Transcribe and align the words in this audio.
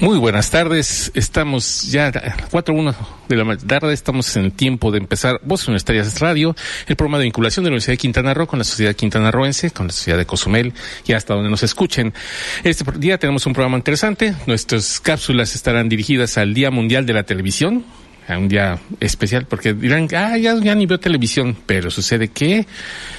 Muy 0.00 0.18
buenas 0.18 0.50
tardes. 0.50 1.10
Estamos 1.14 1.90
ya 1.90 2.08
a 2.08 2.12
4.1 2.12 2.94
de 3.28 3.36
la 3.36 3.56
tarde. 3.56 3.92
Estamos 3.92 4.36
en 4.36 4.50
tiempo 4.52 4.92
de 4.92 4.98
empezar 4.98 5.40
Voces 5.42 5.68
Universitarias 5.68 6.20
Radio, 6.20 6.54
el 6.86 6.94
programa 6.94 7.18
de 7.18 7.24
vinculación 7.24 7.64
de 7.64 7.70
la 7.70 7.72
Universidad 7.72 7.94
de 7.94 7.98
Quintana 7.98 8.34
Roo 8.34 8.46
con 8.46 8.58
la 8.60 8.64
sociedad 8.64 8.94
quintanarroense, 8.94 9.70
con 9.70 9.88
la 9.88 9.92
sociedad 9.92 10.18
de 10.18 10.26
Cozumel 10.26 10.72
y 11.06 11.14
hasta 11.14 11.34
donde 11.34 11.50
nos 11.50 11.62
escuchen. 11.62 12.14
Este 12.62 12.84
día 12.98 13.18
tenemos 13.18 13.44
un 13.46 13.54
programa 13.54 13.76
interesante. 13.76 14.34
Nuestras 14.46 15.00
cápsulas 15.00 15.54
estarán 15.56 15.88
dirigidas 15.88 16.38
al 16.38 16.54
Día 16.54 16.70
Mundial 16.70 17.04
de 17.04 17.14
la 17.14 17.24
Televisión, 17.24 17.84
a 18.28 18.38
un 18.38 18.48
día 18.48 18.78
especial, 19.00 19.46
porque 19.46 19.74
dirán, 19.74 20.08
ah, 20.14 20.36
ya, 20.36 20.54
ya 20.56 20.74
ni 20.74 20.86
veo 20.86 20.98
televisión, 21.00 21.56
pero 21.66 21.90
sucede 21.90 22.28
que 22.28 22.66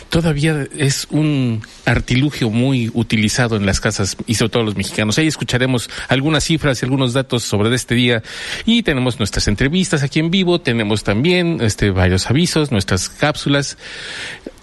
todavía 0.09 0.67
es 0.77 1.07
un 1.09 1.61
artilugio 1.85 2.49
muy 2.49 2.91
utilizado 2.93 3.55
en 3.55 3.65
las 3.65 3.79
casas 3.79 4.15
y 4.27 4.35
sobre 4.35 4.51
todo 4.51 4.63
los 4.63 4.75
mexicanos. 4.75 5.17
Ahí 5.17 5.27
escucharemos 5.27 5.89
algunas 6.07 6.43
cifras 6.43 6.81
y 6.81 6.85
algunos 6.85 7.13
datos 7.13 7.43
sobre 7.43 7.73
este 7.73 7.95
día 7.95 8.23
y 8.65 8.83
tenemos 8.83 9.19
nuestras 9.19 9.47
entrevistas 9.47 10.03
aquí 10.03 10.19
en 10.19 10.31
vivo, 10.31 10.61
tenemos 10.61 11.03
también 11.03 11.59
este 11.61 11.89
varios 11.89 12.29
avisos, 12.29 12.71
nuestras 12.71 13.09
cápsulas 13.09 13.77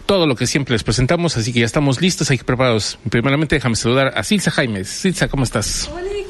todo 0.07 0.27
lo 0.27 0.35
que 0.35 0.49
siempre 0.49 0.73
les 0.73 0.83
presentamos, 0.83 1.37
así 1.37 1.53
que 1.53 1.61
ya 1.61 1.67
estamos 1.67 2.01
listos, 2.01 2.29
hay 2.33 2.39
que 2.39 2.43
preparados. 2.43 2.99
Primeramente 3.09 3.55
déjame 3.55 3.77
saludar 3.77 4.13
a 4.17 4.25
Silsa 4.25 4.51
Jaime. 4.51 4.83
Silsa, 4.85 5.29
¿cómo 5.29 5.45
estás? 5.45 5.89
Hola. 5.89 6.30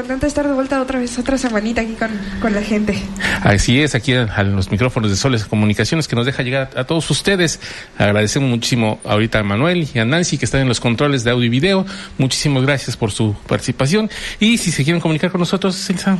Contenta 0.00 0.24
de 0.24 0.28
estar 0.28 0.48
de 0.48 0.54
vuelta 0.54 0.80
otra 0.80 0.98
vez, 0.98 1.18
otra 1.18 1.36
semanita 1.36 1.82
aquí 1.82 1.92
con, 1.92 2.08
con 2.40 2.54
la 2.54 2.62
gente. 2.62 2.98
Así 3.42 3.82
es, 3.82 3.94
aquí 3.94 4.14
a, 4.14 4.22
a 4.22 4.42
los 4.44 4.70
micrófonos 4.70 5.10
de 5.10 5.16
Soles 5.18 5.44
Comunicaciones 5.44 6.08
que 6.08 6.16
nos 6.16 6.24
deja 6.24 6.42
llegar 6.42 6.70
a, 6.74 6.80
a 6.80 6.84
todos 6.84 7.10
ustedes. 7.10 7.60
Agradecemos 7.98 8.48
muchísimo 8.48 8.98
ahorita 9.04 9.40
a 9.40 9.42
Manuel 9.42 9.86
y 9.92 9.98
a 9.98 10.06
Nancy 10.06 10.38
que 10.38 10.46
están 10.46 10.62
en 10.62 10.68
los 10.68 10.80
controles 10.80 11.22
de 11.22 11.32
audio 11.32 11.44
y 11.44 11.50
video. 11.50 11.84
Muchísimas 12.16 12.62
gracias 12.62 12.96
por 12.96 13.10
su 13.10 13.36
participación. 13.46 14.08
Y 14.38 14.56
si 14.56 14.72
se 14.72 14.84
quieren 14.84 15.02
comunicar 15.02 15.30
con 15.30 15.40
nosotros, 15.40 15.76
Silsa. 15.76 16.16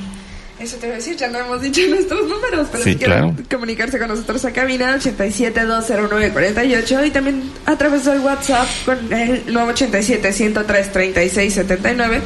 Eso 0.60 0.76
te 0.76 0.86
voy 0.86 0.92
a 0.92 0.96
decir, 0.96 1.16
ya 1.16 1.28
no 1.28 1.38
hemos 1.38 1.62
dicho 1.62 1.80
nuestros 1.88 2.28
números, 2.28 2.68
pero 2.70 2.84
Sí, 2.84 2.92
si 2.92 2.98
quieren 2.98 3.34
comunicarse 3.50 3.98
con 3.98 4.08
nosotros 4.08 4.44
a 4.44 4.52
cabina 4.52 4.94
87-209-48 4.98 7.06
y 7.06 7.10
también 7.10 7.50
a 7.64 7.78
través 7.78 8.04
del 8.04 8.20
WhatsApp 8.20 8.68
con 8.84 9.10
el 9.12 9.46
987-103-3679. 9.46 12.20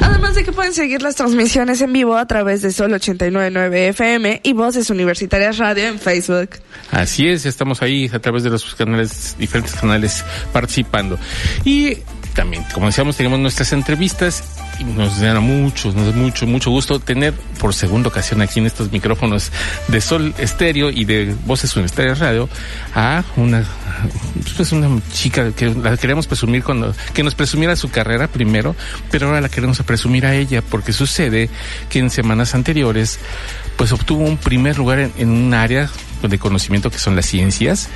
Además 0.00 0.36
de 0.36 0.44
que 0.44 0.52
pueden 0.52 0.72
seguir 0.72 1.02
las 1.02 1.16
transmisiones 1.16 1.80
en 1.80 1.92
vivo 1.92 2.16
a 2.16 2.26
través 2.26 2.62
de 2.62 2.70
Sol 2.70 2.92
899 2.92 3.88
FM 3.88 4.40
y 4.44 4.52
Voces 4.52 4.88
Universitarias 4.90 5.58
Radio 5.58 5.88
en 5.88 5.98
Facebook. 5.98 6.50
Así 6.92 7.26
es, 7.28 7.44
estamos 7.44 7.82
ahí 7.82 8.08
a 8.12 8.20
través 8.20 8.44
de 8.44 8.50
los 8.50 8.72
canales, 8.76 9.34
diferentes 9.36 9.74
canales 9.74 10.24
participando. 10.52 11.18
Y 11.64 11.96
también, 12.34 12.62
como 12.72 12.86
decíamos, 12.86 13.16
tenemos 13.16 13.40
nuestras 13.40 13.72
entrevistas 13.72 14.44
nos 14.84 15.20
da 15.20 15.40
mucho, 15.40 15.92
nos 15.92 16.06
da 16.06 16.12
mucho, 16.12 16.46
mucho 16.46 16.70
gusto 16.70 17.00
tener 17.00 17.34
por 17.58 17.74
segunda 17.74 18.08
ocasión 18.08 18.42
aquí 18.42 18.60
en 18.60 18.66
estos 18.66 18.90
micrófonos 18.90 19.52
de 19.88 20.00
Sol 20.00 20.34
Estéreo 20.38 20.90
y 20.90 21.04
de 21.04 21.34
Voces 21.44 21.74
Universitarias 21.76 22.18
Radio 22.18 22.48
a 22.94 23.24
una, 23.36 23.64
pues 24.56 24.72
una 24.72 24.88
chica 25.12 25.52
que 25.52 25.66
la 25.66 25.96
queremos 25.96 26.26
presumir 26.26 26.64
cuando, 26.64 26.94
que 27.12 27.22
nos 27.22 27.34
presumiera 27.34 27.76
su 27.76 27.90
carrera 27.90 28.28
primero, 28.28 28.74
pero 29.10 29.26
ahora 29.26 29.40
la 29.40 29.48
queremos 29.48 29.78
presumir 29.82 30.26
a 30.26 30.34
ella 30.34 30.62
porque 30.62 30.92
sucede 30.92 31.50
que 31.88 31.98
en 31.98 32.10
semanas 32.10 32.54
anteriores 32.54 33.18
pues 33.76 33.92
obtuvo 33.92 34.24
un 34.24 34.36
primer 34.36 34.78
lugar 34.78 35.10
en 35.16 35.30
un 35.30 35.54
área 35.54 35.90
de 36.22 36.38
conocimiento 36.38 36.90
que 36.90 36.98
son 36.98 37.16
las 37.16 37.26
ciencias, 37.26 37.88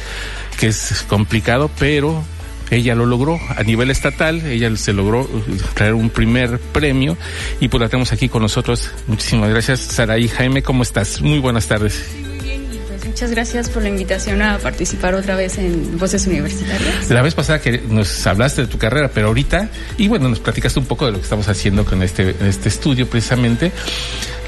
que 0.59 0.69
es 0.69 1.05
complicado, 1.09 1.71
pero 1.79 2.25
ella 2.71 2.95
lo 2.95 3.07
logró 3.07 3.39
a 3.57 3.63
nivel 3.63 3.91
estatal, 3.91 4.45
ella 4.47 4.75
se 4.77 4.93
logró 4.93 5.23
uh, 5.23 5.43
traer 5.75 5.95
un 5.95 6.11
primer 6.11 6.59
premio 6.59 7.17
y 7.61 7.69
pues 7.69 7.81
la 7.81 7.89
tenemos 7.89 8.13
aquí 8.13 8.29
con 8.29 8.43
nosotros. 8.43 8.91
Muchísimas 9.07 9.51
gracias, 9.51 9.81
Saraí 9.81 10.29
Jaime, 10.29 10.63
¿cómo 10.63 10.83
estás? 10.83 11.21
Muy 11.21 11.39
buenas 11.39 11.67
tardes. 11.67 12.05
Muy 12.27 12.39
bien, 12.39 12.63
y 12.73 12.79
pues 12.89 13.05
muchas 13.05 13.31
gracias 13.31 13.69
por 13.69 13.83
la 13.83 13.89
invitación 13.89 14.43
a 14.43 14.59
participar 14.59 15.15
otra 15.15 15.37
vez 15.37 15.59
en 15.59 15.99
Voces 15.99 16.27
Universitarias. 16.27 17.11
La 17.11 17.23
vez 17.23 17.35
pasada 17.35 17.61
que 17.61 17.81
nos 17.89 18.27
hablaste 18.27 18.63
de 18.63 18.69
tu 18.69 18.79
carrera, 18.79 19.11
pero 19.13 19.29
ahorita, 19.29 19.69
y 19.99 20.09
bueno, 20.09 20.29
nos 20.29 20.41
platicaste 20.41 20.79
un 20.79 20.87
poco 20.87 21.07
de 21.07 21.13
lo 21.13 21.19
que 21.19 21.25
estamos 21.25 21.49
haciendo 21.49 21.85
con 21.85 22.03
este, 22.03 22.35
este 22.47 22.69
estudio 22.69 23.09
precisamente, 23.09 23.73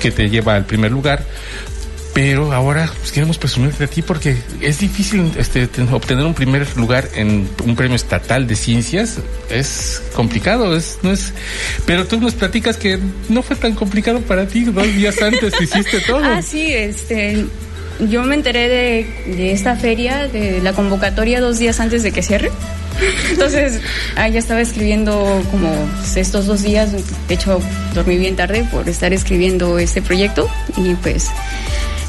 que 0.01 0.11
te 0.11 0.29
lleva 0.29 0.57
al 0.57 0.67
primer 0.67 0.91
lugar. 0.91 1.25
Pero 2.17 2.51
ahora 2.55 2.91
pues, 2.99 3.13
queremos 3.13 3.37
presumirte 3.37 3.81
de 3.81 3.89
ti 3.89 4.01
porque 4.01 4.39
es 4.63 4.79
difícil 4.79 5.31
este, 5.37 5.67
ten- 5.67 5.93
obtener 5.93 6.25
un 6.25 6.33
primer 6.33 6.67
lugar 6.75 7.07
en 7.15 7.47
un 7.63 7.77
premio 7.77 7.95
estatal 7.95 8.47
de 8.47 8.57
ciencias. 8.57 9.19
Es 9.51 10.01
complicado, 10.15 10.75
es, 10.75 10.99
no 11.03 11.13
es. 11.13 11.35
Pero 11.85 12.07
tú 12.07 12.19
nos 12.19 12.33
platicas 12.33 12.79
que 12.79 12.99
no 13.29 13.43
fue 13.43 13.55
tan 13.57 13.75
complicado 13.75 14.21
para 14.23 14.49
ti. 14.49 14.65
Dos 14.65 14.87
días 14.95 15.21
antes 15.21 15.53
hiciste 15.61 16.01
todo. 16.07 16.23
Ah, 16.25 16.41
sí, 16.41 16.73
este, 16.73 17.45
yo 18.09 18.23
me 18.23 18.35
enteré 18.35 18.67
de, 18.67 19.35
de 19.37 19.53
esta 19.53 19.77
feria, 19.77 20.27
de 20.27 20.63
la 20.63 20.73
convocatoria 20.73 21.43
dos 21.43 21.59
días 21.59 21.81
antes 21.81 22.03
de 22.03 22.13
que 22.13 22.23
cierre. 22.23 22.51
Entonces, 23.31 23.79
ah, 24.17 24.27
ya 24.31 24.39
estaba 24.39 24.63
escribiendo 24.63 25.43
como 25.51 25.69
pues, 25.99 26.17
estos 26.17 26.47
dos 26.47 26.63
días, 26.63 26.93
de 27.29 27.35
hecho 27.35 27.61
dormí 27.93 28.17
bien 28.17 28.37
tarde 28.37 28.67
por 28.73 28.89
estar 28.89 29.13
escribiendo 29.13 29.79
este 29.79 30.01
proyecto 30.01 30.49
y 30.79 30.95
pues 30.95 31.27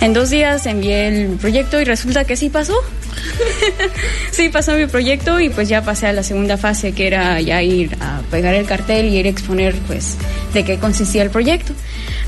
en 0.01 0.13
dos 0.13 0.29
días 0.29 0.65
envié 0.65 1.07
el 1.07 1.37
proyecto 1.37 1.81
y 1.81 1.83
resulta 1.83 2.25
que 2.25 2.35
sí 2.35 2.49
pasó. 2.49 2.75
sí, 4.31 4.49
pasó 4.49 4.73
mi 4.73 4.85
proyecto 4.85 5.39
y 5.39 5.49
pues 5.49 5.69
ya 5.69 5.81
pasé 5.81 6.07
a 6.07 6.13
la 6.13 6.23
segunda 6.23 6.57
fase 6.57 6.91
que 6.91 7.07
era 7.07 7.41
ya 7.41 7.61
ir 7.63 7.97
a 7.99 8.21
pegar 8.29 8.53
el 8.53 8.65
cartel 8.65 9.07
y 9.07 9.17
ir 9.17 9.25
a 9.25 9.29
exponer 9.29 9.75
pues 9.87 10.17
de 10.53 10.63
qué 10.63 10.77
consistía 10.77 11.23
el 11.23 11.29
proyecto. 11.29 11.73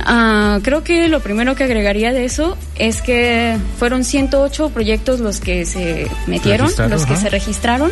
Ah, 0.02 0.60
creo 0.64 0.84
que 0.84 1.08
lo 1.10 1.20
primero 1.20 1.56
que 1.56 1.64
agregaría 1.64 2.12
de 2.12 2.26
eso 2.26 2.58
es 2.76 3.02
que 3.02 3.58
fueron 3.78 4.04
108 4.04 4.70
proyectos 4.70 5.20
los 5.20 5.40
que 5.40 5.66
se 5.66 6.08
metieron, 6.28 6.72
los 6.90 7.06
que 7.06 7.14
ajá. 7.14 7.22
se 7.22 7.30
registraron. 7.30 7.92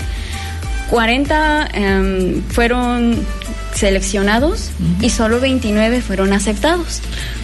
40 0.90 1.68
em, 1.74 2.42
fueron 2.44 3.20
seleccionados 3.74 4.72
y 5.02 5.10
solo 5.10 5.40
29 5.40 6.02
fueron 6.02 6.34
aceptados. 6.34 7.02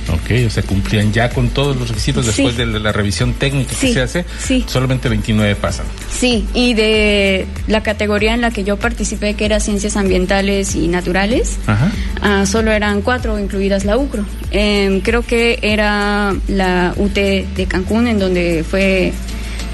Ok, 0.10 0.46
o 0.46 0.50
sea, 0.50 0.64
cumplían 0.64 1.14
ya 1.14 1.30
con 1.30 1.50
todos 1.50 1.76
los 1.78 1.88
requisitos 1.90 2.26
Sí. 2.26 2.32
después 2.44 2.58
de 2.58 2.66
la, 2.80 2.92
revisión 2.92 3.34
técnica 3.34 3.74
que 3.80 3.94
se 3.94 4.02
hace. 4.02 4.26
sí. 4.40 4.64
Solamente 4.68 5.08
29 5.10 5.56
pasan. 5.56 5.86
Sí, 6.12 6.46
y 6.54 6.74
de 6.74 7.46
la 7.68 7.84
categoría 7.84 8.34
en 8.34 8.42
la 8.42 8.52
que 8.52 8.64
yo 8.64 8.78
participé, 8.78 9.34
que 9.36 9.46
era 9.46 9.60
ciencias 9.60 9.96
ambientales 9.98 10.76
y 10.76 10.88
naturales, 10.88 11.58
Ajá. 11.68 11.92
ah, 12.22 12.46
solo 12.46 12.72
eran 12.72 13.02
cuatro, 13.02 13.40
incluidas 13.40 13.86
la 13.86 13.98
UCRO. 13.98 14.26
Em, 14.52 15.00
creo 15.02 15.22
que 15.24 15.60
era 15.62 16.34
la 16.48 16.94
UT 16.98 17.14
de 17.14 17.66
Cancún, 17.68 18.08
en 18.08 18.20
donde 18.20 18.64
fue 18.70 19.14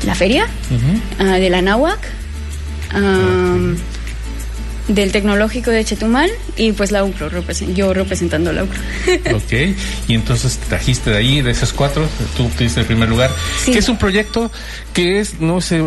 la 0.06 0.16
feria, 0.16 0.46
ah, 1.20 1.24
de 1.38 1.50
la 1.50 1.62
NAWAC, 1.62 2.00
del 4.90 5.12
Tecnológico 5.12 5.72
de 5.72 5.86
Chetumal 5.86 6.30
y 6.58 6.72
pues 6.74 6.92
la 6.92 7.04
UCRO, 7.04 7.30
yo 7.74 7.94
representando 7.94 8.52
la 8.52 8.64
UCRO. 8.64 8.80
Ok, 9.36 9.54
y 10.08 10.16
entonces 10.16 10.58
trajiste 10.68 11.12
de 11.12 11.18
ahí, 11.18 11.42
de 11.42 11.52
esos 11.52 11.72
cuatro, 11.74 12.08
tú 12.36 12.46
obtuviste 12.48 12.80
el 12.82 12.86
primer 12.88 13.08
lugar, 13.08 13.30
Sí. 13.64 13.72
que 13.72 13.80
es 13.80 13.88
un 13.88 13.98
proyecto 13.98 14.52
que 14.94 15.20
es, 15.20 15.40
no 15.40 15.62
se, 15.62 15.82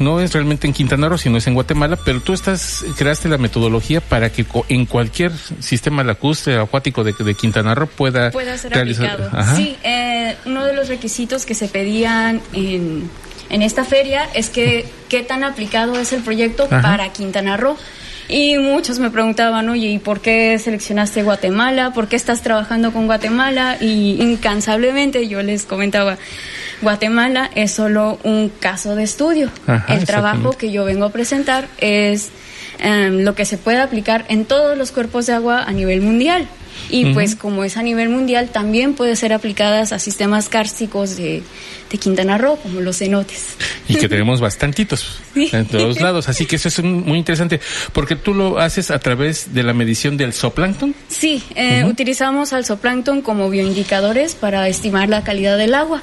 no 0.00 0.20
es 0.20 0.32
realmente 0.32 0.66
en 0.66 0.72
Quintana 0.72 1.08
Roo, 1.08 1.16
sino 1.16 1.38
es 1.38 1.46
en 1.46 1.54
Guatemala, 1.54 1.96
pero 2.04 2.20
tú 2.20 2.32
estás, 2.32 2.84
creaste 2.98 3.28
la 3.28 3.38
metodología 3.38 4.00
para 4.00 4.30
que 4.30 4.44
co- 4.44 4.66
en 4.68 4.84
cualquier 4.84 5.32
sistema 5.60 6.02
lacustre 6.04 6.58
acuático 6.58 7.04
de, 7.04 7.14
de 7.18 7.34
Quintana 7.34 7.74
Roo 7.74 7.86
pueda, 7.86 8.30
pueda 8.32 8.58
ser 8.58 8.72
realizar- 8.72 9.12
aplicado. 9.12 9.30
Ajá. 9.40 9.56
Sí, 9.56 9.76
eh, 9.84 10.34
uno 10.44 10.64
de 10.64 10.74
los 10.74 10.88
requisitos 10.88 11.46
que 11.46 11.54
se 11.54 11.68
pedían 11.68 12.40
en, 12.52 13.08
en 13.48 13.62
esta 13.62 13.84
feria 13.84 14.28
es 14.34 14.50
que 14.50 14.86
qué 15.08 15.22
tan 15.22 15.44
aplicado 15.44 15.98
es 15.98 16.12
el 16.12 16.22
proyecto 16.22 16.64
Ajá. 16.64 16.82
para 16.82 17.12
Quintana 17.12 17.56
Roo. 17.56 17.76
Y 18.30 18.58
muchos 18.58 19.00
me 19.00 19.10
preguntaban, 19.10 19.68
oye, 19.68 19.88
¿y 19.88 19.98
por 19.98 20.20
qué 20.20 20.56
seleccionaste 20.58 21.24
Guatemala? 21.24 21.92
¿Por 21.92 22.06
qué 22.06 22.14
estás 22.14 22.42
trabajando 22.42 22.92
con 22.92 23.06
Guatemala? 23.06 23.76
Y 23.80 24.22
incansablemente 24.22 25.26
yo 25.26 25.42
les 25.42 25.64
comentaba, 25.64 26.16
Guatemala 26.80 27.50
es 27.54 27.72
solo 27.72 28.20
un 28.22 28.48
caso 28.48 28.94
de 28.94 29.02
estudio. 29.02 29.50
Ajá, 29.66 29.94
el 29.94 30.04
trabajo 30.04 30.52
que 30.52 30.70
yo 30.70 30.84
vengo 30.84 31.06
a 31.06 31.10
presentar 31.10 31.66
es 31.78 32.30
em, 32.78 33.24
lo 33.24 33.34
que 33.34 33.44
se 33.44 33.58
puede 33.58 33.80
aplicar 33.80 34.24
en 34.28 34.44
todos 34.44 34.78
los 34.78 34.92
cuerpos 34.92 35.26
de 35.26 35.32
agua 35.32 35.64
a 35.64 35.72
nivel 35.72 36.00
mundial. 36.00 36.46
Y 36.90 37.12
pues 37.14 37.34
como 37.36 37.64
es 37.64 37.76
a 37.76 37.82
nivel 37.82 38.08
mundial, 38.08 38.48
también 38.52 38.94
puede 38.94 39.16
ser 39.16 39.32
aplicadas 39.32 39.92
a 39.92 39.98
sistemas 39.98 40.48
kársticos 40.48 41.16
de, 41.16 41.42
de 41.90 41.98
Quintana 41.98 42.36
Roo, 42.38 42.56
como 42.56 42.80
los 42.80 42.98
cenotes. 42.98 43.56
Y 43.88 43.96
que 43.96 44.08
tenemos 44.08 44.40
bastantitos 44.40 45.20
Sí. 45.34 45.48
en 45.52 45.66
todos 45.66 46.00
lados. 46.00 46.28
Así 46.28 46.46
que 46.46 46.56
eso 46.56 46.68
es 46.68 46.78
un- 46.80 47.04
muy 47.06 47.18
interesante, 47.18 47.60
porque 47.92 48.16
tú 48.16 48.34
lo 48.34 48.58
haces 48.58 48.90
a 48.90 48.98
través 48.98 49.54
de 49.54 49.62
la 49.62 49.72
medición 49.72 50.16
del 50.16 50.32
zooplancton. 50.32 50.94
Sí, 51.08 51.42
eh, 51.54 51.84
utilizamos 51.84 52.52
al 52.52 52.64
zooplancton 52.64 53.22
como 53.22 53.48
bioindicadores 53.50 54.34
para 54.34 54.68
estimar 54.68 55.08
la 55.08 55.22
calidad 55.22 55.56
del 55.58 55.74
agua. 55.74 56.02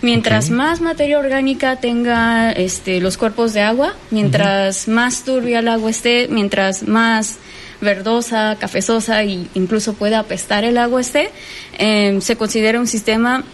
Mientras 0.00 0.50
más 0.50 0.80
materia 0.80 1.18
orgánica 1.18 1.76
tenga 1.76 2.50
este, 2.52 3.00
los 3.00 3.16
cuerpos 3.16 3.52
de 3.52 3.60
agua, 3.60 3.94
mientras 4.10 4.88
más 4.88 5.24
turbia 5.24 5.60
el 5.60 5.68
agua 5.68 5.90
esté, 5.90 6.26
mientras 6.28 6.82
más 6.88 7.36
verdosa, 7.82 8.56
cafezosa 8.58 9.22
e 9.22 9.46
incluso 9.54 9.92
puede 9.94 10.14
apestar 10.14 10.64
el 10.64 10.78
agua 10.78 11.00
esté, 11.00 11.30
eh, 11.78 12.18
se 12.22 12.36
considera 12.36 12.80
un 12.80 12.86
sistema 12.86 13.44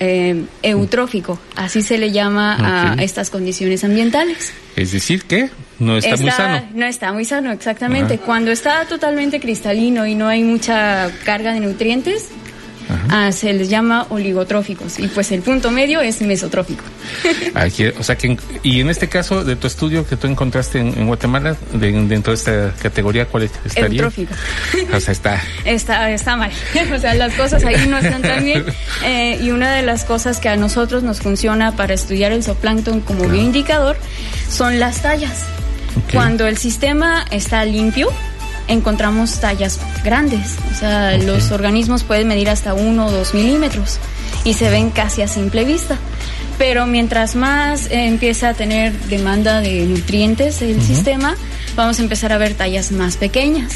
eh, 0.00 0.44
eutrófico, 0.62 1.38
así 1.56 1.82
se 1.82 1.98
le 1.98 2.12
llama 2.12 2.94
a 2.94 3.02
estas 3.02 3.30
condiciones 3.30 3.84
ambientales. 3.84 4.52
Es 4.76 4.92
decir, 4.92 5.24
que 5.24 5.50
no 5.80 5.96
está, 5.98 6.16
muy 6.16 6.30
sano. 6.30 6.68
No 6.72 6.86
está 6.86 7.12
muy 7.12 7.24
sano, 7.24 7.52
exactamente. 7.52 8.14
Ajá. 8.14 8.22
Cuando 8.24 8.52
está 8.52 8.84
totalmente 8.84 9.40
cristalino 9.40 10.06
y 10.06 10.14
no 10.14 10.28
hay 10.28 10.44
mucha 10.44 11.10
carga 11.24 11.52
de 11.52 11.60
nutrientes, 11.60 12.28
ah, 13.10 13.30
se 13.32 13.52
les 13.52 13.68
llama 13.68 14.06
oligotróficos. 14.10 14.98
Y 14.98 15.08
pues 15.08 15.30
el 15.32 15.42
punto 15.42 15.70
medio 15.70 16.00
es 16.00 16.20
mesotrófico. 16.22 16.84
Aquí, 17.54 17.86
o 17.86 18.02
sea 18.02 18.16
que, 18.16 18.36
y 18.62 18.80
en 18.80 18.90
este 18.90 19.08
caso 19.08 19.44
de 19.44 19.56
tu 19.56 19.66
estudio 19.66 20.06
que 20.06 20.16
tú 20.16 20.26
encontraste 20.26 20.78
en, 20.80 20.88
en 20.98 21.06
Guatemala, 21.06 21.56
de- 21.72 21.92
dentro 22.06 22.32
de 22.32 22.36
esta 22.38 22.72
categoría, 22.82 23.26
¿cuál 23.26 23.44
estaría? 23.64 24.02
Eutrófico. 24.02 24.34
O 24.94 25.00
sea, 25.00 25.12
está. 25.12 25.42
Está, 25.64 26.10
está 26.10 26.36
mal. 26.36 26.50
o 26.94 26.98
sea, 26.98 27.14
las 27.14 27.34
cosas 27.34 27.64
ahí 27.64 27.86
no 27.88 27.98
están 27.98 28.22
tan 28.22 28.44
bien. 28.44 28.64
Eh, 29.04 29.38
y 29.42 29.50
una 29.50 29.72
de 29.74 29.82
las 29.82 30.04
cosas 30.04 30.38
que 30.40 30.48
a 30.48 30.56
nosotros 30.56 31.02
nos 31.02 31.20
funciona 31.20 31.76
para 31.76 31.94
estudiar 31.94 32.32
el 32.32 32.42
zooplancton 32.42 33.00
como 33.00 33.18
Claro. 33.20 33.32
bioindicador 33.34 33.96
son 34.50 34.78
las 34.80 35.02
tallas. 35.02 35.44
Ok. 35.96 36.12
Cuando 36.14 36.46
el 36.46 36.56
sistema 36.58 37.24
está 37.30 37.64
limpio, 37.64 38.08
encontramos 38.68 39.40
tallas 39.40 39.80
grandes. 40.04 40.56
O 40.72 40.78
sea, 40.78 41.16
los 41.18 41.50
organismos 41.50 42.02
pueden 42.04 42.28
medir 42.28 42.48
hasta 42.50 42.74
1 42.74 43.06
o 43.06 43.10
2 43.10 43.34
milímetros 43.34 43.98
y 44.44 44.54
se 44.54 44.70
ven 44.70 44.90
casi 44.90 45.22
a 45.22 45.28
simple 45.28 45.64
vista. 45.64 45.96
Pero 46.58 46.86
mientras 46.86 47.34
más 47.36 47.86
eh, 47.86 48.06
empieza 48.06 48.50
a 48.50 48.54
tener 48.54 48.92
demanda 49.08 49.60
de 49.60 49.84
nutrientes 49.86 50.60
el 50.62 50.82
sistema, 50.82 51.36
vamos 51.76 51.98
a 52.00 52.02
empezar 52.02 52.32
a 52.32 52.38
ver 52.38 52.54
tallas 52.54 52.90
más 52.92 53.16
pequeñas. 53.16 53.74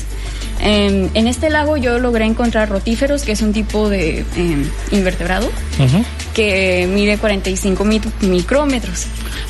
Em, 0.60 1.08
en 1.14 1.26
este 1.26 1.48
lago 1.50 1.76
yo 1.76 1.98
logré 1.98 2.24
encontrar 2.24 2.68
rotíferos, 2.68 3.22
que 3.22 3.32
es 3.32 3.42
un 3.42 3.52
tipo 3.52 3.88
de 3.88 4.24
em, 4.36 4.64
invertebrado 4.92 5.50
que 6.34 6.88
mide 6.92 7.18
45 7.18 7.84
mi- 7.84 8.00
micrómetros. 8.20 9.06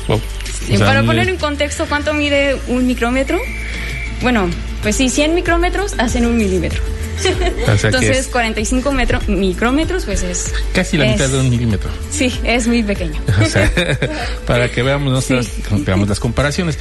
Wow. 0.07 0.21
Y 0.69 0.75
O 0.75 0.77
sea, 0.77 0.87
para 0.87 1.03
poner 1.03 1.27
en 1.29 1.37
contexto 1.37 1.85
cuánto 1.87 2.13
mide 2.13 2.55
un 2.67 2.85
micrómetro, 2.87 3.39
bueno, 4.21 4.49
pues 4.83 4.95
sí, 4.95 5.09
100 5.09 5.33
micrómetros 5.33 5.93
hacen 5.97 6.25
un 6.25 6.37
milímetro. 6.37 6.81
o 7.67 7.77
sea 7.77 7.89
Entonces, 7.89 8.17
es 8.17 8.27
45 8.27 8.91
metro- 8.91 9.19
micrómetros, 9.27 10.05
pues 10.05 10.23
es... 10.23 10.51
casi 10.73 10.97
la 10.97 11.05
es- 11.05 11.11
mitad 11.13 11.29
de 11.29 11.39
un 11.39 11.49
milímetro. 11.49 11.89
Sí, 12.11 12.33
es 12.43 12.67
muy 12.67 12.83
pequeño. 12.83 13.19
O 13.41 13.45
sea, 13.45 13.71
para 14.45 14.69
que 14.69 14.83
veamos, 14.83 15.11
nuestras, 15.11 15.45
Sí. 15.47 15.63
veamos 15.85 16.07
las 16.09 16.19
comparaciones. 16.19 16.77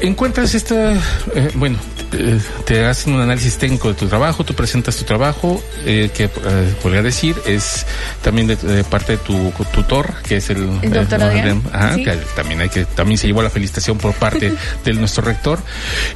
Encuentras 0.00 0.54
esta, 0.54 0.94
eh, 1.34 1.50
bueno, 1.54 1.78
te, 2.12 2.38
te 2.64 2.84
hacen 2.84 3.14
un 3.14 3.20
análisis 3.22 3.56
técnico 3.58 3.88
de 3.88 3.94
tu 3.94 4.06
trabajo, 4.06 4.44
tú 4.44 4.54
presentas 4.54 4.96
tu 4.96 5.02
trabajo, 5.04 5.60
eh, 5.84 6.10
que 6.14 6.24
eh, 6.26 6.74
podría 6.80 7.02
decir 7.02 7.34
es 7.46 7.84
también 8.22 8.46
de, 8.46 8.54
de 8.56 8.84
parte 8.84 9.12
de 9.12 9.18
tu 9.18 9.50
tutor, 9.72 10.14
que 10.22 10.36
es 10.36 10.50
el, 10.50 10.58
El 10.82 10.92
doctor 10.92 11.20
eh, 11.20 11.24
Adrián, 11.24 11.62
ajá, 11.72 11.94
sí. 11.96 12.04
que 12.04 12.12
también 12.36 12.60
hay 12.60 12.68
que 12.68 12.84
también 12.84 13.18
se 13.18 13.26
llevó 13.26 13.42
la 13.42 13.50
felicitación 13.50 13.98
por 13.98 14.12
parte 14.14 14.52
de 14.84 14.92
nuestro 14.92 15.24
rector 15.24 15.58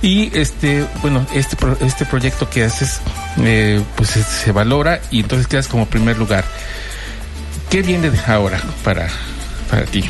y 0.02 0.31
este, 0.38 0.84
bueno, 1.02 1.26
este 1.34 1.56
pro- 1.56 1.76
este 1.81 2.04
proyecto 2.04 2.48
que 2.48 2.62
haces, 2.64 3.00
eh, 3.38 3.82
pues 3.96 4.10
se, 4.10 4.22
se 4.22 4.52
valora 4.52 5.00
y 5.10 5.20
entonces 5.20 5.48
quedas 5.48 5.66
como 5.66 5.87
primer 5.87 6.16
lugar. 6.19 6.44
¿Qué 7.70 7.82
viene 7.82 8.10
de 8.10 8.20
ahora 8.28 8.60
para, 8.84 9.08
para 9.70 9.84
ti? 9.87 10.04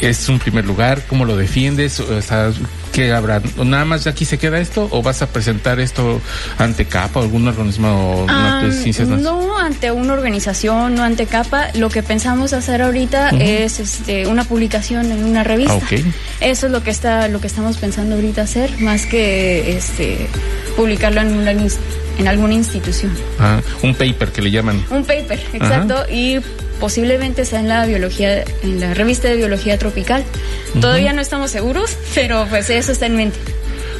¿Es 0.00 0.28
un 0.28 0.38
primer 0.38 0.64
lugar? 0.64 1.02
¿Cómo 1.08 1.24
lo 1.26 1.36
defiendes? 1.36 2.00
O 2.00 2.22
sea, 2.22 2.50
¿Qué 2.94 3.12
habrá? 3.12 3.42
¿Nada 3.64 3.84
más 3.84 4.04
ya 4.04 4.12
aquí 4.12 4.24
se 4.24 4.38
queda 4.38 4.60
esto? 4.60 4.88
¿O 4.92 5.02
vas 5.02 5.20
a 5.20 5.26
presentar 5.26 5.80
esto 5.80 6.20
ante 6.58 6.84
CAPA 6.84 7.20
o 7.20 7.22
algún 7.24 7.48
organismo 7.48 8.24
Ah, 8.28 8.62
de 8.64 8.72
ciencias 8.72 9.08
no 9.08 9.58
ante 9.58 9.90
una 9.90 10.12
organización, 10.12 10.94
no 10.94 11.02
ante 11.02 11.26
capa. 11.26 11.68
Lo 11.74 11.88
que 11.88 12.02
pensamos 12.02 12.52
hacer 12.52 12.82
ahorita 12.82 13.30
es 13.30 13.80
este, 13.80 14.26
una 14.26 14.44
publicación 14.44 15.10
en 15.10 15.24
una 15.24 15.42
revista. 15.42 15.74
Ah, 15.74 15.76
ok. 15.78 15.92
Eso 16.40 16.66
es 16.66 16.72
lo 16.72 16.82
que 16.82 16.90
está, 16.90 17.28
lo 17.28 17.40
que 17.40 17.46
estamos 17.46 17.78
pensando 17.78 18.14
ahorita 18.14 18.42
hacer, 18.42 18.78
más 18.80 19.06
que 19.06 19.76
este, 19.76 20.28
publicarlo 20.76 21.20
en, 21.20 21.34
una, 21.34 21.50
en 21.50 22.28
alguna 22.28 22.54
institución. 22.54 23.12
Ah, 23.38 23.60
un 23.82 23.94
paper 23.94 24.30
que 24.30 24.42
le 24.42 24.50
llaman. 24.50 24.84
Un 24.90 25.04
paper, 25.04 25.40
exacto, 25.52 26.04
y 26.10 26.38
posiblemente 26.80 27.44
sea 27.44 27.60
en 27.60 27.68
la 27.68 27.86
biología, 27.86 28.44
en 28.62 28.80
la 28.80 28.94
revista 28.94 29.28
de 29.28 29.36
biología 29.36 29.78
tropical. 29.78 30.24
Todavía 30.80 31.12
no 31.12 31.20
estamos 31.20 31.50
seguros, 31.50 31.96
pero 32.14 32.46
pues 32.48 32.70
eso 32.70 32.92
está 32.92 33.06
en 33.06 33.16
mente. 33.16 33.38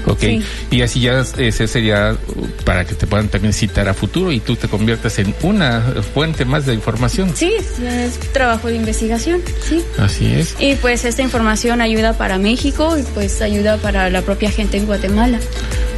Ok. 0.06 0.20
Sí. 0.20 0.42
Y 0.70 0.82
así 0.82 1.00
ya 1.00 1.24
ese 1.38 1.66
sería 1.66 2.12
uh, 2.12 2.46
para 2.64 2.84
que 2.84 2.94
te 2.94 3.06
puedan 3.06 3.28
también 3.28 3.52
citar 3.52 3.88
a 3.88 3.94
futuro 3.94 4.32
y 4.32 4.40
tú 4.40 4.56
te 4.56 4.68
conviertas 4.68 5.18
en 5.18 5.34
una 5.42 5.80
fuente 6.12 6.44
más 6.44 6.66
de 6.66 6.74
información. 6.74 7.32
Sí, 7.34 7.52
es 7.56 8.18
trabajo 8.32 8.68
de 8.68 8.76
investigación, 8.76 9.40
sí. 9.66 9.82
Así 9.98 10.26
es. 10.34 10.56
Y 10.58 10.74
pues 10.76 11.04
esta 11.04 11.22
información 11.22 11.80
ayuda 11.80 12.12
para 12.14 12.38
México 12.38 12.98
y 12.98 13.02
pues 13.14 13.40
ayuda 13.40 13.78
para 13.78 14.10
la 14.10 14.22
propia 14.22 14.50
gente 14.50 14.76
en 14.76 14.86
Guatemala. 14.86 15.38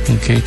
Ok. 0.08 0.40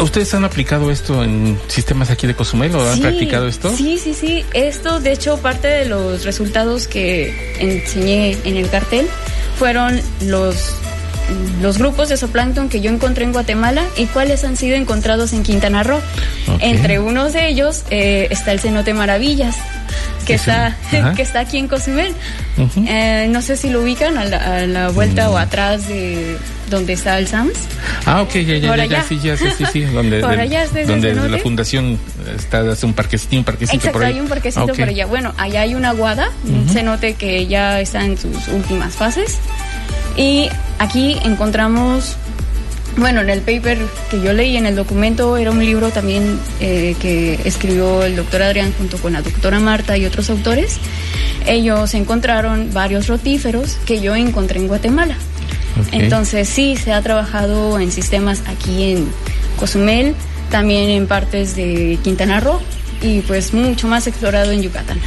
¿Ustedes 0.00 0.34
han 0.34 0.44
aplicado 0.44 0.90
esto 0.90 1.22
en 1.22 1.58
sistemas 1.68 2.10
aquí 2.10 2.26
de 2.26 2.34
Cozumel 2.34 2.74
o 2.74 2.88
han 2.88 2.96
Sí, 2.96 3.00
practicado 3.02 3.46
esto? 3.46 3.74
Sí, 3.76 3.98
sí, 4.02 4.14
sí. 4.14 4.44
Esto, 4.52 5.00
de 5.00 5.12
hecho, 5.12 5.38
parte 5.38 5.68
de 5.68 5.84
los 5.86 6.24
resultados 6.24 6.86
que 6.88 7.54
enseñé 7.60 8.36
en 8.44 8.56
el 8.56 8.68
cartel 8.70 9.06
fueron 9.58 10.00
los, 10.22 10.74
los 11.62 11.78
grupos 11.78 12.08
de 12.08 12.16
zooplancton 12.16 12.68
que 12.68 12.80
yo 12.80 12.90
encontré 12.90 13.24
en 13.24 13.32
Guatemala 13.32 13.84
y 13.96 14.06
cuáles 14.06 14.42
han 14.44 14.56
sido 14.56 14.76
encontrados 14.76 15.32
en 15.32 15.42
Quintana 15.42 15.82
Roo. 15.82 15.98
Ok. 16.48 16.58
Entre 16.60 16.98
unos 16.98 17.32
de 17.32 17.48
ellos 17.48 17.84
eh, 17.90 18.28
está 18.30 18.52
el 18.52 18.60
cenote 18.60 18.94
Maravillas, 18.94 19.56
que 20.26 20.34
está, 20.34 20.76
que 21.16 21.22
está 21.22 21.40
aquí 21.40 21.58
en 21.58 21.68
Cozumel. 21.68 22.12
Ujú. 22.58 22.84
Eh, 22.88 23.26
no 23.30 23.42
sé 23.42 23.56
si 23.56 23.70
lo 23.70 23.82
ubican 23.82 24.18
a 24.18 24.24
la, 24.24 24.56
a 24.56 24.66
la 24.66 24.88
vuelta 24.88 25.30
o 25.30 25.36
atrás 25.38 25.86
de 25.88 26.36
donde 26.70 26.92
está 26.94 27.18
el 27.18 27.26
SAMS. 27.28 27.52
Ah, 28.06 28.22
ok, 28.22 28.32
ya, 28.34 28.56
ya, 28.58 28.76
ya, 28.76 28.84
ya, 28.86 29.02
sí, 29.04 29.18
ya, 29.22 29.36
sí, 29.36 29.46
sí, 29.56 29.64
sí, 29.72 29.80
donde, 29.92 30.22
allá 30.24 30.64
es 30.64 30.72
desde 30.72 30.90
donde 30.92 31.14
desde 31.14 31.28
la 31.28 31.38
fundación 31.38 31.98
está 32.36 32.60
hace 32.70 32.86
un 32.86 32.92
parquecito, 32.94 33.36
un 33.36 33.44
parquecito 33.44 33.76
Exacto, 33.76 33.98
por 33.98 34.04
ahí. 34.06 34.14
hay 34.14 34.20
un 34.20 34.28
parquecito 34.28 34.60
Ah, 34.62 34.64
ok. 34.64 34.76
por 34.78 34.88
allá. 34.88 35.06
Bueno, 35.06 35.34
allá 35.38 35.60
hay 35.62 35.74
una 35.74 35.92
guada, 35.92 36.30
un 36.44 36.68
cenote 36.68 37.14
que 37.14 37.46
ya 37.46 37.80
está 37.80 38.04
en 38.04 38.16
sus 38.18 38.48
últimas 38.48 38.94
fases. 38.94 39.38
Y 40.16 40.48
aquí 40.78 41.18
encontramos, 41.24 42.16
bueno, 42.96 43.20
en 43.20 43.30
el 43.30 43.40
paper 43.40 43.78
que 44.10 44.20
yo 44.22 44.32
leí, 44.32 44.56
en 44.56 44.66
el 44.66 44.76
documento, 44.76 45.36
era 45.36 45.50
un 45.50 45.64
libro 45.64 45.90
también 45.90 46.38
eh, 46.60 46.94
que 47.00 47.40
escribió 47.44 48.04
el 48.04 48.14
doctor 48.16 48.42
Adrián 48.42 48.72
junto 48.78 48.96
con 48.98 49.12
la 49.14 49.22
doctora 49.22 49.58
Marta 49.60 49.96
y 49.98 50.06
otros 50.06 50.30
autores. 50.30 50.78
Ellos 51.46 51.92
encontraron 51.94 52.70
varios 52.72 53.06
rotíferos 53.08 53.76
que 53.84 54.00
yo 54.00 54.14
encontré 54.14 54.60
en 54.60 54.68
Guatemala. 54.68 55.16
Entonces 55.92 56.48
sí, 56.48 56.76
se 56.76 56.92
ha 56.92 57.02
trabajado 57.02 57.78
en 57.78 57.90
sistemas 57.90 58.42
aquí 58.46 58.92
en 58.92 59.08
Cozumel, 59.58 60.14
también 60.50 60.90
en 60.90 61.06
partes 61.06 61.56
de 61.56 61.98
Quintana 62.02 62.40
Roo 62.40 62.60
y 63.02 63.20
pues 63.20 63.52
mucho 63.52 63.88
más 63.88 64.06
explorado 64.06 64.52
en 64.52 64.62
Yucatán. 64.62 64.98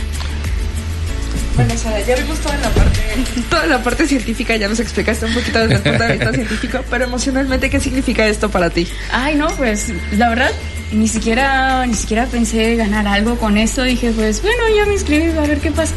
Bueno, 1.55 1.73
o 1.73 1.77
sea, 1.77 1.99
ya 2.05 2.15
vimos 2.15 2.37
toda 2.39 2.55
la 2.57 2.69
parte, 2.69 3.01
toda 3.49 3.65
la 3.65 3.83
parte 3.83 4.07
científica, 4.07 4.55
ya 4.55 4.67
nos 4.67 4.79
explicaste 4.79 5.25
un 5.25 5.33
poquito 5.33 5.59
desde 5.59 5.75
el 5.75 5.81
punto 5.81 6.03
de 6.03 6.11
vista 6.13 6.33
científico, 6.33 6.79
pero 6.89 7.05
emocionalmente, 7.05 7.69
¿qué 7.69 7.79
significa 7.79 8.27
esto 8.27 8.49
para 8.49 8.69
ti? 8.69 8.87
Ay, 9.11 9.35
no, 9.35 9.47
pues 9.57 9.91
la 10.11 10.29
verdad 10.29 10.51
ni 10.91 11.07
siquiera 11.07 11.85
ni 11.85 11.95
siquiera 11.95 12.25
pensé 12.27 12.75
ganar 12.75 13.07
algo 13.07 13.37
con 13.37 13.57
esto. 13.57 13.83
Dije, 13.83 14.11
pues 14.11 14.41
bueno, 14.41 14.63
ya 14.75 14.85
me 14.85 14.93
inscribí 14.93 15.37
a 15.37 15.41
ver 15.41 15.59
qué 15.59 15.71
pasa. 15.71 15.93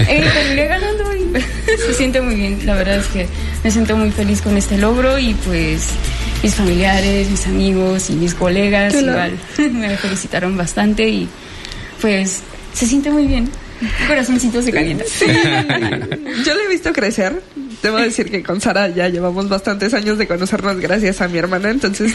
Y 0.00 0.04
terminé 0.04 0.66
ganando 0.66 1.14
y 1.14 1.28
se 1.86 1.94
siente 1.94 2.20
muy 2.20 2.34
bien. 2.34 2.66
La 2.66 2.74
verdad 2.74 2.98
es 2.98 3.06
que 3.06 3.26
me 3.64 3.70
siento 3.70 3.96
muy 3.96 4.10
feliz 4.10 4.40
con 4.42 4.56
este 4.56 4.78
logro 4.78 5.18
y 5.18 5.34
pues 5.34 5.88
mis 6.42 6.54
familiares, 6.54 7.28
mis 7.30 7.46
amigos 7.46 8.10
y 8.10 8.14
mis 8.14 8.34
colegas 8.34 8.94
igual 8.94 9.38
me 9.72 9.96
felicitaron 9.96 10.56
bastante 10.56 11.08
y 11.08 11.28
pues 12.00 12.42
se 12.72 12.86
siente 12.86 13.10
muy 13.10 13.26
bien. 13.26 13.50
Corazoncito 14.08 14.60
se 14.60 14.72
calienta. 14.72 15.04
Yo 16.44 16.54
le 16.54 16.64
he 16.64 16.68
visto 16.68 16.92
crecer. 16.92 17.40
Debo 17.80 17.98
decir 17.98 18.28
que 18.28 18.42
con 18.42 18.60
Sara 18.60 18.88
ya 18.88 19.08
llevamos 19.08 19.48
bastantes 19.48 19.94
años 19.94 20.18
de 20.18 20.26
conocernos 20.26 20.80
gracias 20.80 21.20
a 21.20 21.28
mi 21.28 21.38
hermana. 21.38 21.70
Entonces, 21.70 22.12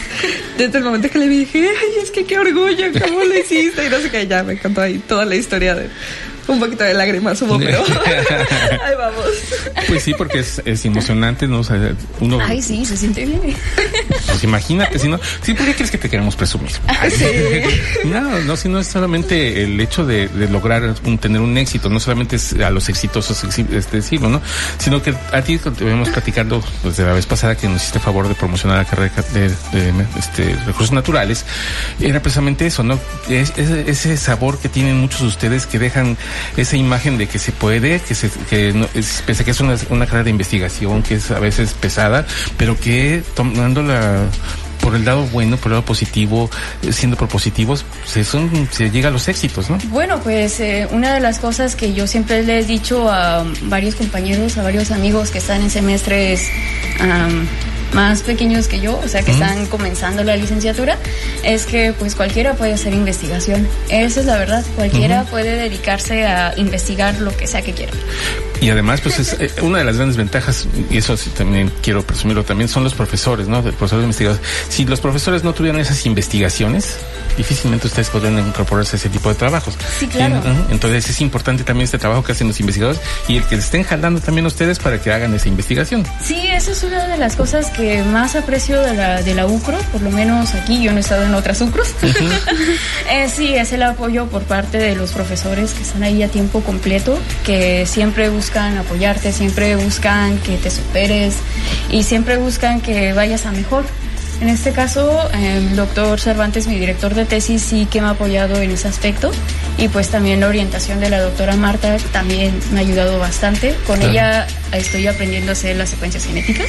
desde 0.58 0.78
el 0.78 0.84
momento 0.84 1.08
que 1.08 1.18
le 1.18 1.28
dije, 1.28 1.66
ay, 1.66 2.02
es 2.02 2.10
que 2.10 2.24
qué 2.24 2.38
orgullo, 2.38 2.86
cómo 3.02 3.24
lo 3.24 3.38
hiciste. 3.38 3.86
Y 3.86 3.88
no 3.88 3.98
sé 3.98 4.10
qué, 4.10 4.26
ya 4.26 4.42
me 4.42 4.58
contó 4.58 4.82
ahí 4.82 4.98
toda 5.08 5.24
la 5.24 5.36
historia 5.36 5.74
de 5.74 5.88
un 6.48 6.60
poquito 6.60 6.84
de 6.84 6.94
lágrimas 6.94 7.40
hubo, 7.42 7.58
pero 7.58 7.78
ahí 8.84 8.94
vamos. 8.96 9.24
Pues 9.88 10.02
sí, 10.02 10.14
porque 10.16 10.40
es, 10.40 10.62
es 10.64 10.84
emocionante, 10.84 11.46
¿no? 11.46 11.60
O 11.60 11.64
sea, 11.64 11.94
uno 12.20 12.38
Ay, 12.40 12.62
sí, 12.62 12.84
se 12.84 12.96
siente 12.96 13.24
bien. 13.24 13.40
Pues 14.26 14.44
imagínate, 14.44 14.98
si 14.98 15.08
no, 15.08 15.18
si 15.42 15.54
¿por 15.54 15.66
qué 15.66 15.74
crees 15.74 15.90
que 15.90 15.98
te 15.98 16.10
queremos 16.10 16.36
presumir? 16.36 16.72
no, 18.04 18.40
no, 18.40 18.56
si 18.56 18.68
no 18.68 18.78
es 18.80 18.86
solamente 18.86 19.62
el 19.62 19.80
hecho 19.80 20.04
de, 20.04 20.28
lograr 20.50 20.94
tener 21.20 21.40
un 21.40 21.56
éxito, 21.58 21.88
no 21.88 22.00
solamente 22.00 22.36
es 22.36 22.52
a 22.54 22.70
los 22.70 22.88
exitosos 22.88 23.44
este 23.44 24.02
siglo, 24.02 24.28
¿no? 24.28 24.40
Sino 24.78 25.02
que 25.02 25.14
a 25.32 25.42
ti 25.42 25.54
estuvimos 25.54 26.08
platicando 26.10 26.62
desde 26.82 27.04
la 27.04 27.12
vez 27.12 27.26
pasada 27.26 27.56
que 27.56 27.68
nos 27.68 27.82
hiciste 27.82 27.98
favor 27.98 28.28
de 28.28 28.34
promocionar 28.34 28.78
la 28.78 28.84
carrera 28.84 29.14
de, 29.32 29.50
este, 30.18 30.54
recursos 30.66 30.92
naturales, 30.92 31.44
era 32.00 32.20
precisamente 32.20 32.66
eso, 32.66 32.82
¿no? 32.82 32.98
ese 33.28 34.16
sabor 34.16 34.58
que 34.58 34.68
tienen 34.68 34.98
muchos 34.98 35.20
de 35.20 35.26
ustedes 35.26 35.66
que 35.66 35.78
dejan 35.78 36.16
esa 36.56 36.76
imagen 36.76 37.18
de 37.18 37.26
que 37.26 37.38
se 37.38 37.52
puede, 37.52 38.00
que 38.00 38.14
se, 38.14 38.30
que 38.48 38.72
no, 38.72 38.86
es, 38.94 39.22
pese 39.26 39.42
a 39.42 39.44
que 39.44 39.50
es 39.50 39.60
una, 39.60 39.76
una 39.90 40.06
carrera 40.06 40.24
de 40.24 40.30
investigación 40.30 41.02
que 41.02 41.14
es 41.14 41.30
a 41.30 41.40
veces 41.40 41.74
pesada, 41.74 42.26
pero 42.56 42.78
que 42.78 43.22
por 44.84 44.94
el 44.94 45.04
lado 45.04 45.26
bueno, 45.32 45.56
por 45.56 45.68
el 45.68 45.72
lado 45.72 45.84
positivo, 45.84 46.50
eh, 46.82 46.92
siendo 46.92 47.16
propositivos, 47.16 47.86
se, 48.06 48.22
son, 48.22 48.68
se 48.70 48.90
llega 48.90 49.08
a 49.08 49.10
los 49.10 49.28
éxitos, 49.28 49.70
¿no? 49.70 49.78
Bueno, 49.88 50.20
pues 50.20 50.60
eh, 50.60 50.86
una 50.90 51.14
de 51.14 51.20
las 51.20 51.38
cosas 51.38 51.74
que 51.74 51.94
yo 51.94 52.06
siempre 52.06 52.42
le 52.42 52.58
he 52.58 52.64
dicho 52.64 53.10
a 53.10 53.44
varios 53.62 53.94
compañeros, 53.94 54.58
a 54.58 54.62
varios 54.62 54.90
amigos 54.90 55.30
que 55.30 55.38
están 55.38 55.62
en 55.62 55.70
semestres 55.70 56.50
más 57.94 58.22
pequeños 58.22 58.66
que 58.66 58.80
yo, 58.80 58.98
o 59.02 59.08
sea, 59.08 59.22
que 59.22 59.30
están 59.30 59.66
comenzando 59.66 60.24
la 60.24 60.36
licenciatura, 60.36 60.98
es 61.44 61.64
que 61.64 61.94
pues 61.96 62.14
cualquiera 62.14 62.54
puede 62.54 62.74
hacer 62.74 62.92
investigación. 62.92 63.66
Esa 63.88 64.20
es 64.20 64.26
la 64.26 64.36
verdad, 64.36 64.64
cualquiera 64.74 65.24
puede 65.24 65.56
dedicarse 65.56 66.26
a 66.26 66.54
investigar 66.56 67.20
lo 67.20 67.34
que 67.36 67.46
sea 67.46 67.62
que 67.62 67.72
quiera. 67.72 67.92
Y 68.64 68.70
además, 68.70 69.02
pues 69.02 69.18
es 69.18 69.36
eh, 69.38 69.50
una 69.60 69.76
de 69.76 69.84
las 69.84 69.98
grandes 69.98 70.16
ventajas, 70.16 70.66
y 70.88 70.96
eso 70.96 71.18
sí 71.18 71.28
también 71.28 71.70
quiero 71.82 72.02
presumirlo, 72.02 72.44
también 72.44 72.66
son 72.66 72.82
los 72.82 72.94
profesores, 72.94 73.46
¿no? 73.46 73.60
Los 73.60 73.74
profesores 73.74 74.04
investigadores. 74.04 74.42
Si 74.70 74.86
los 74.86 75.02
profesores 75.02 75.44
no 75.44 75.52
tuvieran 75.52 75.82
esas 75.82 76.06
investigaciones, 76.06 76.96
difícilmente 77.36 77.88
ustedes 77.88 78.08
podrían 78.08 78.38
incorporarse 78.38 78.96
a 78.96 78.98
ese 78.98 79.10
tipo 79.10 79.28
de 79.28 79.34
trabajos. 79.34 79.76
Sí, 79.98 80.06
claro. 80.06 80.40
Entonces 80.70 81.10
es 81.10 81.20
importante 81.20 81.62
también 81.62 81.84
este 81.84 81.98
trabajo 81.98 82.24
que 82.24 82.32
hacen 82.32 82.48
los 82.48 82.58
investigadores 82.58 83.02
y 83.28 83.36
el 83.36 83.44
que 83.44 83.56
estén 83.56 83.82
jalando 83.82 84.22
también 84.22 84.46
ustedes 84.46 84.78
para 84.78 84.98
que 84.98 85.12
hagan 85.12 85.34
esa 85.34 85.48
investigación. 85.48 86.02
Sí, 86.22 86.46
esa 86.46 86.72
es 86.72 86.82
una 86.84 87.06
de 87.06 87.18
las 87.18 87.36
cosas 87.36 87.66
que 87.66 88.02
más 88.02 88.34
aprecio 88.34 88.80
de 88.80 88.94
la, 88.94 89.20
de 89.20 89.34
la 89.34 89.46
UCRO, 89.46 89.76
por 89.92 90.00
lo 90.00 90.10
menos 90.10 90.54
aquí, 90.54 90.82
yo 90.82 90.90
no 90.92 90.96
he 90.96 91.00
estado 91.00 91.24
en 91.24 91.34
otras 91.34 91.60
UCROs. 91.60 91.88
eh, 93.10 93.28
sí, 93.28 93.54
es 93.54 93.74
el 93.74 93.82
apoyo 93.82 94.24
por 94.28 94.44
parte 94.44 94.78
de 94.78 94.96
los 94.96 95.10
profesores 95.12 95.74
que 95.74 95.82
están 95.82 96.02
ahí 96.02 96.22
a 96.22 96.28
tiempo 96.28 96.62
completo, 96.62 97.18
que 97.44 97.84
siempre 97.84 98.30
buscan 98.30 98.53
buscan 98.54 98.78
apoyarte, 98.78 99.32
siempre 99.32 99.74
buscan 99.74 100.38
que 100.38 100.56
te 100.58 100.70
superes 100.70 101.38
y 101.90 102.04
siempre 102.04 102.36
buscan 102.36 102.80
que 102.80 103.12
vayas 103.12 103.46
a 103.46 103.50
mejor. 103.50 103.84
En 104.40 104.48
este 104.48 104.70
caso, 104.70 105.28
el 105.32 105.74
doctor 105.74 106.20
Cervantes, 106.20 106.68
mi 106.68 106.78
director 106.78 107.16
de 107.16 107.24
tesis, 107.24 107.62
sí 107.62 107.88
que 107.90 108.00
me 108.00 108.06
ha 108.06 108.10
apoyado 108.10 108.62
en 108.62 108.70
ese 108.70 108.86
aspecto 108.86 109.32
y 109.76 109.88
pues 109.88 110.08
también 110.08 110.38
la 110.38 110.46
orientación 110.46 111.00
de 111.00 111.10
la 111.10 111.20
doctora 111.20 111.56
Marta 111.56 111.96
también 112.12 112.54
me 112.72 112.78
ha 112.78 112.82
ayudado 112.82 113.18
bastante. 113.18 113.74
Con 113.88 114.00
ella 114.02 114.46
estoy 114.70 115.08
aprendiendo 115.08 115.50
a 115.50 115.54
hacer 115.54 115.74
las 115.74 115.88
secuencias 115.88 116.24
genéticas. 116.24 116.68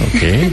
Ok. 0.00 0.50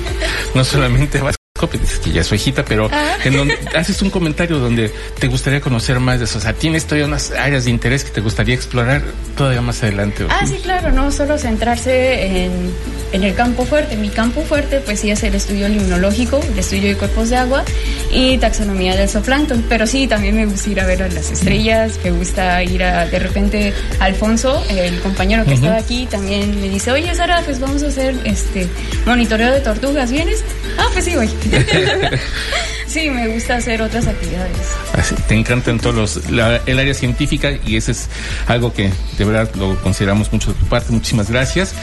No 0.54 0.64
solamente 0.64 1.20
vas 1.20 1.39
que 1.68 1.80
ya 2.12 2.22
es 2.22 2.28
su 2.28 2.36
hijita, 2.36 2.64
pero 2.64 2.90
ah. 2.92 3.16
en 3.24 3.36
donde 3.36 3.58
haces 3.76 4.02
un 4.02 4.12
comentario 4.12 4.60
donde 4.60 4.94
te 5.20 5.28
gustaría 5.28 5.60
conocer 5.60 6.00
más 6.00 6.20
de 6.20 6.26
eso. 6.26 6.38
O 6.38 6.42
sea, 6.42 6.54
tienes 6.54 6.86
todavía 6.86 7.08
unas 7.08 7.32
áreas 7.32 7.66
de 7.66 7.72
interés 7.72 8.04
que 8.04 8.12
te 8.12 8.22
gustaría 8.22 8.54
explorar 8.54 9.02
todavía 9.36 9.62
más 9.62 9.82
adelante. 9.84 10.26
Ah, 10.30 10.46
sí, 10.46 10.60
claro, 10.62 10.92
no 10.92 11.12
solo 11.12 11.38
centrarse 11.38 12.46
en, 12.46 12.72
en, 13.12 13.24
el 13.24 13.34
campo 13.36 13.66
fuerte. 13.66 13.96
Mi 13.96 14.10
campo 14.10 14.42
fuerte, 14.42 14.80
pues 14.80 15.00
sí, 15.00 15.12
es 15.12 15.24
el 15.24 15.36
estudio 15.36 15.68
limnológico, 15.68 16.40
el 16.42 16.60
estudio 16.60 16.90
de 16.90 16.96
cuerpos 16.96 17.30
de 17.30 17.38
agua 17.38 17.64
y 18.12 18.38
taxonomía 18.38 18.96
del 18.96 19.10
zooplancton. 19.10 19.66
Pero 19.68 19.88
sí, 19.88 20.08
también 20.08 20.36
me 20.36 20.46
gusta 20.46 20.70
ir 20.70 20.80
a 20.80 20.86
ver 20.86 21.04
a 21.04 21.08
las 21.08 21.32
estrellas, 21.32 22.00
me 22.04 22.12
gusta 22.12 22.64
ir 22.64 22.84
a, 22.84 23.06
de 23.06 23.20
repente, 23.20 23.74
Alfonso, 24.00 24.64
el 24.70 25.00
compañero 25.00 25.46
que 25.46 25.54
estaba 25.54 25.78
aquí, 25.78 26.08
también 26.10 26.60
me 26.60 26.70
dice, 26.70 26.92
oye, 26.92 27.14
Sara, 27.16 27.42
pues 27.44 27.60
vamos 27.60 27.84
a 27.84 27.88
hacer 27.88 28.16
este 28.26 28.68
monitoreo 29.06 29.52
de 29.52 29.62
tortugas, 29.62 30.12
¿vienes? 30.12 30.44
Ah, 30.78 30.88
pues 30.94 31.06
sí, 31.06 31.16
voy. 31.16 31.30
sí, 32.90 33.10
me 33.10 33.28
gusta 33.28 33.56
hacer 33.56 33.82
otras 33.82 34.08
actividades. 34.08 34.58
Así, 34.94 35.16
te 35.28 35.36
encantan 35.36 35.80
todos 35.80 35.96
los, 35.96 36.22
el 36.66 36.80
área 36.80 36.94
científica 36.94 37.52
y 37.66 37.78
eso 37.78 37.92
es 37.92 38.10
algo 38.48 38.74
que 38.74 38.92
de 39.18 39.26
verdad 39.26 39.54
lo 39.56 39.80
consideramos 39.82 40.32
mucho 40.32 40.54
de 40.54 40.60
tu 40.60 40.66
parte. 40.66 40.92
Muchísimas 40.92 41.30
gracias. 41.30 41.74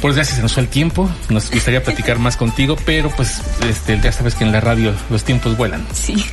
Por 0.00 0.14
gracias, 0.14 0.36
se 0.36 0.42
nos 0.42 0.54
fue 0.54 0.64
el 0.64 0.68
tiempo. 0.68 1.10
Nos 1.28 1.50
gustaría 1.50 1.82
platicar 1.82 2.18
más 2.18 2.36
contigo, 2.36 2.76
pero 2.84 3.10
pues 3.10 3.40
este, 3.68 3.98
ya 4.00 4.12
sabes 4.12 4.34
que 4.34 4.44
en 4.44 4.52
la 4.52 4.60
radio 4.60 4.92
los 5.08 5.24
tiempos 5.24 5.56
vuelan. 5.56 5.86
Sí. 5.92 6.24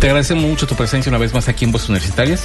Te 0.00 0.06
agradecemos 0.06 0.44
mucho 0.44 0.66
tu 0.66 0.74
presencia 0.74 1.10
una 1.10 1.18
vez 1.18 1.34
más 1.34 1.48
aquí 1.48 1.64
en 1.64 1.72
Voces 1.72 1.88
Universitarias. 1.88 2.44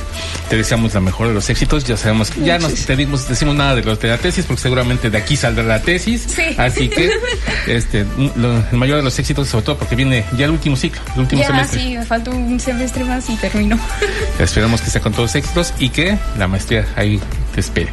Te 0.50 0.58
deseamos 0.58 0.94
la 0.94 1.00
mejor 1.00 1.28
de 1.28 1.34
los 1.34 1.50
éxitos. 1.50 1.84
Ya 1.84 1.98
sabemos, 1.98 2.34
ya 2.44 2.58
no 2.58 2.70
te 2.70 2.96
dimos, 2.96 3.28
decimos 3.28 3.56
nada 3.56 3.76
de 3.76 3.84
los 3.84 4.00
de 4.00 4.10
la 4.10 4.18
tesis, 4.18 4.46
porque 4.46 4.62
seguramente 4.62 5.10
de 5.10 5.18
aquí 5.18 5.36
saldrá 5.36 5.64
la 5.64 5.82
tesis. 5.82 6.26
Sí. 6.28 6.56
Así 6.58 6.90
que 6.90 7.10
este, 7.68 8.02
el 8.02 8.78
mayor 8.78 8.98
de 8.98 9.04
los 9.04 9.18
éxitos, 9.20 9.48
sobre 9.48 9.66
todo 9.66 9.78
porque 9.78 9.96
viene 9.96 10.26
ya 10.38 10.46
el 10.46 10.52
último 10.52 10.76
ciclo, 10.76 11.02
el 11.20 11.24
último 11.24 11.44
semestre. 11.44 11.80
Sí, 11.82 11.98
me 11.98 12.06
falta 12.06 12.32
un 12.32 12.60
semestre 12.60 13.04
más 13.04 13.30
y 13.30 13.36
termino. 13.36 13.78
Esperamos 14.40 14.82
que 14.82 14.90
sea 14.90 15.02
con 15.02 15.14
todos 15.14 15.36
éxitos 15.36 15.74
y 15.80 15.90
que 15.90 16.18
la 16.38 16.48
maestría 16.48 16.88
ahí 16.96 17.20
te 17.54 17.60
espere. 17.60 17.92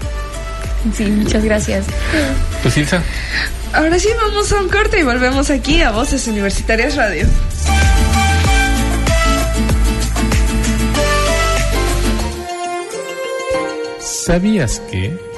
Sí, 0.94 1.04
muchas 1.04 1.42
gracias. 1.44 1.86
Pues 2.62 2.76
Ilsa. 2.76 3.02
Ahora 3.72 3.98
sí 3.98 4.08
vamos 4.24 4.52
a 4.52 4.60
un 4.60 4.68
corte 4.68 5.00
y 5.00 5.02
volvemos 5.02 5.50
aquí 5.50 5.82
a 5.82 5.90
Voces 5.90 6.26
Universitarias 6.28 6.96
Radio. 6.96 7.26
¿Sabías 14.00 14.80
que... 14.90 15.35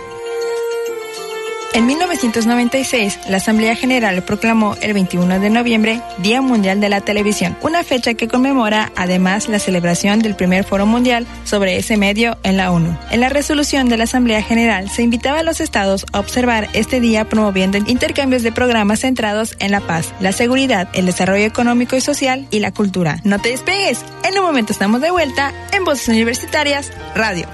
En 1.79 1.87
1996, 1.87 3.21
la 3.29 3.37
Asamblea 3.37 3.77
General 3.77 4.21
proclamó 4.25 4.75
el 4.81 4.95
21 4.95 5.39
de 5.39 5.49
noviembre 5.49 6.03
Día 6.19 6.43
Mundial 6.43 6.81
de 6.81 6.89
la 6.89 7.03
Televisión, 7.03 7.57
una 7.63 7.85
fecha 7.85 8.15
que 8.15 8.27
conmemora 8.27 8.91
además 8.97 9.49
la 9.49 9.61
celebración 9.61 10.19
del 10.19 10.35
primer 10.35 10.65
foro 10.65 10.87
mundial 10.87 11.25
sobre 11.45 11.77
ese 11.77 11.97
medio 11.97 12.37
en 12.43 12.57
la 12.57 12.73
ONU. 12.73 12.99
En 13.13 13.21
la 13.21 13.29
resolución 13.29 13.89
de 13.89 13.97
la 13.97 14.05
Asamblea 14.05 14.43
General 14.43 14.91
se 14.91 15.05
invitaba 15.05 15.39
a 15.39 15.43
los 15.45 15.61
estados 15.61 16.05
a 16.13 16.19
observar 16.19 16.69
este 16.73 16.99
día 16.99 17.29
promoviendo 17.29 17.79
intercambios 17.79 18.43
de 18.43 18.51
programas 18.51 18.99
centrados 18.99 19.55
en 19.61 19.71
la 19.71 19.79
paz, 19.79 20.13
la 20.19 20.33
seguridad, 20.33 20.89
el 20.95 21.07
desarrollo 21.07 21.45
económico 21.45 21.95
y 21.95 22.01
social 22.01 22.49
y 22.51 22.59
la 22.59 22.75
cultura. 22.75 23.21
No 23.23 23.39
te 23.39 23.51
despegues, 23.51 24.05
en 24.25 24.37
un 24.37 24.45
momento 24.45 24.73
estamos 24.73 25.01
de 25.01 25.13
vuelta 25.13 25.53
en 25.73 25.85
Voces 25.85 26.09
Universitarias 26.09 26.91
Radio. 27.15 27.47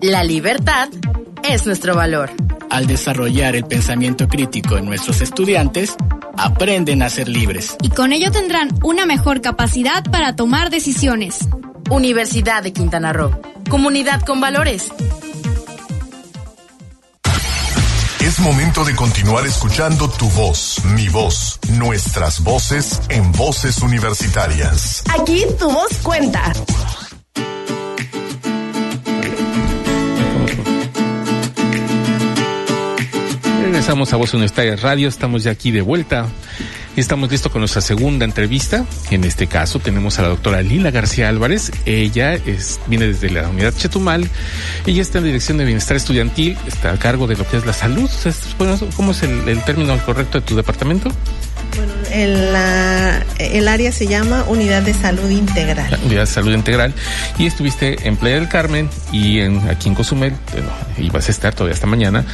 La 0.00 0.24
libertad 0.24 0.88
es 1.44 1.66
nuestro 1.66 1.94
valor. 1.94 2.30
Al 2.70 2.86
desarrollar 2.86 3.56
el 3.56 3.64
pensamiento 3.64 4.28
crítico 4.28 4.76
en 4.76 4.84
nuestros 4.84 5.20
estudiantes, 5.20 5.94
aprenden 6.36 7.02
a 7.02 7.10
ser 7.10 7.28
libres. 7.28 7.76
Y 7.82 7.90
con 7.90 8.12
ello 8.12 8.30
tendrán 8.30 8.70
una 8.82 9.06
mejor 9.06 9.40
capacidad 9.40 10.04
para 10.04 10.36
tomar 10.36 10.70
decisiones. 10.70 11.38
Universidad 11.90 12.62
de 12.62 12.72
Quintana 12.72 13.12
Roo. 13.12 13.40
Comunidad 13.68 14.22
con 14.22 14.40
valores. 14.40 14.90
Es 18.20 18.38
momento 18.38 18.84
de 18.84 18.94
continuar 18.94 19.46
escuchando 19.46 20.08
tu 20.08 20.28
voz, 20.30 20.84
mi 20.94 21.08
voz, 21.08 21.58
nuestras 21.70 22.44
voces 22.44 23.00
en 23.08 23.32
voces 23.32 23.78
universitarias. 23.78 25.02
Aquí 25.18 25.44
tu 25.58 25.70
voz 25.70 25.90
cuenta. 26.02 26.52
Regresamos 33.80 34.12
a 34.12 34.16
Voz 34.18 34.34
Universitaria 34.34 34.76
Radio, 34.76 35.08
estamos 35.08 35.42
ya 35.42 35.52
aquí 35.52 35.70
de 35.70 35.80
vuelta 35.80 36.26
y 36.94 37.00
estamos 37.00 37.30
listos 37.30 37.50
con 37.50 37.62
nuestra 37.62 37.80
segunda 37.80 38.26
entrevista. 38.26 38.84
En 39.10 39.24
este 39.24 39.46
caso 39.46 39.78
tenemos 39.78 40.18
a 40.18 40.22
la 40.22 40.28
doctora 40.28 40.60
Lila 40.60 40.90
García 40.90 41.30
Álvarez. 41.30 41.72
Ella 41.86 42.34
es, 42.34 42.78
viene 42.88 43.06
desde 43.06 43.30
la 43.30 43.48
unidad 43.48 43.74
Chetumal. 43.74 44.28
Ella 44.84 45.00
está 45.00 45.16
en 45.16 45.24
dirección 45.24 45.56
de 45.56 45.64
bienestar 45.64 45.96
estudiantil, 45.96 46.58
está 46.66 46.92
a 46.92 46.98
cargo 46.98 47.26
de 47.26 47.36
lo 47.36 47.48
que 47.48 47.56
es 47.56 47.64
la 47.64 47.72
salud. 47.72 48.10
¿Cómo 48.96 49.12
es 49.12 49.22
el, 49.22 49.48
el 49.48 49.64
término 49.64 49.96
correcto 50.04 50.40
de 50.40 50.46
tu 50.46 50.56
departamento? 50.56 51.10
El, 52.12 52.54
el 53.38 53.68
área 53.68 53.92
se 53.92 54.06
llama 54.06 54.44
Unidad 54.48 54.82
de 54.82 54.94
Salud 54.94 55.30
Integral. 55.30 55.98
Unidad 56.04 56.22
de 56.22 56.26
Salud 56.26 56.52
Integral. 56.52 56.94
Y 57.38 57.46
estuviste 57.46 58.08
en 58.08 58.16
Playa 58.16 58.36
del 58.36 58.48
Carmen 58.48 58.88
y 59.12 59.40
en, 59.40 59.68
aquí 59.68 59.88
en 59.88 59.94
Cozumel, 59.94 60.34
bueno, 60.52 60.68
y 60.98 61.10
vas 61.10 61.28
a 61.28 61.30
estar 61.30 61.54
todavía 61.54 61.74
hasta 61.74 61.86
mañana, 61.86 62.24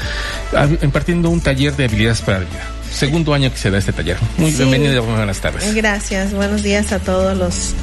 impartiendo 0.82 1.30
un 1.30 1.40
taller 1.40 1.74
de 1.76 1.84
habilidades 1.84 2.20
para 2.22 2.40
la 2.40 2.44
vida. 2.44 2.62
Segundo 2.90 3.34
año 3.34 3.50
que 3.50 3.58
se 3.58 3.70
da 3.70 3.78
este 3.78 3.92
taller. 3.92 4.16
Muy 4.38 4.52
bienvenido 4.52 4.94
y 4.94 4.98
buenas 4.98 5.40
tardes. 5.40 5.74
Gracias, 5.74 6.32
buenos 6.32 6.62
días 6.62 6.92
a 6.92 6.98
todos 6.98 7.36
los 7.36 7.74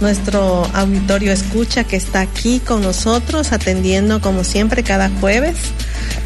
nuestro 0.00 0.64
auditorio 0.74 1.32
escucha 1.32 1.84
que 1.84 1.96
está 1.96 2.20
aquí 2.20 2.60
con 2.60 2.82
nosotros 2.82 3.52
atendiendo 3.52 4.20
como 4.20 4.44
siempre 4.44 4.82
cada 4.82 5.10
jueves 5.20 5.56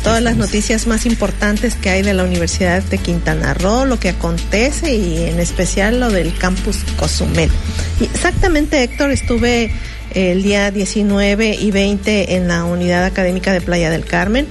todas 0.02 0.22
las 0.22 0.36
noticias 0.36 0.86
más 0.86 1.06
importantes 1.06 1.74
que 1.74 1.90
hay 1.90 2.02
de 2.02 2.12
la 2.12 2.24
Universidad 2.24 2.82
de 2.82 2.98
Quintana 2.98 3.54
Roo, 3.54 3.84
lo 3.84 3.98
que 3.98 4.08
acontece 4.08 4.94
y 4.94 5.24
en 5.24 5.38
especial 5.38 6.00
lo 6.00 6.10
del 6.10 6.36
campus 6.36 6.78
Cozumel. 6.98 7.50
Exactamente, 8.00 8.82
Héctor, 8.82 9.10
estuve 9.10 9.72
el 10.14 10.42
día 10.42 10.70
19 10.70 11.54
y 11.54 11.70
20 11.70 12.34
en 12.34 12.48
la 12.48 12.64
unidad 12.64 13.04
académica 13.04 13.52
de 13.52 13.60
Playa 13.60 13.90
del 13.90 14.04
Carmen 14.04 14.46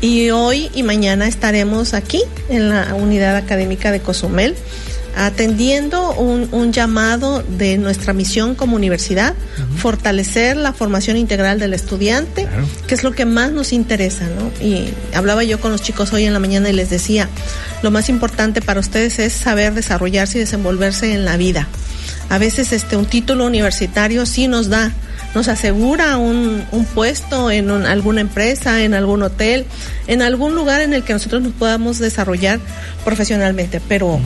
y 0.00 0.30
hoy 0.30 0.70
y 0.74 0.82
mañana 0.82 1.28
estaremos 1.28 1.94
aquí 1.94 2.22
en 2.48 2.68
la 2.68 2.94
unidad 2.94 3.36
académica 3.36 3.92
de 3.92 4.00
Cozumel 4.00 4.56
atendiendo 5.16 6.12
un, 6.12 6.48
un, 6.52 6.72
llamado 6.72 7.42
de 7.42 7.78
nuestra 7.78 8.12
misión 8.12 8.54
como 8.54 8.76
universidad, 8.76 9.34
fortalecer 9.76 10.56
la 10.56 10.72
formación 10.72 11.16
integral 11.16 11.58
del 11.58 11.74
estudiante, 11.74 12.48
que 12.86 12.94
es 12.94 13.04
lo 13.04 13.12
que 13.12 13.24
más 13.24 13.52
nos 13.52 13.72
interesa, 13.72 14.24
¿no? 14.24 14.50
Y 14.64 14.88
hablaba 15.14 15.44
yo 15.44 15.60
con 15.60 15.72
los 15.72 15.82
chicos 15.82 16.12
hoy 16.12 16.24
en 16.24 16.32
la 16.32 16.40
mañana 16.40 16.68
y 16.68 16.72
les 16.72 16.90
decía, 16.90 17.28
lo 17.82 17.90
más 17.90 18.08
importante 18.08 18.60
para 18.60 18.80
ustedes 18.80 19.18
es 19.18 19.32
saber 19.32 19.74
desarrollarse 19.74 20.38
y 20.38 20.40
desenvolverse 20.40 21.12
en 21.12 21.24
la 21.24 21.36
vida. 21.36 21.68
A 22.28 22.38
veces 22.38 22.72
este 22.72 22.96
un 22.96 23.06
título 23.06 23.46
universitario 23.46 24.26
sí 24.26 24.48
nos 24.48 24.68
da 24.68 24.92
nos 25.34 25.48
asegura 25.48 26.16
un, 26.16 26.64
un 26.70 26.84
puesto 26.84 27.50
en 27.50 27.70
un, 27.70 27.86
alguna 27.86 28.20
empresa, 28.20 28.82
en 28.84 28.94
algún 28.94 29.22
hotel, 29.22 29.66
en 30.06 30.22
algún 30.22 30.54
lugar 30.54 30.80
en 30.80 30.94
el 30.94 31.02
que 31.02 31.12
nosotros 31.12 31.42
nos 31.42 31.52
podamos 31.52 31.98
desarrollar 31.98 32.60
profesionalmente. 33.04 33.80
Pero, 33.88 34.20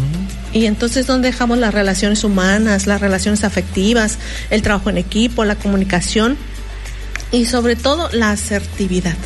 y 0.53 0.67
entonces, 0.67 1.07
¿dónde 1.07 1.29
dejamos 1.29 1.59
las 1.59 1.75
relaciones 1.75 2.25
humanas, 2.25 2.87
las 2.87 3.01
relaciones 3.01 3.45
afectivas, 3.45 4.19
el 4.51 4.63
trabajo 4.63 4.91
en 4.91 4.99
equipo, 4.99 5.45
la 5.45 5.57
comunicación 5.57 6.37
y 7.33 7.47
sobre 7.47 7.77
todo 7.77 8.09
la 8.13 8.31
asertividad? 8.31 9.17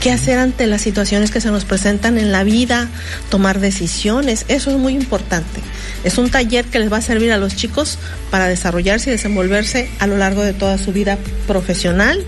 qué 0.00 0.12
hacer 0.12 0.38
ante 0.38 0.66
las 0.66 0.82
situaciones 0.82 1.30
que 1.30 1.40
se 1.40 1.50
nos 1.50 1.64
presentan 1.64 2.18
en 2.18 2.30
la 2.32 2.44
vida, 2.44 2.88
tomar 3.30 3.60
decisiones, 3.60 4.44
eso 4.48 4.70
es 4.70 4.76
muy 4.76 4.94
importante. 4.94 5.60
Es 6.04 6.18
un 6.18 6.30
taller 6.30 6.64
que 6.66 6.78
les 6.78 6.92
va 6.92 6.98
a 6.98 7.02
servir 7.02 7.32
a 7.32 7.38
los 7.38 7.56
chicos 7.56 7.98
para 8.30 8.48
desarrollarse 8.48 9.10
y 9.10 9.12
desenvolverse 9.12 9.90
a 9.98 10.06
lo 10.06 10.16
largo 10.16 10.42
de 10.42 10.52
toda 10.52 10.78
su 10.78 10.92
vida 10.92 11.18
profesional, 11.46 12.22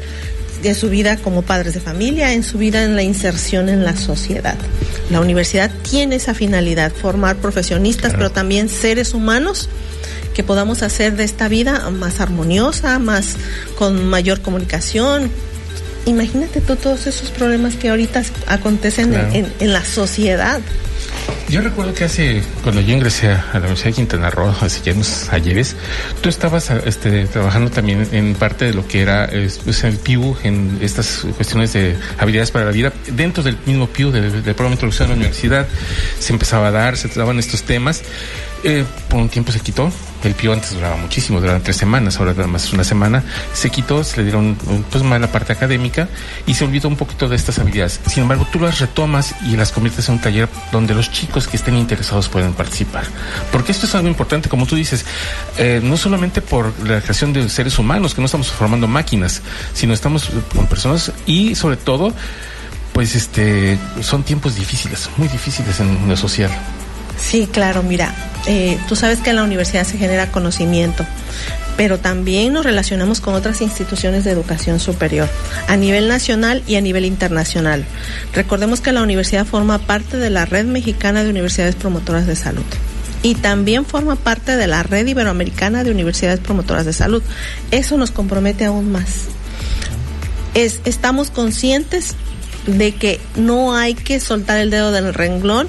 de 0.63 0.75
su 0.75 0.91
vida 0.91 1.17
como 1.17 1.43
padres 1.43 1.75
de 1.75 1.81
familia, 1.81 2.33
en 2.33 2.43
su 2.43 2.59
vida 2.59 2.85
en 2.85 2.97
la 2.97 3.03
inserción 3.03 3.69
en 3.69 3.85
la 3.85 3.97
sociedad. 3.97 4.57
La 5.11 5.21
universidad 5.21 5.71
tiene 5.89 6.17
esa 6.17 6.35
finalidad, 6.35 6.93
formar 6.93 7.37
profesionistas, 7.37 8.13
pero 8.13 8.31
también 8.31 8.69
seres 8.69 9.15
humanos 9.15 9.69
que 10.35 10.43
podamos 10.43 10.83
hacer 10.83 11.17
de 11.17 11.25
esta 11.25 11.49
vida 11.49 11.91
más 11.91 12.21
armoniosa, 12.21 12.99
más 12.99 13.37
con 13.77 14.07
mayor 14.07 14.41
comunicación, 14.41 15.31
imagínate 16.07 16.61
tú 16.61 16.77
todos 16.77 17.07
esos 17.07 17.31
problemas 17.31 17.77
que 17.77 17.91
ahorita 17.91 18.23
acontecen 18.47 19.11
claro. 19.11 19.29
en, 19.33 19.53
en, 19.59 19.73
la 19.73 19.85
sociedad. 19.85 20.61
Yo 21.49 21.61
recuerdo 21.61 21.93
que 21.95 22.05
hace, 22.05 22.43
cuando 22.63 22.81
yo 22.81 22.95
ingresé 22.95 23.29
a 23.29 23.55
la 23.55 23.59
Universidad 23.61 23.91
de 23.91 23.93
Quintana 23.93 24.31
Roo, 24.31 24.55
hace 24.61 24.83
ya 24.83 24.93
unos 24.93 25.29
ayeres, 25.33 25.77
tú 26.21 26.29
estabas 26.29 26.71
este, 26.71 27.27
trabajando 27.27 27.71
también 27.71 28.07
en 28.13 28.35
parte 28.35 28.67
de 28.67 28.75
lo 28.75 28.87
que 28.87 29.01
era 29.03 29.29
pues, 29.65 29.85
el 29.85 29.97
PIU, 29.97 30.37
en 30.45 30.79
estas 30.81 31.27
cuestiones 31.37 31.73
de 31.73 31.97
habilidades 32.19 32.51
para 32.51 32.67
la 32.67 32.71
vida. 32.71 32.93
Dentro 33.09 33.43
del 33.43 33.59
mismo 33.67 33.89
PIU, 33.89 34.13
del, 34.13 34.31
programa 34.43 34.69
de 34.69 34.75
introducción 34.75 35.07
a 35.07 35.11
la 35.11 35.17
universidad, 35.17 35.67
se 36.19 36.33
empezaba 36.33 36.69
a 36.69 36.71
dar, 36.71 36.97
se 36.97 37.09
trataban 37.09 37.39
estos 37.39 37.63
temas. 37.65 38.03
Eh, 38.63 38.85
por 39.09 39.21
un 39.21 39.29
tiempo 39.29 39.53
se 39.53 39.61
quitó. 39.61 39.91
El 40.23 40.35
PIO 40.35 40.53
antes 40.53 40.75
duraba 40.75 40.97
muchísimo, 40.97 41.41
duraban 41.41 41.63
tres 41.63 41.77
semanas, 41.77 42.19
ahora 42.19 42.33
nada 42.35 42.47
más 42.47 42.71
una 42.75 42.85
semana. 42.85 43.25
Se 43.55 43.71
quitó, 43.71 44.05
se 44.05 44.19
le 44.19 44.25
dieron 44.25 44.55
pues 44.91 45.03
más 45.03 45.19
la 45.19 45.33
parte 45.33 45.55
académica 45.55 46.09
y 46.47 46.53
se 46.53 46.65
olvidó 46.65 46.89
un 46.89 46.97
poquito 46.97 47.27
de 47.27 47.37
estas 47.37 47.59
habilidades. 47.59 48.01
Sin 48.07 48.25
embargo, 48.25 48.47
tú 48.53 48.61
las 48.61 48.81
retomas 48.81 49.35
y 49.47 49.57
las 49.57 49.73
conviertes 49.73 50.09
en 50.09 50.17
un 50.17 50.21
taller 50.21 50.49
donde 50.73 50.95
los 50.95 51.11
chicos 51.11 51.49
que 51.49 51.57
estén 51.57 51.75
interesados 51.77 52.29
pueden 52.29 52.53
participar. 52.53 53.05
Porque 53.51 53.73
esto 53.73 53.87
es 53.87 53.95
algo 53.95 54.09
importante, 54.09 54.51
como 54.51 54.67
tú 54.67 54.77
dices, 54.77 55.07
eh, 55.57 55.81
no 55.83 55.97
solamente 55.97 56.43
por 56.43 56.67
la 56.87 57.01
creación 57.01 57.33
de 57.33 57.49
seres 57.49 57.79
humanos, 57.79 58.15
que 58.15 58.21
no 58.21 58.27
estamos 58.27 58.49
formando 58.51 58.87
máquinas, 58.87 59.41
sino 59.73 59.95
estamos 59.95 60.31
con 60.55 60.67
personas 60.67 61.13
y 61.25 61.55
sobre 61.55 61.79
todo, 61.79 62.13
pues 62.93 63.15
este, 63.15 63.79
son 64.03 64.23
tiempos 64.23 64.55
difíciles, 64.55 65.09
muy 65.17 65.29
difíciles 65.29 65.81
en 65.81 66.07
lo 66.07 66.17
social. 66.17 66.51
Sí, 67.21 67.47
claro, 67.47 67.83
mira, 67.83 68.15
eh, 68.47 68.79
tú 68.89 68.97
sabes 68.97 69.21
que 69.21 69.31
en 69.31 69.37
la 69.37 69.45
universidad 69.45 69.85
se 69.85 69.99
genera 69.99 70.33
conocimiento, 70.33 71.05
pero 71.77 71.99
también 71.99 72.53
nos 72.53 72.65
relacionamos 72.65 73.21
con 73.21 73.35
otras 73.35 73.61
instituciones 73.61 74.25
de 74.25 74.31
educación 74.31 74.81
superior, 74.81 75.29
a 75.69 75.77
nivel 75.77 76.09
nacional 76.09 76.63
y 76.67 76.77
a 76.77 76.81
nivel 76.81 77.05
internacional. 77.05 77.85
Recordemos 78.35 78.81
que 78.81 78.93
la 78.93 79.03
universidad 79.03 79.47
forma 79.47 79.79
parte 79.79 80.17
de 80.17 80.31
la 80.31 80.47
Red 80.47 80.65
Mexicana 80.67 81.23
de 81.23 81.31
Universidades 81.31 81.75
Promotoras 81.75 82.27
de 82.27 82.37
Salud 82.37 82.65
y 83.23 83.35
también 83.35 83.85
forma 83.85 84.17
parte 84.17 84.57
de 84.57 84.67
la 84.67 84.83
Red 84.83 85.07
Iberoamericana 85.07 85.85
de 85.85 85.91
Universidades 85.91 86.41
Promotoras 86.41 86.87
de 86.87 86.93
Salud. 86.93 87.23
Eso 87.71 87.97
nos 87.97 88.11
compromete 88.11 88.65
aún 88.65 88.91
más. 88.91 89.27
Es, 90.55 90.81
estamos 90.85 91.31
conscientes 91.31 92.15
de 92.67 92.95
que 92.95 93.21
no 93.37 93.75
hay 93.75 93.95
que 93.95 94.21
soltar 94.21 94.59
el 94.59 94.71
dedo 94.71 94.93
del 94.93 95.15
renglón 95.15 95.69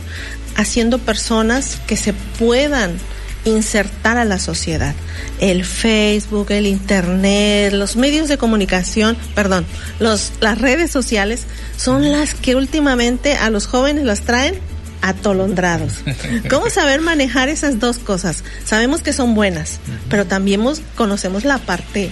haciendo 0.55 0.99
personas 0.99 1.77
que 1.87 1.97
se 1.97 2.13
puedan 2.13 2.97
insertar 3.45 4.17
a 4.17 4.25
la 4.25 4.39
sociedad. 4.39 4.93
El 5.39 5.65
Facebook, 5.65 6.51
el 6.51 6.67
Internet, 6.67 7.73
los 7.73 7.95
medios 7.95 8.27
de 8.27 8.37
comunicación, 8.37 9.17
perdón, 9.35 9.65
los, 9.99 10.33
las 10.41 10.59
redes 10.59 10.91
sociales 10.91 11.45
son 11.77 12.11
las 12.11 12.33
que 12.33 12.55
últimamente 12.55 13.35
a 13.35 13.49
los 13.49 13.67
jóvenes 13.67 14.05
los 14.05 14.21
traen 14.21 14.59
atolondrados. 15.01 15.93
¿Cómo 16.49 16.69
saber 16.69 17.01
manejar 17.01 17.49
esas 17.49 17.79
dos 17.79 17.97
cosas? 17.97 18.43
Sabemos 18.63 19.01
que 19.01 19.13
son 19.13 19.33
buenas, 19.33 19.79
pero 20.09 20.25
también 20.25 20.61
conocemos 20.95 21.43
la 21.43 21.57
parte 21.57 22.11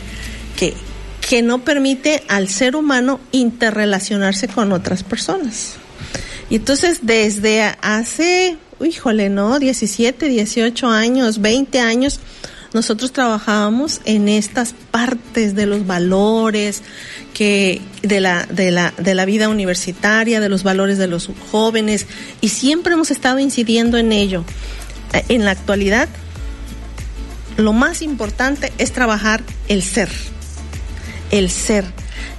que, 0.55 0.73
que 1.27 1.41
no 1.41 1.63
permite 1.63 2.23
al 2.27 2.49
ser 2.49 2.75
humano 2.75 3.19
interrelacionarse 3.31 4.47
con 4.47 4.71
otras 4.71 5.03
personas. 5.03 5.78
Y 6.49 6.55
entonces 6.55 6.99
desde 7.03 7.63
hace, 7.81 8.57
híjole, 8.83 9.29
¿no? 9.29 9.59
17, 9.59 10.27
18 10.27 10.87
años, 10.87 11.41
20 11.41 11.79
años, 11.79 12.19
nosotros 12.73 13.11
trabajábamos 13.11 14.01
en 14.05 14.29
estas 14.29 14.73
partes 14.91 15.55
de 15.55 15.65
los 15.65 15.87
valores 15.87 16.83
que 17.33 17.81
de 18.03 18.19
la 18.19 18.45
de 18.45 18.71
la 18.71 18.93
de 18.97 19.15
la 19.15 19.25
vida 19.25 19.49
universitaria, 19.49 20.39
de 20.39 20.49
los 20.49 20.63
valores 20.63 20.97
de 20.97 21.07
los 21.07 21.29
jóvenes 21.51 22.05
y 22.41 22.49
siempre 22.49 22.93
hemos 22.93 23.11
estado 23.11 23.39
incidiendo 23.39 23.97
en 23.97 24.11
ello. 24.11 24.43
En 25.29 25.45
la 25.45 25.51
actualidad 25.51 26.09
lo 27.57 27.73
más 27.73 28.01
importante 28.01 28.71
es 28.77 28.91
trabajar 28.91 29.43
el 29.67 29.83
ser. 29.83 30.09
El 31.31 31.49
ser 31.49 31.85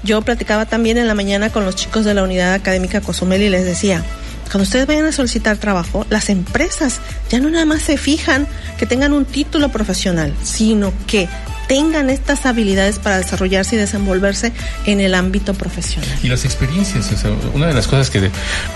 yo 0.02 0.22
platicaba 0.22 0.66
también 0.66 0.98
en 0.98 1.06
la 1.06 1.14
mañana 1.14 1.50
con 1.50 1.64
los 1.64 1.76
chicos 1.76 2.04
de 2.04 2.14
la 2.14 2.22
unidad 2.22 2.54
académica 2.54 3.00
Cozumel 3.00 3.42
y 3.42 3.48
les 3.48 3.64
decía, 3.64 4.04
cuando 4.50 4.64
ustedes 4.64 4.86
vayan 4.86 5.06
a 5.06 5.12
solicitar 5.12 5.58
trabajo, 5.58 6.06
las 6.10 6.28
empresas 6.28 7.00
ya 7.30 7.38
no 7.38 7.50
nada 7.50 7.64
más 7.66 7.82
se 7.82 7.96
fijan 7.96 8.48
que 8.78 8.86
tengan 8.86 9.12
un 9.12 9.24
título 9.24 9.68
profesional, 9.68 10.34
sino 10.42 10.92
que 11.06 11.28
tengan 11.70 12.10
estas 12.10 12.46
habilidades 12.46 12.98
para 12.98 13.18
desarrollarse 13.18 13.76
y 13.76 13.78
desenvolverse 13.78 14.52
en 14.86 14.98
el 14.98 15.14
ámbito 15.14 15.54
profesional. 15.54 16.10
Y 16.20 16.26
las 16.26 16.44
experiencias, 16.44 17.12
o 17.12 17.16
sea, 17.16 17.30
una 17.54 17.68
de 17.68 17.74
las 17.74 17.86
cosas 17.86 18.10
que 18.10 18.28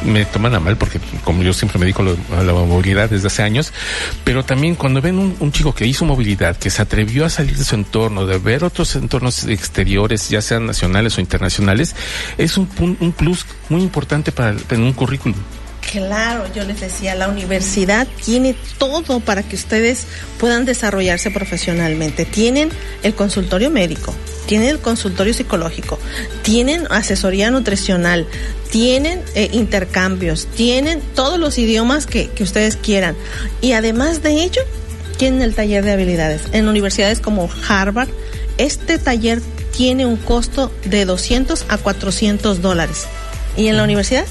me 0.05 0.25
toman 0.27 0.55
a 0.55 0.61
mal, 0.61 0.77
porque 0.77 1.01
como 1.25 1.43
yo 1.43 1.53
siempre 1.53 1.81
me 1.81 1.87
dedico 1.87 2.03
a 2.03 2.45
la 2.45 2.53
movilidad 2.53 3.11
desde 3.11 3.27
hace 3.27 3.43
años, 3.43 3.73
pero 4.23 4.45
también 4.45 4.77
cuando 4.77 5.03
ven 5.03 5.19
un, 5.19 5.51
chico 5.51 5.75
que 5.75 5.89
hizo 5.89 6.05
movilidad, 6.05 6.57
que 6.57 6.71
se 6.71 6.83
atrevió 6.83 7.25
a 7.25 7.31
salir 7.31 7.57
de 7.57 7.65
su 7.65 7.75
entorno, 7.75 8.27
de 8.27 8.39
ver 8.39 8.63
otros 8.63 8.95
entornos 8.95 9.43
exteriores, 9.43 10.29
ya 10.29 10.41
sean 10.41 10.65
nacionales 10.65 11.19
o 11.19 11.21
internacionales, 11.21 11.97
es 12.39 12.57
un, 12.57 12.69
un 12.79 13.11
plus 13.11 13.45
muy 13.71 13.83
importante 13.83 14.31
para 14.31 14.55
en 14.71 14.83
un 14.85 14.93
currículum. 14.93 15.35
Claro, 15.95 16.53
yo 16.53 16.65
les 16.65 16.81
decía, 16.81 17.15
la 17.15 17.29
universidad 17.29 18.09
tiene 18.25 18.57
todo 18.79 19.21
para 19.21 19.45
que 19.45 19.55
ustedes 19.55 20.09
puedan 20.41 20.65
desarrollarse 20.65 21.31
profesionalmente. 21.31 22.25
Tienen 22.25 22.71
el 23.05 23.15
consultorio 23.15 23.71
médico, 23.71 24.13
tienen 24.47 24.71
el 24.71 24.81
consultorio 24.81 25.33
psicológico, 25.33 26.01
tienen 26.43 26.89
asesoría 26.91 27.53
nutricional, 27.53 28.27
tienen 28.73 29.23
eh, 29.37 29.51
intercambios, 29.53 30.49
tienen 30.49 31.01
todos 31.15 31.39
los 31.39 31.59
idiomas 31.59 32.07
que, 32.07 32.29
que 32.29 32.43
ustedes 32.43 32.75
quieran. 32.75 33.15
Y 33.61 33.75
además 33.75 34.21
de 34.21 34.43
ello, 34.43 34.63
tienen 35.17 35.43
el 35.43 35.55
taller 35.55 35.85
de 35.85 35.93
habilidades. 35.93 36.43
En 36.51 36.67
universidades 36.67 37.21
como 37.21 37.49
Harvard, 37.69 38.09
este 38.59 38.99
taller 38.99 39.41
tiene 39.71 40.07
un 40.07 40.17
costo 40.17 40.73
de 40.87 41.05
200 41.05 41.67
a 41.69 41.79
400 41.79 42.63
dólares. 42.63 43.07
¿Y 43.57 43.69
en 43.69 43.77
la 43.77 43.85
universidad? 43.85 44.27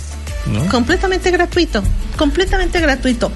¿No? 0.45 0.67
Completamente 0.69 1.32
gratuito, 1.32 1.84
completamente 2.17 2.79
gratuito. 2.82 3.32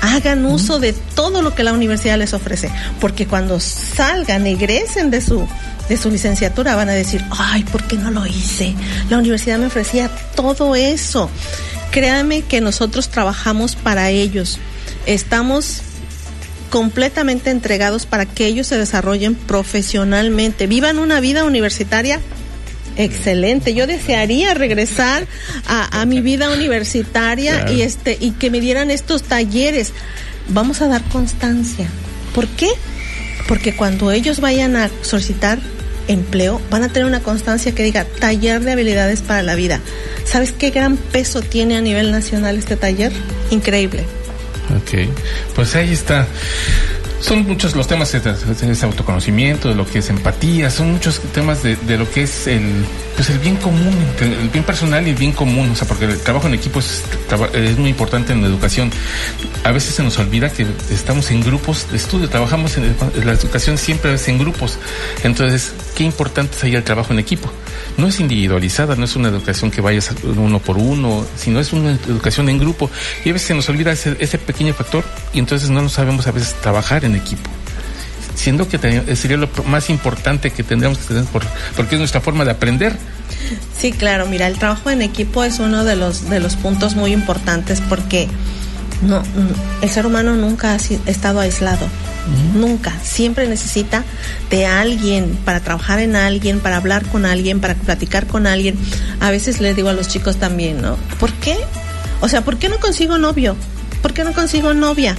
hagan 0.00 0.44
uso 0.46 0.78
de 0.78 0.92
todo 0.92 1.42
lo 1.42 1.54
que 1.54 1.64
la 1.64 1.72
universidad 1.72 2.18
les 2.18 2.34
ofrece, 2.34 2.70
porque 3.00 3.26
cuando 3.26 3.60
salgan, 3.60 4.46
egresen 4.46 5.10
de 5.10 5.20
su 5.20 5.46
de 5.88 5.96
su 5.96 6.10
licenciatura 6.10 6.76
van 6.76 6.88
a 6.90 6.92
decir, 6.92 7.24
ay, 7.30 7.64
¿por 7.64 7.82
qué 7.84 7.96
no 7.96 8.10
lo 8.10 8.26
hice? 8.26 8.74
La 9.08 9.18
universidad 9.18 9.58
me 9.58 9.66
ofrecía 9.66 10.10
todo 10.36 10.74
eso. 10.74 11.30
Créanme 11.90 12.42
que 12.42 12.60
nosotros 12.60 13.08
trabajamos 13.08 13.74
para 13.74 14.10
ellos. 14.10 14.58
Estamos 15.06 15.80
completamente 16.68 17.50
entregados 17.50 18.04
para 18.04 18.26
que 18.26 18.46
ellos 18.46 18.66
se 18.66 18.76
desarrollen 18.76 19.34
profesionalmente, 19.34 20.66
vivan 20.66 20.98
una 20.98 21.20
vida 21.20 21.44
universitaria 21.44 22.20
excelente. 22.98 23.72
Yo 23.72 23.86
desearía 23.86 24.52
regresar 24.52 25.26
a, 25.66 26.04
mi 26.04 26.20
vida 26.20 26.50
universitaria 26.50 27.70
y 27.70 27.82
este 27.82 28.18
y 28.20 28.32
que 28.32 28.50
me 28.50 28.60
dieran 28.60 28.90
estos 28.90 29.22
talleres. 29.22 29.92
Vamos 30.48 30.82
a 30.82 30.88
dar 30.88 31.02
constancia. 31.04 31.88
¿Por 32.34 32.46
qué? 32.48 32.68
Porque 33.46 33.74
cuando 33.74 34.10
ellos 34.10 34.40
vayan 34.40 34.76
a 34.76 34.90
solicitar 35.02 35.58
empleo, 36.08 36.60
van 36.70 36.82
a 36.82 36.88
tener 36.88 37.06
una 37.06 37.20
constancia 37.20 37.72
que 37.72 37.82
diga 37.82 38.04
taller 38.04 38.60
de 38.60 38.72
habilidades 38.72 39.22
para 39.22 39.42
la 39.42 39.54
vida. 39.54 39.80
¿Sabes 40.24 40.52
qué 40.52 40.70
gran 40.70 40.96
peso 40.96 41.40
tiene 41.40 41.76
a 41.76 41.80
nivel 41.80 42.10
nacional 42.10 42.56
este 42.56 42.76
taller? 42.76 43.12
Increíble. 43.50 44.04
Ok, 44.76 45.08
pues 45.54 45.74
ahí 45.76 45.92
está. 45.92 46.26
Son 47.20 47.46
muchos 47.46 47.74
los 47.74 47.86
temas 47.88 48.12
de, 48.12 48.70
ese 48.70 48.84
autoconocimiento, 48.86 49.68
de 49.68 49.74
lo 49.74 49.84
que 49.84 49.98
es 49.98 50.08
empatía, 50.08 50.70
son 50.70 50.92
muchos 50.92 51.20
temas 51.32 51.62
de, 51.62 51.76
lo 51.98 52.08
que 52.10 52.22
es 52.22 52.46
el, 52.46 52.84
pues 53.16 53.28
el 53.30 53.38
bien 53.40 53.56
común, 53.56 53.94
el 54.20 54.48
bien 54.50 54.64
personal 54.64 55.06
y 55.06 55.10
el 55.10 55.16
bien 55.16 55.32
común, 55.32 55.70
o 55.70 55.74
sea, 55.74 55.86
porque 55.88 56.04
el 56.04 56.18
trabajo 56.20 56.46
en 56.46 56.54
equipo 56.54 56.78
es, 56.78 57.02
es 57.54 57.76
muy 57.76 57.90
importante 57.90 58.32
en 58.32 58.42
la 58.42 58.46
educación. 58.46 58.90
A 59.64 59.72
veces 59.72 59.94
se 59.94 60.02
nos 60.02 60.18
olvida 60.18 60.48
que 60.50 60.66
estamos 60.90 61.30
en 61.32 61.42
grupos 61.42 61.90
de 61.90 61.96
estudio, 61.96 62.28
trabajamos 62.28 62.76
en, 62.76 62.94
la 63.24 63.32
educación 63.32 63.78
siempre 63.78 64.14
es 64.14 64.28
en 64.28 64.38
grupos. 64.38 64.78
Entonces, 65.24 65.72
qué 65.96 66.04
importante 66.04 66.56
es 66.56 66.64
ahí 66.64 66.76
el 66.76 66.84
trabajo 66.84 67.12
en 67.12 67.18
equipo 67.18 67.50
no 67.98 68.06
es 68.06 68.20
individualizada, 68.20 68.96
no 68.96 69.04
es 69.04 69.16
una 69.16 69.28
educación 69.28 69.70
que 69.70 69.80
vayas 69.82 70.10
uno 70.22 70.60
por 70.60 70.78
uno, 70.78 71.26
sino 71.36 71.60
es 71.60 71.72
una 71.72 71.92
educación 71.92 72.48
en 72.48 72.58
grupo. 72.58 72.90
Y 73.24 73.30
a 73.30 73.32
veces 73.34 73.48
se 73.48 73.54
nos 73.54 73.68
olvida 73.68 73.92
ese, 73.92 74.16
ese 74.20 74.38
pequeño 74.38 74.72
factor 74.72 75.04
y 75.34 75.40
entonces 75.40 75.68
no 75.68 75.82
nos 75.82 75.92
sabemos 75.92 76.26
a 76.26 76.32
veces 76.32 76.54
trabajar 76.62 77.04
en 77.04 77.16
equipo 77.16 77.50
siendo 78.34 78.68
que 78.68 78.78
sería 79.16 79.36
lo 79.36 79.48
más 79.66 79.90
importante 79.90 80.52
que 80.52 80.62
tendríamos 80.62 80.98
que 80.98 81.08
tener 81.08 81.24
por, 81.24 81.42
porque 81.76 81.96
es 81.96 81.98
nuestra 81.98 82.20
forma 82.20 82.44
de 82.44 82.52
aprender. 82.52 82.96
Sí, 83.76 83.90
claro, 83.90 84.26
mira, 84.26 84.46
el 84.46 84.58
trabajo 84.58 84.90
en 84.90 85.02
equipo 85.02 85.42
es 85.42 85.58
uno 85.58 85.84
de 85.84 85.96
los 85.96 86.30
de 86.30 86.38
los 86.38 86.54
puntos 86.54 86.94
muy 86.94 87.12
importantes 87.12 87.80
porque 87.80 88.28
no 89.02 89.22
el 89.80 89.90
ser 89.90 90.06
humano 90.06 90.34
nunca 90.34 90.72
ha 90.72 90.76
estado 91.10 91.40
aislado. 91.40 91.86
Nunca, 92.54 92.92
siempre 93.02 93.48
necesita 93.48 94.04
de 94.50 94.66
alguien 94.66 95.38
para 95.46 95.60
trabajar 95.60 95.98
en 96.00 96.14
alguien, 96.14 96.60
para 96.60 96.76
hablar 96.76 97.06
con 97.06 97.24
alguien, 97.24 97.58
para 97.60 97.74
platicar 97.74 98.26
con 98.26 98.46
alguien. 98.46 98.76
A 99.20 99.30
veces 99.30 99.60
les 99.60 99.74
digo 99.74 99.88
a 99.88 99.94
los 99.94 100.08
chicos 100.08 100.36
también, 100.36 100.82
¿no? 100.82 100.96
¿Por 101.18 101.32
qué? 101.34 101.56
O 102.20 102.28
sea, 102.28 102.42
¿por 102.42 102.58
qué 102.58 102.68
no 102.68 102.78
consigo 102.80 103.16
novio? 103.16 103.56
¿Por 104.02 104.12
qué 104.12 104.24
no 104.24 104.34
consigo 104.34 104.74
novia? 104.74 105.16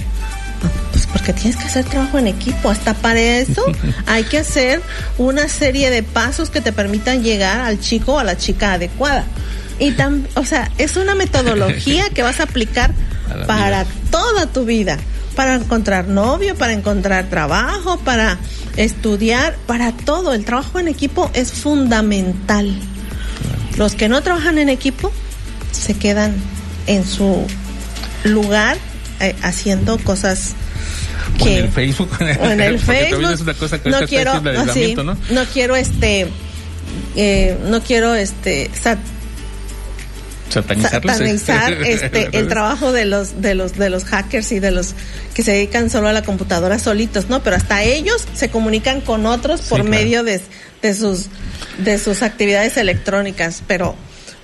Pues 0.92 1.06
porque 1.06 1.32
tienes 1.32 1.56
que 1.56 1.64
hacer 1.64 1.84
trabajo 1.84 2.18
en 2.18 2.28
equipo. 2.28 2.70
Hasta 2.70 2.94
para 2.94 3.20
eso 3.20 3.64
hay 4.06 4.22
que 4.24 4.38
hacer 4.38 4.80
una 5.18 5.48
serie 5.48 5.90
de 5.90 6.04
pasos 6.04 6.50
que 6.50 6.60
te 6.60 6.72
permitan 6.72 7.24
llegar 7.24 7.60
al 7.60 7.80
chico 7.80 8.14
o 8.14 8.18
a 8.18 8.24
la 8.24 8.36
chica 8.36 8.74
adecuada. 8.74 9.24
Y 9.80 9.92
tan, 9.92 10.28
o 10.36 10.44
sea, 10.44 10.70
es 10.78 10.96
una 10.96 11.16
metodología 11.16 12.10
que 12.10 12.22
vas 12.22 12.38
a 12.38 12.44
aplicar 12.44 12.92
para 13.46 13.84
toda 14.10 14.46
tu 14.46 14.64
vida 14.64 14.98
para 15.34 15.54
encontrar 15.54 16.06
novio, 16.08 16.54
para 16.54 16.74
encontrar 16.74 17.30
trabajo, 17.30 17.98
para 17.98 18.38
estudiar, 18.76 19.56
para 19.66 19.92
todo. 19.92 20.34
El 20.34 20.44
trabajo 20.44 20.78
en 20.78 20.88
equipo 20.88 21.30
es 21.32 21.52
fundamental. 21.52 22.74
Los 23.76 23.94
que 23.94 24.08
no 24.08 24.22
trabajan 24.22 24.58
en 24.58 24.68
equipo 24.68 25.10
se 25.72 25.94
quedan 25.94 26.34
en 26.86 27.06
su 27.06 27.46
lugar 28.24 28.76
eh, 29.20 29.34
haciendo 29.42 29.98
cosas 29.98 30.54
que 31.42 31.58
en 31.58 31.64
el 31.64 31.70
Facebook, 31.72 32.10
en 32.20 32.60
el 32.60 32.78
Facebook 32.78 33.80
no 33.86 34.06
quiero 34.06 34.40
¿no? 35.04 35.16
¿no? 35.30 35.44
quiero 35.52 35.76
este 35.76 36.28
eh, 37.16 37.56
no 37.66 37.80
quiero 37.82 38.14
este 38.14 38.70
satanizar 40.50 41.72
este 41.84 42.28
el 42.32 42.48
trabajo 42.48 42.92
de 42.92 43.04
los 43.04 43.40
de 43.40 43.54
los 43.54 43.74
de 43.74 43.90
los 43.90 44.04
hackers 44.04 44.52
y 44.52 44.60
de 44.60 44.70
los 44.70 44.94
que 45.34 45.42
se 45.42 45.52
dedican 45.52 45.90
solo 45.90 46.08
a 46.08 46.12
la 46.12 46.22
computadora 46.22 46.78
solitos, 46.78 47.28
¿no? 47.28 47.42
Pero 47.42 47.56
hasta 47.56 47.82
ellos 47.82 48.26
se 48.34 48.50
comunican 48.50 49.00
con 49.00 49.26
otros 49.26 49.62
por 49.62 49.84
medio 49.84 50.24
de, 50.24 50.40
de 50.82 50.94
sus 50.94 51.26
de 51.78 51.98
sus 51.98 52.22
actividades 52.22 52.76
electrónicas, 52.76 53.62
pero 53.66 53.94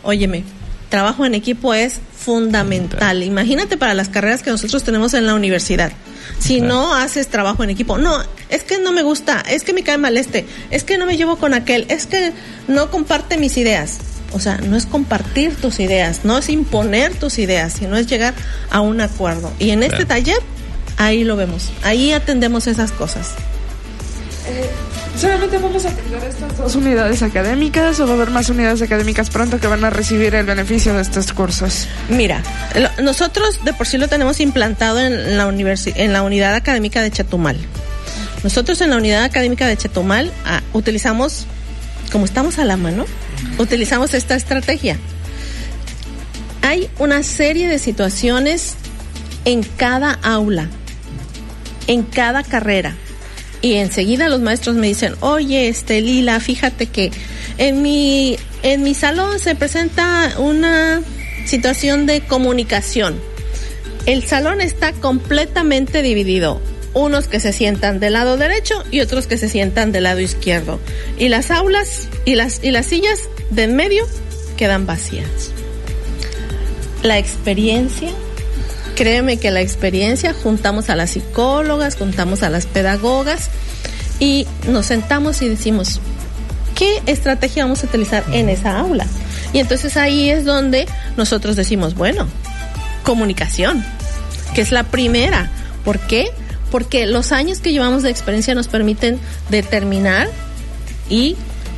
óyeme, 0.03 0.45
trabajo 0.89 1.27
en 1.27 1.35
equipo 1.35 1.75
es 1.75 2.01
fundamental. 2.17 3.23
Imagínate 3.23 3.77
para 3.77 3.95
las 3.95 4.09
carreras 4.09 4.43
que 4.43 4.51
nosotros 4.51 4.85
tenemos 4.85 5.15
en 5.15 5.27
la 5.27 5.35
universidad. 5.35 5.93
Si 6.39 6.61
no 6.61 6.95
haces 6.95 7.29
trabajo 7.29 7.63
en 7.65 7.71
equipo, 7.71 7.99
no, 7.99 8.21
es 8.49 8.63
que 8.63 8.79
no 8.79 8.93
me 8.93 9.03
gusta, 9.03 9.43
es 9.49 9.63
que 9.63 9.73
me 9.73 9.83
cae 9.83 9.97
mal 9.97 10.17
este, 10.17 10.45
es 10.71 10.85
que 10.85 10.99
no 10.99 11.07
me 11.07 11.17
llevo 11.17 11.37
con 11.37 11.55
aquel, 11.55 11.87
es 11.89 12.07
que 12.07 12.33
no 12.69 12.91
comparte 12.91 13.39
mis 13.39 13.57
ideas 13.57 13.99
o 14.37 14.41
sea, 14.41 14.59
no 14.59 14.77
es 14.77 14.85
compartir 14.85 15.57
tus 15.57 15.81
ideas, 15.81 16.21
no 16.25 16.37
es 16.39 16.51
imponer 16.51 17.15
tus 17.15 17.39
ideas, 17.39 17.73
sino 17.73 17.97
es 17.97 18.07
llegar 18.07 18.35
a 18.71 18.81
un 18.81 19.01
acuerdo. 19.01 19.51
Y 19.59 19.71
en 19.71 19.83
este 19.83 20.05
taller, 20.05 20.39
ahí 20.99 21.25
lo 21.25 21.37
vemos, 21.37 21.73
ahí 21.83 22.13
atendemos 22.13 22.67
esas 22.67 22.93
cosas. 22.93 23.31
Eh, 24.49 24.71
¿Solamente 25.19 25.57
vamos 25.57 25.83
a 25.87 25.89
atender 25.89 26.23
estas 26.25 26.59
dos 26.59 26.77
unidades 26.77 27.23
académicas 27.23 27.99
o 28.01 28.07
va 28.07 28.13
a 28.13 28.17
haber 28.17 28.31
más 28.31 28.51
unidades 28.51 28.83
académicas 28.83 29.31
pronto 29.31 29.59
que 29.59 29.67
van 29.67 29.83
a 29.83 29.89
recibir 29.89 30.35
el 30.35 30.45
beneficio 30.45 30.93
de 30.93 31.01
estos 31.01 31.33
cursos? 31.33 31.89
Mira, 32.11 32.43
nosotros 33.03 33.65
de 33.65 33.73
por 33.73 33.87
sí 33.87 33.97
lo 33.97 34.09
tenemos 34.09 34.41
implantado 34.41 35.01
en 35.01 35.39
la, 35.39 35.49
en 35.49 36.13
la 36.13 36.23
unidad 36.23 36.55
académica 36.55 37.01
de 37.01 37.11
Chetumal. 37.11 37.57
Nosotros 38.45 38.83
en 38.83 38.91
la 38.91 38.97
unidad 38.99 39.25
académica 39.25 39.67
de 39.67 39.79
Chetumal 39.79 40.31
ah, 40.45 40.61
utilizamos, 40.75 41.47
como 42.13 42.27
estamos 42.27 42.59
a 42.59 42.67
la 42.67 42.77
mano, 42.77 43.07
utilizamos 43.59 44.15
esta 44.15 44.35
estrategia. 44.35 44.99
Hay 46.63 46.91
una 46.99 47.23
serie 47.23 47.69
de 47.69 47.79
situaciones 47.79 48.75
en 49.45 49.63
cada 49.63 50.13
aula, 50.23 50.69
en 51.87 52.03
cada 52.03 52.43
carrera. 52.43 52.97
Y 53.63 53.75
enseguida 53.75 54.29
los 54.29 54.41
maestros 54.41 54.77
me 54.77 54.89
dicen, 54.89 55.15
oye, 55.21 55.69
este 55.69 56.01
Lila, 56.01 56.41
fíjate 56.41 56.87
que 56.87 57.11
en 57.59 57.83
mi, 57.83 58.37
en 58.63 58.83
mi 58.83 58.95
salón 58.95 59.39
se 59.39 59.55
presenta 59.55 60.35
una 60.39 61.01
situación 61.47 62.07
de 62.07 62.21
comunicación. 62.21 63.19
El 64.05 64.25
salón 64.25 64.61
está 64.61 64.93
completamente 64.93 66.03
dividido 66.03 66.61
unos 66.97 67.29
que 67.29 67.41
se 67.41 67.53
sientan 67.53 68.01
del 68.01 68.15
lado 68.15 68.39
derecho 68.39 68.83
y 68.91 69.01
otros 69.01 69.27
que 69.27 69.37
se 69.37 69.51
sientan 69.51 69.93
del 69.93 70.05
lado 70.05 70.21
izquierdo. 70.21 70.81
Y 71.19 71.29
las 71.29 71.51
aulas 71.51 72.09
y 72.25 72.35
las, 72.35 72.65
y 72.65 72.71
las 72.71 72.87
sillas 72.87 73.21
de 73.51 73.65
en 73.65 73.77
medio 73.77 74.07
quedan 74.57 74.87
vacías. 74.87 75.53
La 77.03 77.19
experiencia, 77.19 78.09
créeme 78.97 79.37
que 79.37 79.51
la 79.51 79.61
experiencia, 79.61 80.35
juntamos 80.43 80.89
a 80.89 80.97
las 80.97 81.11
psicólogas, 81.11 81.97
juntamos 81.97 82.43
a 82.43 82.49
las 82.49 82.65
pedagogas 82.65 83.51
y 84.19 84.47
nos 84.67 84.87
sentamos 84.87 85.43
y 85.43 85.51
decimos, 85.51 86.01
¿qué 86.75 87.03
estrategia 87.05 87.65
vamos 87.65 87.85
a 87.85 87.89
utilizar 87.89 88.25
en 88.33 88.49
esa 88.49 88.79
aula? 88.79 89.07
Y 89.53 89.59
entonces 89.59 89.99
ahí 89.99 90.31
es 90.31 90.47
donde 90.47 90.87
nosotros 91.19 91.57
decimos, 91.57 91.95
bueno, 91.95 92.27
comunicación, 93.03 93.85
que 94.55 94.63
es 94.63 94.73
la 94.73 94.85
primera. 94.85 95.51
¿Por 95.85 95.99
qué? 95.99 96.31
Porque 96.77 97.07
los 97.07 97.33
años 97.33 97.61
que 97.61 97.73
llevamos 97.73 98.03
de 98.03 98.11
experiencia 98.11 98.55
nos 98.55 98.69
permiten 98.69 99.19
determinar 99.49 100.29
y 101.09 101.35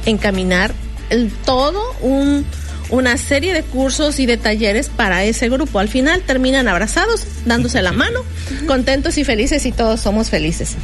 encaminar 0.06 0.74
el 1.08 1.30
todo 1.30 1.80
un, 2.00 2.44
una 2.90 3.16
serie 3.16 3.54
de 3.54 3.62
cursos 3.62 4.18
y 4.18 4.26
de 4.26 4.38
talleres 4.38 4.88
para 4.88 5.22
ese 5.22 5.48
grupo. 5.50 5.78
Al 5.78 5.88
final 5.88 6.22
terminan 6.22 6.66
abrazados, 6.66 7.28
dándose 7.46 7.80
la 7.80 7.92
mano, 7.92 8.24
contentos 8.66 9.18
y 9.18 9.24
felices 9.24 9.66
y 9.66 9.70
todos 9.70 10.00
somos 10.00 10.30
felices. 10.30 10.74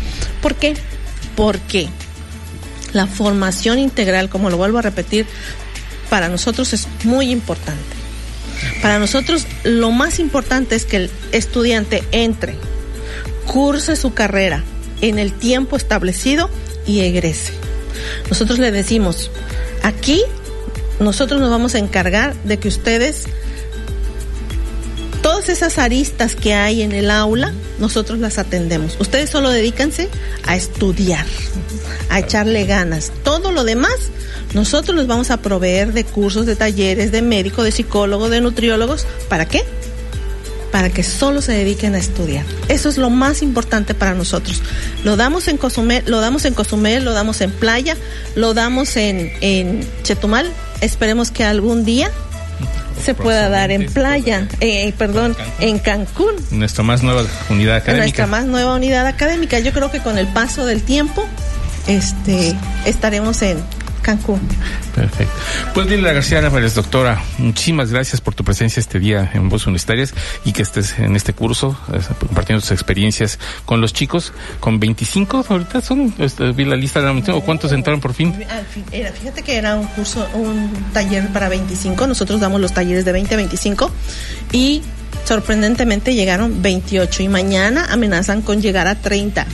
¿Por 0.41 0.55
qué? 0.55 0.75
Porque 1.35 1.89
la 2.93 3.09
formación 3.09 3.81
integral, 3.81 4.29
como 4.29 4.49
lo 4.49 4.57
vuelvo 4.57 4.79
a 4.79 4.83
repetir, 4.83 5.27
para 6.09 6.29
nosotros 6.29 6.73
es 6.73 6.87
muy 7.03 7.33
importante. 7.33 7.97
Para 8.81 9.01
nosotros 9.01 9.45
lo 9.65 9.91
más 9.91 10.21
importante 10.21 10.77
es 10.77 10.85
que 10.85 10.99
el 10.99 11.11
estudiante 11.33 12.05
entre 12.13 12.55
curse 13.47 13.97
su 13.97 14.15
carrera 14.15 14.63
en 15.01 15.19
el 15.19 15.33
tiempo 15.33 15.77
establecido 15.77 16.51
y 16.87 17.01
egrese. 17.01 17.53
Nosotros 18.29 18.59
le 18.59 18.71
decimos, 18.71 19.31
aquí 19.83 20.23
nosotros 21.01 21.41
nos 21.41 21.51
vamos 21.51 21.75
a 21.75 21.79
encargar 21.79 22.35
de 22.45 22.59
que 22.59 22.69
ustedes 22.69 23.27
todas 25.23 25.49
esas 25.49 25.79
aristas 25.79 26.37
que 26.37 26.53
hay 26.53 26.83
en 26.83 26.93
el 26.93 27.11
aula, 27.11 27.53
nosotros 27.79 28.19
las 28.19 28.39
atendemos. 28.39 28.97
Ustedes 29.01 29.31
solo 29.31 29.49
dedícanse 29.49 30.11
a 30.47 30.55
estudiar, 30.55 31.25
a 32.11 32.19
echarle 32.19 32.67
ganas. 32.67 33.11
Todo 33.23 33.51
lo 33.51 33.65
demás, 33.65 33.95
nosotros 34.53 34.97
les 34.97 35.07
vamos 35.07 35.31
a 35.31 35.39
proveer 35.39 35.95
de 35.95 36.05
cursos, 36.05 36.45
de 36.45 36.57
talleres, 36.57 37.11
de 37.11 37.23
médico, 37.23 37.63
de 37.63 37.73
psicólogo, 37.73 38.29
de 38.29 38.43
nutriólogos. 38.43 39.07
¿Para 39.31 39.47
qué? 39.47 39.65
Para 40.75 40.91
que 40.91 41.05
solo 41.05 41.41
se 41.41 41.53
dediquen 41.53 41.95
a 41.95 41.99
estudiar. 41.99 42.45
Eso 42.67 42.89
es 42.89 42.99
lo 42.99 43.09
más 43.09 43.43
importante 43.43 43.95
para 43.95 44.13
nosotros. 44.15 44.61
Lo 45.05 45.17
damos 45.17 45.47
en 45.47 45.57
Cozumel, 45.57 46.03
lo 46.09 46.21
damos 46.21 46.45
en 46.47 46.55
Cozumel, 46.55 47.05
lo 47.05 47.13
damos 47.13 47.41
en 47.43 47.53
Playa, 47.53 47.97
lo 48.35 48.55
damos 48.55 48.97
en, 48.97 49.31
en 49.41 49.87
Chetumal. 50.03 50.51
Esperemos 50.81 51.31
que 51.31 51.45
algún 51.45 51.85
día 51.85 52.11
se 53.05 53.15
pueda 53.15 53.49
dar 53.49 53.71
en 53.71 53.87
playa, 53.87 54.49
eh, 54.59 54.93
perdón, 54.99 55.37
en 55.61 55.79
Cancún. 55.79 56.35
Nuestra 56.51 56.83
más 56.83 57.05
nueva 57.05 57.23
unidad 57.51 57.77
académica. 57.77 58.03
Nuestra 58.03 58.27
más 58.27 58.45
nueva 58.47 58.75
unidad 58.75 59.07
académica. 59.07 59.61
Yo 59.61 59.73
creo 59.73 59.93
que 59.93 60.01
con 60.01 60.19
el 60.19 60.27
paso 60.27 60.67
del 60.67 60.83
tiempo, 60.83 61.25
este, 61.87 62.57
estaremos 62.85 63.43
en 63.43 63.59
Cancún. 64.05 64.41
Perfecto. 64.95 65.33
Pues 65.73 65.87
Lila 65.89 66.13
García 66.13 66.39
Álvarez, 66.39 66.75
doctora, 66.75 67.21
muchísimas 67.39 67.91
gracias 67.91 68.21
por 68.21 68.35
tu 68.35 68.45
presencia 68.45 68.79
este 68.79 69.01
día 69.01 69.31
en 69.35 69.49
Voz 69.49 69.67
Universitarias 69.67 70.15
y 70.45 70.53
que 70.53 70.63
estés 70.63 70.99
en 70.99 71.17
este 71.17 71.33
curso 71.33 71.77
eh, 71.93 71.99
compartiendo 72.21 72.61
tus 72.61 72.71
experiencias 72.71 73.39
con 73.65 73.81
los 73.81 73.93
chicos. 73.93 74.33
Con 74.61 74.79
25, 74.79 75.47
ahorita 75.49 75.81
son, 75.81 76.15
este, 76.19 76.53
vi 76.53 76.67
la 76.67 76.77
lista, 76.77 77.01
¿o 77.33 77.41
cuántos 77.41 77.73
entraron 77.73 78.01
por 78.01 78.13
fin? 78.13 78.35
Era, 78.93 79.11
fíjate 79.13 79.43
que 79.43 79.57
era 79.57 79.75
un 79.75 79.87
curso, 79.87 80.29
un 80.35 80.71
taller 80.93 81.29
para 81.29 81.49
25, 81.49 82.07
nosotros 82.07 82.41
damos 82.41 82.61
los 82.61 82.73
talleres 82.73 83.05
de 83.05 83.13
20 83.13 83.35
a 83.35 83.37
25 83.39 83.91
y 84.53 84.83
sorprendentemente 85.25 86.15
llegaron 86.15 86.61
28 86.61 87.23
y 87.23 87.29
mañana 87.29 87.87
amenazan 87.91 88.43
con 88.43 88.61
llegar 88.61 88.87
a 88.87 88.97
30. 88.97 89.47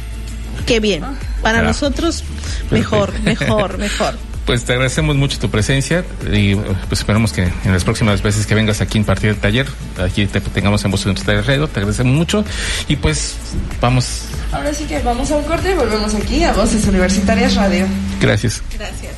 Qué 0.67 0.81
bien. 0.81 1.05
Para 1.41 1.63
nosotros, 1.63 2.25
mejor, 2.71 3.19
mejor, 3.21 3.79
mejor 3.79 4.19
pues 4.47 4.65
te 4.65 4.73
agradecemos 4.73 5.17
mucho 5.17 5.39
tu 5.39 5.51
presencia 5.51 6.05
y 6.33 6.55
pues 6.55 7.01
esperamos 7.01 7.33
que 7.33 7.43
en 7.43 7.73
las 7.73 7.85
próximas 7.85 8.23
veces 8.23 8.47
que 8.47 8.55
vengas 8.55 8.81
aquí 8.81 8.99
a 8.99 9.01
impartir 9.01 9.31
el 9.31 9.37
taller, 9.37 9.67
aquí 9.99 10.27
te 10.27 10.41
tengamos 10.41 10.85
en 10.85 10.91
Voz 10.91 11.05
Universitaria 11.05 11.43
Radio, 11.43 11.69
te 11.69 11.81
agradecemos 11.81 12.15
mucho 12.15 12.45
y 12.89 12.97
pues 12.97 13.37
vamos. 13.81 14.25
Ahora 14.53 14.75
sí 14.75 14.85
que 14.85 15.01
vamos 15.01 15.31
a 15.31 15.37
un 15.37 15.45
corte 15.45 15.71
y 15.71 15.75
volvemos 15.75 16.15
aquí 16.15 16.43
a 16.45 16.53
Voces 16.53 16.87
Universitarias 16.87 17.55
Radio. 17.55 17.87
Gracias. 18.21 18.63
Gracias. 18.77 19.13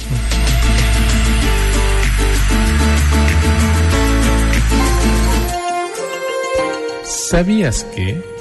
¿Sabías 7.05 7.87
que... 7.95 8.32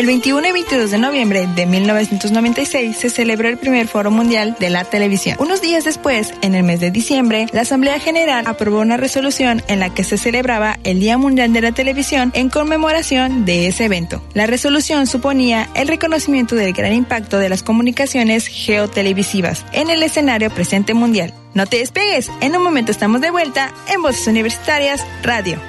El 0.00 0.06
21 0.06 0.48
y 0.48 0.52
22 0.52 0.90
de 0.92 0.98
noviembre 0.98 1.46
de 1.54 1.66
1996 1.66 2.96
se 2.96 3.10
celebró 3.10 3.48
el 3.48 3.58
primer 3.58 3.86
Foro 3.86 4.10
Mundial 4.10 4.56
de 4.58 4.70
la 4.70 4.84
Televisión. 4.84 5.36
Unos 5.38 5.60
días 5.60 5.84
después, 5.84 6.32
en 6.40 6.54
el 6.54 6.62
mes 6.62 6.80
de 6.80 6.90
diciembre, 6.90 7.48
la 7.52 7.60
Asamblea 7.60 8.00
General 8.00 8.46
aprobó 8.46 8.80
una 8.80 8.96
resolución 8.96 9.62
en 9.68 9.78
la 9.78 9.92
que 9.92 10.02
se 10.02 10.16
celebraba 10.16 10.78
el 10.84 11.00
Día 11.00 11.18
Mundial 11.18 11.52
de 11.52 11.60
la 11.60 11.72
Televisión 11.72 12.30
en 12.34 12.48
conmemoración 12.48 13.44
de 13.44 13.66
ese 13.66 13.84
evento. 13.84 14.22
La 14.32 14.46
resolución 14.46 15.06
suponía 15.06 15.68
el 15.74 15.86
reconocimiento 15.86 16.54
del 16.54 16.72
gran 16.72 16.94
impacto 16.94 17.38
de 17.38 17.50
las 17.50 17.62
comunicaciones 17.62 18.46
geotelevisivas 18.46 19.66
en 19.74 19.90
el 19.90 20.02
escenario 20.02 20.48
presente 20.48 20.94
mundial. 20.94 21.34
No 21.52 21.66
te 21.66 21.76
despegues, 21.76 22.30
en 22.40 22.56
un 22.56 22.62
momento 22.62 22.90
estamos 22.90 23.20
de 23.20 23.30
vuelta 23.30 23.74
en 23.92 24.00
Voces 24.00 24.26
Universitarias 24.26 25.06
Radio. 25.22 25.60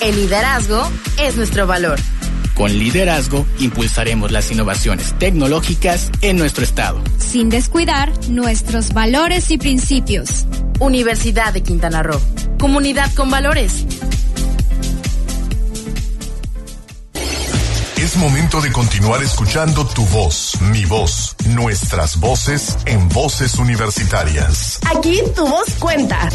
El 0.00 0.16
liderazgo 0.16 0.90
es 1.18 1.36
nuestro 1.36 1.66
valor. 1.66 1.98
Con 2.54 2.72
liderazgo 2.72 3.46
impulsaremos 3.58 4.32
las 4.32 4.50
innovaciones 4.50 5.12
tecnológicas 5.18 6.10
en 6.22 6.38
nuestro 6.38 6.64
estado. 6.64 7.02
Sin 7.18 7.50
descuidar 7.50 8.10
nuestros 8.30 8.94
valores 8.94 9.50
y 9.50 9.58
principios. 9.58 10.46
Universidad 10.78 11.52
de 11.52 11.62
Quintana 11.62 12.02
Roo. 12.02 12.20
Comunidad 12.58 13.12
con 13.14 13.30
valores. 13.30 13.84
Es 17.98 18.16
momento 18.16 18.62
de 18.62 18.72
continuar 18.72 19.22
escuchando 19.22 19.86
tu 19.86 20.06
voz, 20.06 20.58
mi 20.72 20.86
voz, 20.86 21.36
nuestras 21.46 22.18
voces 22.18 22.78
en 22.86 23.06
voces 23.10 23.56
universitarias. 23.56 24.80
Aquí 24.96 25.20
tu 25.36 25.46
voz 25.46 25.68
cuenta. 25.78 26.30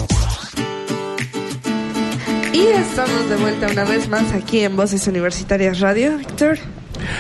Y 2.54 2.68
estamos 2.68 3.30
de 3.30 3.36
vuelta 3.36 3.68
una 3.72 3.84
vez 3.84 4.08
más 4.10 4.32
aquí 4.34 4.60
en 4.60 4.76
Voces 4.76 5.08
Universitarias 5.08 5.80
Radio, 5.80 6.18
Víctor. 6.18 6.58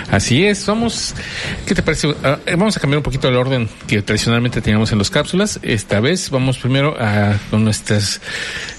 Así 0.09 0.45
es, 0.45 0.65
vamos. 0.65 1.13
¿Qué 1.65 1.75
te 1.75 1.81
parece? 1.81 2.07
Uh, 2.07 2.15
vamos 2.57 2.77
a 2.77 2.79
cambiar 2.79 2.99
un 2.99 3.03
poquito 3.03 3.27
el 3.27 3.35
orden 3.35 3.69
que 3.87 4.01
tradicionalmente 4.01 4.61
teníamos 4.61 4.91
en 4.91 4.97
las 4.97 5.09
cápsulas. 5.09 5.59
Esta 5.61 5.99
vez 5.99 6.29
vamos 6.29 6.57
primero 6.57 6.95
a 6.99 7.37
con 7.49 7.63
nuestras 7.63 8.21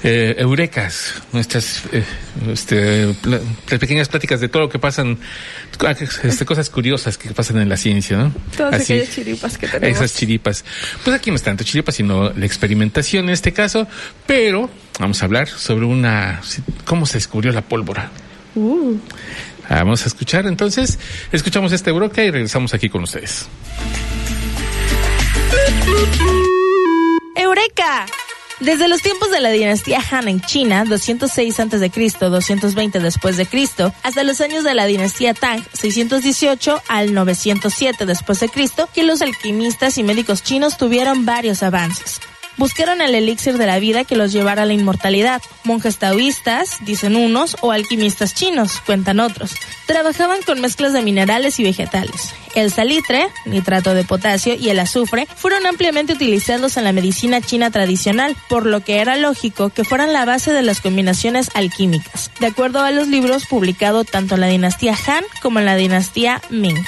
eh, 0.03 0.35
eurecas, 0.39 1.15
nuestras 1.33 1.83
eh, 1.93 2.05
este, 2.49 3.15
pl 3.23 3.41
pequeñas 3.79 4.09
pláticas 4.09 4.41
de 4.41 4.49
todo 4.49 4.63
lo 4.63 4.69
que 4.69 4.79
pasan, 4.79 5.19
este, 6.01 6.45
cosas 6.45 6.71
curiosas 6.71 7.19
que 7.19 7.31
pasan 7.31 7.59
en 7.59 7.69
la 7.69 7.77
ciencia, 7.77 8.17
¿no? 8.17 8.33
Todas 8.57 8.75
Así, 8.75 8.95
aquellas 8.95 9.15
chiripas 9.15 9.59
que 9.59 9.69
tenemos. 9.69 9.97
Esas 9.97 10.15
chiripas. 10.17 10.65
Pues 11.05 11.17
aquí 11.17 11.31
no 11.31 11.37
es 11.37 11.43
tanto 11.43 11.65
chiripas, 11.65 11.95
sino 11.95 12.31
la 12.31 12.47
experimentación 12.47 13.27
en 13.27 13.31
este 13.31 13.53
caso, 13.53 13.87
pero 14.27 14.71
vamos 14.99 15.23
a 15.23 15.27
hablar 15.27 15.49
sobre 15.49 15.87
una 15.87 16.41
cómo 16.85 17.07
se 17.07 17.19
descubrió 17.19 17.53
la 17.53 17.63
pólvora. 17.63 18.11
Uh. 18.55 18.97
Vamos 19.69 20.05
a 20.05 20.07
escuchar 20.07 20.47
entonces, 20.47 20.99
escuchamos 21.33 21.73
este 21.73 21.91
Euroca 21.91 22.23
y 22.23 22.31
regresamos 22.31 22.75
aquí 22.75 22.89
con 22.89 23.03
ustedes. 23.03 23.49
¡Eureka! 27.35 28.07
Desde 28.61 28.89
los 28.89 29.03
tiempos 29.03 29.31
de 29.31 29.41
la 29.41 29.51
dinastía 29.51 30.03
Han 30.11 30.29
en 30.29 30.41
China, 30.41 30.85
206 30.87 31.61
a.C., 31.61 31.91
220 32.19 33.01
después 33.01 33.37
de 33.37 33.45
Cristo, 33.45 33.93
hasta 34.03 34.25
los 34.25 34.41
años 34.41 34.65
de 34.65 34.73
la 34.73 34.87
dinastía 34.87 35.35
Tang, 35.35 35.63
618 35.75 36.83
al 36.89 37.13
907 37.13 38.07
después 38.07 38.41
de 38.41 38.49
Cristo, 38.49 38.89
que 38.95 39.03
los 39.03 39.21
alquimistas 39.21 39.99
y 39.99 40.03
médicos 40.03 40.43
chinos 40.43 40.79
tuvieron 40.79 41.27
varios 41.27 41.63
avances 41.63 42.21
buscaron 42.57 43.01
el 43.01 43.15
elixir 43.15 43.59
de 43.59 43.67
la 43.67 43.79
vida 43.79 44.05
que 44.05 44.17
los 44.17 44.33
llevara 44.33 44.63
a 44.63 44.67
la 44.67 44.73
inmortalidad. 44.73 45.43
Monjes 45.65 45.99
taoístas, 45.99 46.79
dicen 46.85 47.17
unos, 47.17 47.57
o 47.61 47.73
alquimistas 47.73 48.35
chinos, 48.35 48.81
cuentan 48.85 49.21
otros. 49.21 49.53
Trabajaban 49.87 50.43
con 50.43 50.61
mezclas 50.61 50.93
de 50.93 51.03
minerales 51.03 51.59
y 51.61 51.63
vegetales. 51.63 52.35
El 52.55 52.73
salitre, 52.73 53.29
nitrato 53.45 53.93
de 53.93 54.05
potasio 54.05 54.55
y 54.55 54.71
el 54.71 54.79
azufre 54.79 55.29
fueron 55.37 55.67
ampliamente 55.67 56.15
utilizados 56.15 56.77
en 56.77 56.85
la 56.85 56.93
medicina 56.93 57.41
china 57.41 57.71
tradicional, 57.71 58.37
por 58.49 58.67
lo 58.67 58.81
que 58.81 59.01
era 59.01 59.17
lógico 59.17 59.71
que 59.71 59.85
fueran 59.85 60.13
la 60.13 60.25
base 60.25 60.53
de 60.53 60.63
las 60.63 60.81
combinaciones 60.81 61.51
alquímicas, 61.55 62.31
de 62.41 62.47
acuerdo 62.47 62.81
a 62.81 62.91
los 62.91 63.09
libros 63.09 63.47
publicados 63.47 64.07
tanto 64.07 64.37
en 64.37 64.41
la 64.41 64.49
dinastía 64.49 64.97
Han 65.07 65.25
como 65.43 65.59
en 65.59 65.67
la 65.67 65.77
dinastía 65.77 66.41
Ming. 66.51 66.83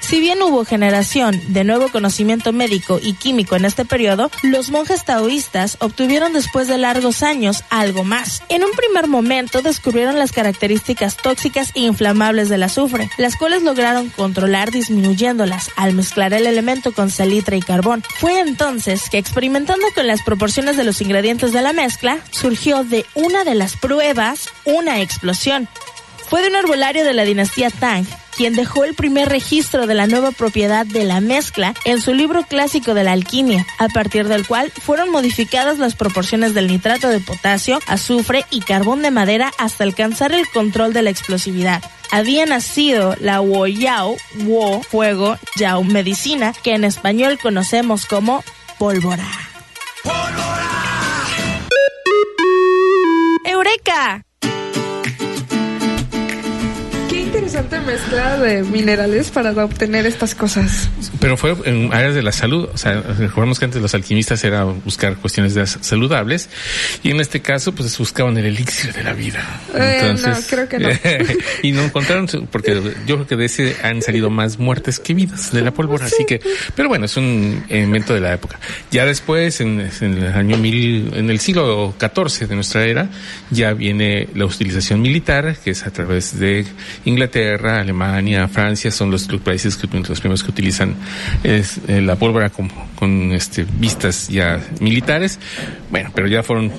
Si 0.00 0.18
bien 0.18 0.42
hubo 0.42 0.64
generación 0.64 1.40
de 1.52 1.64
nuevo 1.64 1.88
conocimiento 1.88 2.52
médico 2.52 2.98
y 3.00 3.12
químico 3.12 3.54
en 3.54 3.64
este 3.64 3.84
periodo, 3.84 4.30
los 4.42 4.70
monjes 4.70 5.04
taoístas 5.04 5.76
obtuvieron 5.80 6.32
después 6.32 6.66
de 6.68 6.78
largos 6.78 7.22
años 7.22 7.62
algo 7.70 8.02
más. 8.02 8.42
En 8.48 8.64
un 8.64 8.72
primer 8.72 9.06
momento 9.06 9.62
descubrieron 9.62 10.18
las 10.18 10.32
características 10.32 11.16
tóxicas 11.16 11.70
e 11.74 11.80
inflamables 11.80 12.48
del 12.48 12.62
azufre, 12.62 13.08
las 13.18 13.36
cuales 13.36 13.62
lograron 13.62 14.08
controlar 14.08 14.70
disminuyéndolas 14.70 15.70
al 15.76 15.94
mezclar 15.94 16.32
el 16.32 16.46
elemento 16.46 16.92
con 16.92 17.10
salitre 17.10 17.56
y 17.56 17.62
carbón. 17.62 18.02
Fue 18.18 18.40
entonces 18.40 19.08
que 19.10 19.18
experimentando 19.18 19.86
con 19.94 20.06
las 20.06 20.22
proporciones 20.22 20.76
de 20.76 20.84
los 20.84 21.00
ingredientes 21.00 21.52
de 21.52 21.62
la 21.62 21.72
mezcla, 21.72 22.18
surgió 22.30 22.84
de 22.84 23.06
una 23.14 23.44
de 23.44 23.54
las 23.54 23.76
pruebas 23.76 24.48
una 24.64 25.00
explosión. 25.00 25.68
Fue 26.30 26.42
de 26.42 26.48
un 26.48 26.54
herbolario 26.54 27.04
de 27.04 27.12
la 27.12 27.24
dinastía 27.24 27.70
Tang 27.70 28.06
quien 28.36 28.54
dejó 28.54 28.84
el 28.84 28.94
primer 28.94 29.28
registro 29.28 29.86
de 29.86 29.94
la 29.94 30.06
nueva 30.06 30.30
propiedad 30.30 30.86
de 30.86 31.04
la 31.04 31.20
mezcla 31.20 31.74
en 31.84 32.00
su 32.00 32.14
libro 32.14 32.44
clásico 32.44 32.94
de 32.94 33.04
la 33.04 33.12
alquimia, 33.12 33.66
a 33.78 33.88
partir 33.88 34.28
del 34.28 34.46
cual 34.46 34.70
fueron 34.70 35.10
modificadas 35.10 35.78
las 35.78 35.94
proporciones 35.94 36.54
del 36.54 36.68
nitrato 36.68 37.08
de 37.08 37.20
potasio, 37.20 37.80
azufre 37.86 38.46
y 38.48 38.60
carbón 38.60 39.02
de 39.02 39.10
madera 39.10 39.52
hasta 39.58 39.84
alcanzar 39.84 40.32
el 40.32 40.48
control 40.48 40.92
de 40.94 41.02
la 41.02 41.10
explosividad. 41.10 41.82
Había 42.12 42.46
nacido 42.46 43.14
la 43.20 43.40
Wo 43.40 43.66
Yao, 43.66 44.16
Wo, 44.36 44.80
fuego, 44.82 45.36
Yao, 45.56 45.84
medicina, 45.84 46.54
que 46.62 46.74
en 46.74 46.84
español 46.84 47.38
conocemos 47.42 48.06
como 48.06 48.42
pólvora. 48.78 49.26
¡Pólvora! 50.02 50.70
¡Eureka! 53.44 54.24
Interesante 57.50 57.80
mezcla 57.80 58.38
de 58.38 58.62
minerales 58.62 59.30
para 59.30 59.50
obtener 59.64 60.06
estas 60.06 60.36
cosas. 60.36 60.88
Pero 61.18 61.36
fue 61.36 61.56
en 61.64 61.92
áreas 61.92 62.14
de 62.14 62.22
la 62.22 62.30
salud. 62.30 62.68
O 62.72 62.78
sea, 62.78 63.00
recordemos 63.00 63.58
que 63.58 63.64
antes 63.64 63.82
los 63.82 63.92
alquimistas 63.92 64.44
era 64.44 64.62
buscar 64.62 65.16
cuestiones 65.16 65.54
de 65.54 65.66
saludables 65.66 66.48
y 67.02 67.10
en 67.10 67.18
este 67.18 67.40
caso 67.40 67.74
pues 67.74 67.98
buscaban 67.98 68.36
el 68.38 68.46
elixir 68.46 68.92
de 68.92 69.02
la 69.02 69.14
vida. 69.14 69.42
Eh, 69.74 70.14
no, 70.22 70.36
creo 70.48 70.68
que 70.68 70.78
no. 70.78 70.90
y 71.62 71.72
no 71.72 71.82
encontraron, 71.82 72.28
porque 72.52 72.80
yo 73.06 73.16
creo 73.16 73.26
que 73.26 73.36
de 73.36 73.46
ese 73.46 73.76
han 73.82 74.00
salido 74.00 74.30
más 74.30 74.60
muertes 74.60 75.00
que 75.00 75.14
vidas 75.14 75.50
de 75.50 75.62
la 75.62 75.72
pólvora. 75.72 76.06
Así 76.06 76.24
que, 76.24 76.40
pero 76.76 76.88
bueno, 76.88 77.06
es 77.06 77.16
un 77.16 77.64
invento 77.68 78.14
de 78.14 78.20
la 78.20 78.32
época. 78.32 78.60
Ya 78.92 79.04
después, 79.06 79.60
en, 79.60 79.80
el 79.80 80.26
año 80.28 80.56
mil, 80.56 81.12
en 81.14 81.30
el 81.30 81.40
siglo 81.40 81.94
XIV 81.98 82.46
de 82.46 82.54
nuestra 82.54 82.84
era, 82.84 83.08
ya 83.50 83.72
viene 83.72 84.28
la 84.34 84.44
utilización 84.44 85.02
militar, 85.02 85.56
que 85.64 85.70
es 85.70 85.84
a 85.84 85.90
través 85.90 86.38
de 86.38 86.64
Inglaterra, 87.04 87.39
Alemania, 87.80 88.48
Francia, 88.48 88.90
son 88.90 89.10
los, 89.10 89.26
países 89.42 89.76
que, 89.76 89.86
los 89.86 90.20
primeros 90.20 90.42
que 90.42 90.50
utilizan 90.50 90.94
eh, 91.44 91.64
la 92.00 92.16
pólvora 92.16 92.50
con, 92.50 92.68
con 92.94 93.32
este, 93.32 93.64
vistas 93.78 94.28
ya 94.28 94.60
militares. 94.80 95.38
Bueno, 95.90 96.10
pero 96.14 96.28
ya 96.28 96.42
fueron 96.42 96.72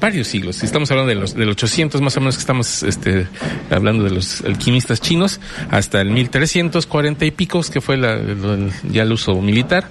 varios 0.00 0.28
siglos. 0.28 0.62
Estamos 0.62 0.90
hablando 0.90 1.08
de 1.08 1.16
los 1.16 1.34
del 1.34 1.48
800 1.48 2.00
más 2.00 2.16
o 2.16 2.20
menos 2.20 2.36
que 2.36 2.40
estamos 2.40 2.82
este, 2.82 3.26
hablando 3.70 4.04
de 4.04 4.10
los 4.10 4.42
alquimistas 4.42 5.00
chinos 5.00 5.40
hasta 5.70 6.00
el 6.00 6.10
1340 6.10 7.24
y 7.24 7.30
picos 7.30 7.70
que 7.70 7.80
fue 7.80 7.96
la, 7.96 8.18
ya 8.90 9.02
el 9.02 9.12
uso 9.12 9.40
militar. 9.40 9.88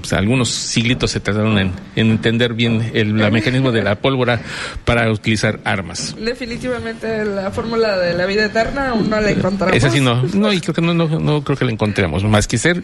Pues, 0.00 0.12
algunos 0.12 0.48
siglitos 0.48 1.10
se 1.10 1.20
tardaron 1.20 1.58
en, 1.58 1.72
entender 1.96 2.54
bien 2.54 2.90
el 2.94 3.14
mecanismo 3.32 3.72
de 3.72 3.82
la 3.82 3.96
pólvora 3.96 4.40
para 4.84 5.10
utilizar 5.10 5.60
armas. 5.64 6.16
Definitivamente 6.18 7.24
la 7.24 7.50
fórmula 7.50 7.98
de 7.98 8.14
la 8.14 8.26
vida 8.26 8.46
eterna 8.46 8.90
aún 8.90 9.10
no 9.10 9.20
la 9.20 9.30
encontramos. 9.30 9.76
Es 9.76 9.84
así, 9.84 10.00
no, 10.00 10.22
no 10.34 10.52
y 10.52 10.60
creo 10.60 10.74
que 10.74 10.82
no, 10.82 10.94
no, 10.94 11.06
no 11.06 11.44
creo 11.44 11.56
que 11.56 11.64
la 11.64 11.72
encontremos, 11.72 12.24
más 12.24 12.46
que 12.46 12.58
ser 12.58 12.82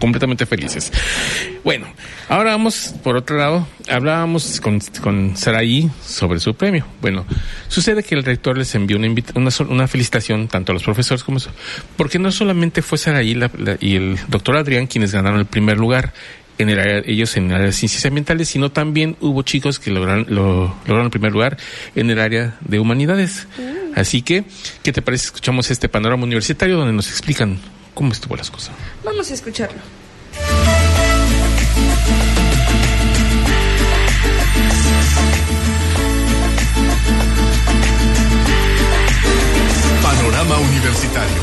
completamente 0.00 0.46
felices. 0.46 0.92
Bueno, 1.62 1.86
ahora 2.28 2.50
vamos 2.50 2.94
por 3.02 3.16
otro 3.16 3.36
lado, 3.36 3.66
hablábamos 3.88 4.60
con, 4.60 4.80
con 5.02 5.36
Saraí 5.36 5.90
sobre 6.14 6.40
su 6.40 6.54
premio. 6.54 6.86
Bueno, 7.00 7.26
sucede 7.68 8.02
que 8.02 8.14
el 8.14 8.24
rector 8.24 8.56
les 8.56 8.74
envió 8.74 8.96
una, 8.96 9.08
una, 9.34 9.50
una 9.68 9.88
felicitación 9.88 10.48
tanto 10.48 10.72
a 10.72 10.74
los 10.74 10.82
profesores 10.82 11.24
como 11.24 11.38
eso, 11.38 11.50
porque 11.96 12.18
no 12.18 12.30
solamente 12.30 12.82
fue 12.82 12.98
Saraí 12.98 13.36
y 13.80 13.96
el 13.96 14.18
doctor 14.28 14.56
Adrián 14.56 14.86
quienes 14.86 15.12
ganaron 15.12 15.40
el 15.40 15.46
primer 15.46 15.78
lugar, 15.78 16.12
en 16.58 16.68
el 16.68 17.04
ellos 17.06 17.36
en 17.36 17.46
el 17.46 17.54
área 17.54 17.66
de 17.66 17.72
ciencias 17.72 18.04
ambientales, 18.06 18.48
sino 18.48 18.70
también 18.70 19.16
hubo 19.20 19.42
chicos 19.42 19.78
que 19.78 19.90
lograron, 19.90 20.26
lo, 20.28 20.74
lograron 20.86 21.06
el 21.06 21.10
primer 21.10 21.32
lugar 21.32 21.56
en 21.96 22.10
el 22.10 22.18
área 22.20 22.56
de 22.60 22.78
humanidades. 22.78 23.48
Mm. 23.58 23.98
Así 23.98 24.22
que, 24.22 24.44
¿qué 24.82 24.92
te 24.92 25.02
parece? 25.02 25.26
Escuchamos 25.26 25.70
este 25.70 25.88
panorama 25.88 26.22
universitario 26.22 26.76
donde 26.76 26.92
nos 26.92 27.08
explican 27.08 27.58
cómo 27.92 28.12
estuvo 28.12 28.36
las 28.36 28.50
cosas. 28.50 28.74
Vamos 29.04 29.30
a 29.30 29.34
escucharlo. 29.34 30.03
Universitario. 40.52 41.36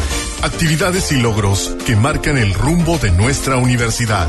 Actividades 0.44 1.12
y 1.12 1.18
logros 1.18 1.76
que 1.88 1.96
marcan 1.96 2.38
el 2.38 2.54
rumbo 2.54 3.00
de 3.00 3.10
nuestra 3.12 3.58
universidad. 3.58 4.28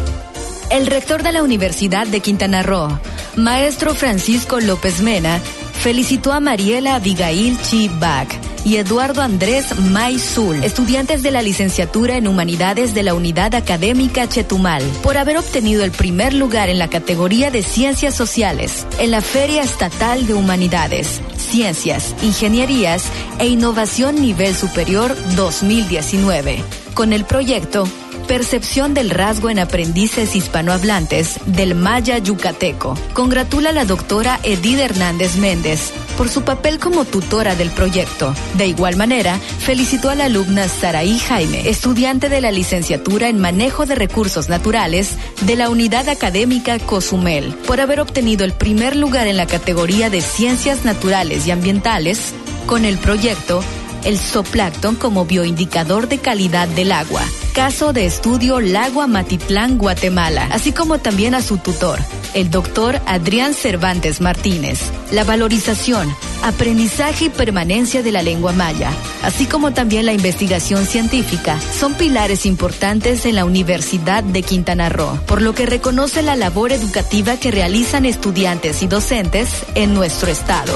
El 0.70 0.86
rector 0.86 1.22
de 1.22 1.32
la 1.32 1.42
Universidad 1.42 2.06
de 2.06 2.20
Quintana 2.20 2.62
Roo, 2.62 2.98
maestro 3.36 3.94
Francisco 3.94 4.60
López 4.60 5.00
Mena, 5.00 5.40
felicitó 5.82 6.32
a 6.32 6.38
Mariela 6.38 6.94
Abigail 6.94 7.60
Chibak 7.60 8.32
y 8.64 8.76
Eduardo 8.76 9.20
Andrés 9.20 9.76
Maizul, 9.80 10.62
estudiantes 10.62 11.24
de 11.24 11.32
la 11.32 11.42
licenciatura 11.42 12.16
en 12.16 12.28
Humanidades 12.28 12.94
de 12.94 13.02
la 13.02 13.14
Unidad 13.14 13.56
Académica 13.56 14.28
Chetumal, 14.28 14.84
por 15.02 15.16
haber 15.16 15.38
obtenido 15.38 15.82
el 15.82 15.90
primer 15.90 16.34
lugar 16.34 16.68
en 16.68 16.78
la 16.78 16.88
categoría 16.88 17.50
de 17.50 17.64
Ciencias 17.64 18.14
Sociales 18.14 18.86
en 19.00 19.10
la 19.10 19.22
Feria 19.22 19.62
Estatal 19.62 20.24
de 20.28 20.34
Humanidades, 20.34 21.20
Ciencias, 21.36 22.14
Ingenierías 22.22 23.06
e 23.40 23.48
Innovación 23.48 24.22
Nivel 24.22 24.54
Superior 24.54 25.16
2019. 25.34 26.62
Con 26.94 27.12
el 27.12 27.24
proyecto 27.24 27.88
Percepción 28.32 28.94
del 28.94 29.10
rasgo 29.10 29.50
en 29.50 29.58
aprendices 29.58 30.34
hispanohablantes 30.34 31.38
del 31.44 31.74
maya 31.74 32.16
yucateco. 32.16 32.96
Congratula 33.12 33.68
a 33.68 33.72
la 33.74 33.84
doctora 33.84 34.40
Edith 34.42 34.78
Hernández 34.78 35.36
Méndez 35.36 35.92
por 36.16 36.30
su 36.30 36.40
papel 36.40 36.78
como 36.78 37.04
tutora 37.04 37.56
del 37.56 37.68
proyecto. 37.70 38.34
De 38.54 38.66
igual 38.66 38.96
manera, 38.96 39.38
felicitó 39.38 40.08
a 40.08 40.14
la 40.14 40.24
alumna 40.24 40.66
Saraí 40.66 41.18
Jaime, 41.18 41.68
estudiante 41.68 42.30
de 42.30 42.40
la 42.40 42.50
licenciatura 42.50 43.28
en 43.28 43.38
Manejo 43.38 43.84
de 43.84 43.96
Recursos 43.96 44.48
Naturales 44.48 45.18
de 45.42 45.54
la 45.54 45.68
Unidad 45.68 46.08
Académica 46.08 46.78
Cozumel, 46.78 47.54
por 47.66 47.82
haber 47.82 48.00
obtenido 48.00 48.46
el 48.46 48.54
primer 48.54 48.96
lugar 48.96 49.26
en 49.26 49.36
la 49.36 49.46
categoría 49.46 50.08
de 50.08 50.22
Ciencias 50.22 50.86
Naturales 50.86 51.46
y 51.46 51.50
Ambientales 51.50 52.32
con 52.66 52.86
el 52.86 52.96
proyecto 52.96 53.62
el 54.04 54.18
zooplancton 54.18 54.96
como 54.96 55.24
bioindicador 55.24 56.08
de 56.08 56.18
calidad 56.18 56.68
del 56.68 56.92
agua. 56.92 57.22
Caso 57.54 57.92
de 57.92 58.06
estudio 58.06 58.60
Lago 58.60 59.02
Amatitlán, 59.02 59.76
Guatemala, 59.76 60.48
así 60.52 60.72
como 60.72 60.98
también 60.98 61.34
a 61.34 61.42
su 61.42 61.58
tutor, 61.58 61.98
el 62.34 62.50
doctor 62.50 63.00
Adrián 63.06 63.52
Cervantes 63.52 64.20
Martínez. 64.20 64.80
La 65.10 65.24
valorización, 65.24 66.14
aprendizaje 66.42 67.26
y 67.26 67.28
permanencia 67.28 68.02
de 68.02 68.10
la 68.10 68.22
lengua 68.22 68.52
maya, 68.52 68.90
así 69.22 69.44
como 69.44 69.72
también 69.72 70.06
la 70.06 70.14
investigación 70.14 70.86
científica, 70.86 71.60
son 71.60 71.94
pilares 71.94 72.46
importantes 72.46 73.26
en 73.26 73.34
la 73.34 73.44
Universidad 73.44 74.24
de 74.24 74.42
Quintana 74.42 74.88
Roo, 74.88 75.18
por 75.26 75.42
lo 75.42 75.54
que 75.54 75.66
reconoce 75.66 76.22
la 76.22 76.36
labor 76.36 76.72
educativa 76.72 77.36
que 77.36 77.50
realizan 77.50 78.06
estudiantes 78.06 78.82
y 78.82 78.86
docentes 78.86 79.48
en 79.74 79.92
nuestro 79.92 80.30
estado. 80.30 80.72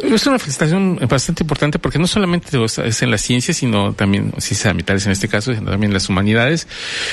Es 0.00 0.26
una 0.26 0.38
felicitación 0.38 0.96
bastante 1.08 1.42
importante 1.42 1.78
porque 1.78 1.98
no 1.98 2.06
solamente 2.06 2.56
es 2.64 3.02
en 3.02 3.10
la 3.10 3.18
ciencia, 3.18 3.52
sino 3.52 3.92
también, 3.92 4.32
ciencias 4.38 4.66
ambientales 4.66 5.06
en 5.06 5.12
este 5.12 5.28
caso, 5.28 5.54
sino 5.54 5.70
también 5.70 5.92
las 5.92 6.08
humanidades, 6.08 6.68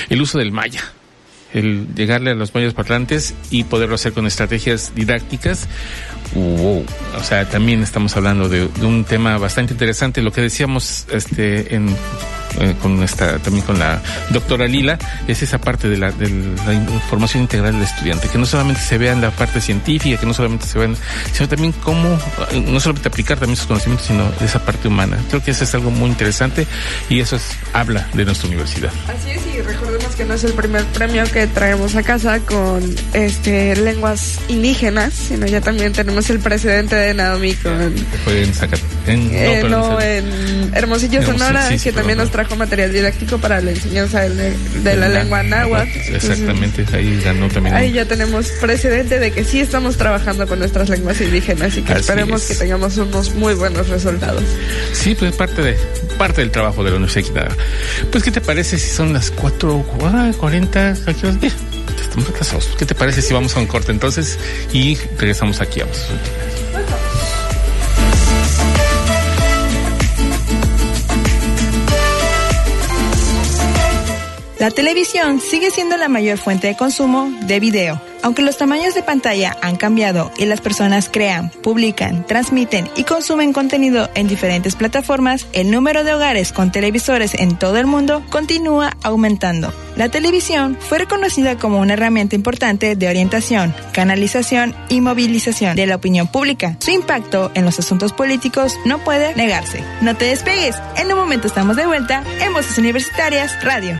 el 0.10 0.22
uso 0.22 0.38
del 0.38 0.52
maya 0.52 0.84
el 1.56 1.88
llegarle 1.96 2.32
a 2.32 2.36
los 2.36 2.54
mayas 2.54 2.74
parlantes 2.74 3.34
y 3.50 3.64
poderlo 3.64 3.96
hacer 3.96 4.12
con 4.12 4.28
estrategias 4.28 4.94
didácticas. 4.94 5.68
O 6.36 6.84
sea, 7.24 7.48
también 7.48 7.82
estamos 7.82 8.16
hablando 8.18 8.50
de, 8.50 8.68
de, 8.68 8.86
un 8.86 9.06
tema 9.06 9.38
bastante 9.38 9.72
interesante. 9.72 10.22
Lo 10.22 10.34
que 10.34 10.42
decíamos 10.42 11.08
este, 11.12 11.74
en 11.74 11.96
eh, 12.60 12.76
con 12.82 13.04
esta, 13.04 13.40
también 13.40 13.66
con 13.66 13.80
la 13.80 14.02
doctora 14.30 14.68
Lila, 14.68 14.98
es 15.28 15.42
esa 15.42 15.60
parte 15.60 15.90
de 15.90 15.98
la, 15.98 16.12
de 16.12 16.30
la 16.66 16.74
información 16.74 17.44
integral 17.44 17.74
del 17.74 17.84
estudiante, 17.84 18.28
que 18.30 18.38
no 18.38 18.46
solamente 18.46 18.82
se 18.82 18.98
vea 18.98 19.14
en 19.14 19.22
la 19.22 19.32
parte 19.32 19.62
científica, 19.62 20.20
que 20.20 20.26
no 20.26 20.34
solamente 20.34 20.66
se 20.66 20.80
vean, 20.80 20.96
sino 21.32 21.48
también 21.48 21.74
cómo, 21.84 22.18
eh, 22.52 22.64
no 22.66 22.80
solamente 22.80 23.10
aplicar 23.10 23.38
también 23.38 23.58
sus 23.58 23.68
conocimientos, 23.68 24.08
sino 24.08 24.32
esa 24.42 24.64
parte 24.64 24.88
humana. 24.88 25.18
Creo 25.30 25.44
que 25.44 25.52
eso 25.52 25.64
es 25.64 25.74
algo 25.76 25.92
muy 25.92 26.10
interesante 26.10 26.68
y 27.10 27.20
eso 27.20 27.36
es, 27.36 27.44
habla 27.74 28.08
de 28.14 28.26
nuestra 28.26 28.48
universidad. 28.48 28.92
Así 29.08 29.32
es, 29.32 29.42
y 29.56 29.62
recordemos 29.62 30.16
que 30.16 30.26
no 30.26 30.34
es 30.34 30.44
el 30.44 30.54
primer 30.54 30.84
premio 30.86 31.24
que 31.32 31.48
traemos 31.48 31.96
a 31.96 32.04
casa 32.04 32.40
con 32.40 32.84
este 33.14 33.76
lenguas 33.76 34.40
indígenas, 34.48 35.14
sino 35.14 35.46
ya 35.46 35.62
también 35.62 35.94
tenemos 35.94 36.30
el 36.30 36.40
precedente 36.40 36.96
de 36.96 37.14
Naomi 37.14 37.54
con... 37.56 37.94
Fue 38.24 38.44
en 38.44 39.32
En, 39.34 39.70
no, 39.70 40.00
eh, 40.00 40.20
en 40.20 40.72
Hermosillo, 40.74 41.24
Sonora, 41.24 41.70
que 41.82 41.92
también 41.92 42.18
nos 42.18 42.32
trajo 42.32 42.45
material 42.56 42.94
didáctico 42.94 43.38
para 43.38 43.62
la 43.62 43.72
enseñanza 43.72 44.22
de, 44.22 44.54
la, 44.84 45.10
lengua 45.10 45.42
náhuatl. 45.44 45.90
Exactamente, 46.14 46.86
ahí 46.94 47.20
ganó 47.24 47.48
también. 47.48 47.76
Ahí 47.76 47.92
ya 47.92 48.06
tenemos 48.06 48.50
precedente 48.62 49.20
de 49.20 49.32
que 49.32 49.44
sí 49.44 49.60
estamos 49.60 49.98
trabajando 49.98 50.48
con 50.48 50.60
nuestras 50.60 50.90
lenguas 50.90 51.20
indígenas 51.22 51.76
y 51.78 51.82
que 51.82 51.94
esperemos 51.94 52.44
que 52.44 52.56
tengamos 52.56 52.98
unos 52.98 53.34
muy 53.36 53.54
buenos 53.56 53.90
resultados. 53.90 54.44
Sí, 54.94 55.16
pues 55.16 55.36
parte 55.36 55.62
de 55.62 55.78
parte 56.18 56.42
del 56.42 56.52
trabajo 56.52 56.84
de 56.84 56.92
la 56.92 56.98
Universidad. 56.98 57.52
Pues, 58.12 58.24
¿qué 58.24 58.32
te 58.32 58.42
parece 58.42 58.78
si 58.78 58.90
son 58.90 59.14
las 59.14 59.34
4.40? 59.36 60.98
Estamos 62.02 62.30
atrasados. 62.30 62.70
¿Qué 62.78 62.86
te 62.86 62.96
parece 62.96 63.22
si 63.22 63.34
vamos 63.34 63.56
a 63.56 63.60
un 63.60 63.68
corte 63.68 63.92
entonces 63.92 64.38
y 64.74 64.98
regresamos 65.18 65.62
aquí 65.62 65.82
a 65.82 65.86
los 65.86 66.08
La 74.60 74.72
televisión 74.72 75.42
sigue 75.42 75.70
siendo 75.70 75.98
la 75.98 76.08
mayor 76.08 76.38
fuente 76.38 76.68
de 76.68 76.78
consumo 76.78 77.30
de 77.42 77.60
video 77.60 78.02
Aunque 78.24 78.42
los 78.42 78.58
tamaños 78.58 78.96
de 78.96 79.04
pantalla 79.04 79.56
han 79.62 79.76
cambiado 79.76 80.32
y 80.38 80.46
las 80.46 80.62
personas 80.62 81.10
crean, 81.12 81.50
publican, 81.62 82.26
transmiten 82.26 82.90
y 82.96 83.04
consumen 83.04 83.52
contenido 83.54 84.10
en 84.16 84.28
diferentes 84.28 84.76
plataformas, 84.76 85.46
el 85.52 85.70
número 85.70 86.04
de 86.04 86.14
hogares 86.14 86.54
con 86.54 86.72
televisores 86.72 87.36
en 87.36 87.60
todo 87.60 87.78
el 87.78 87.86
mundo 87.86 88.24
continúa 88.32 88.92
aumentando. 89.04 89.74
La 89.96 90.10
televisión 90.10 90.78
fue 90.80 91.00
reconocida 91.00 91.58
como 91.58 91.80
una 91.80 91.94
herramienta 91.94 92.36
importante 92.36 92.96
de 92.96 93.10
orientación, 93.10 93.76
canalización 93.92 94.74
y 94.90 95.02
movilización 95.02 95.76
de 95.76 95.86
la 95.86 95.98
opinión 95.98 96.28
pública. 96.28 96.78
Su 96.80 96.92
impacto 96.92 97.52
en 97.54 97.66
los 97.66 97.78
asuntos 97.78 98.14
políticos 98.14 98.80
no 98.86 99.00
puede 99.00 99.36
negarse. 99.36 99.84
No 100.02 100.16
te 100.16 100.26
despegues, 100.26 100.78
en 100.98 101.12
un 101.12 101.20
momento 101.20 101.48
estamos 101.48 101.76
de 101.76 101.86
vuelta 101.86 102.24
en 102.40 102.54
Voces 102.54 102.78
Universitarias 102.78 103.64
Radio. 103.64 104.00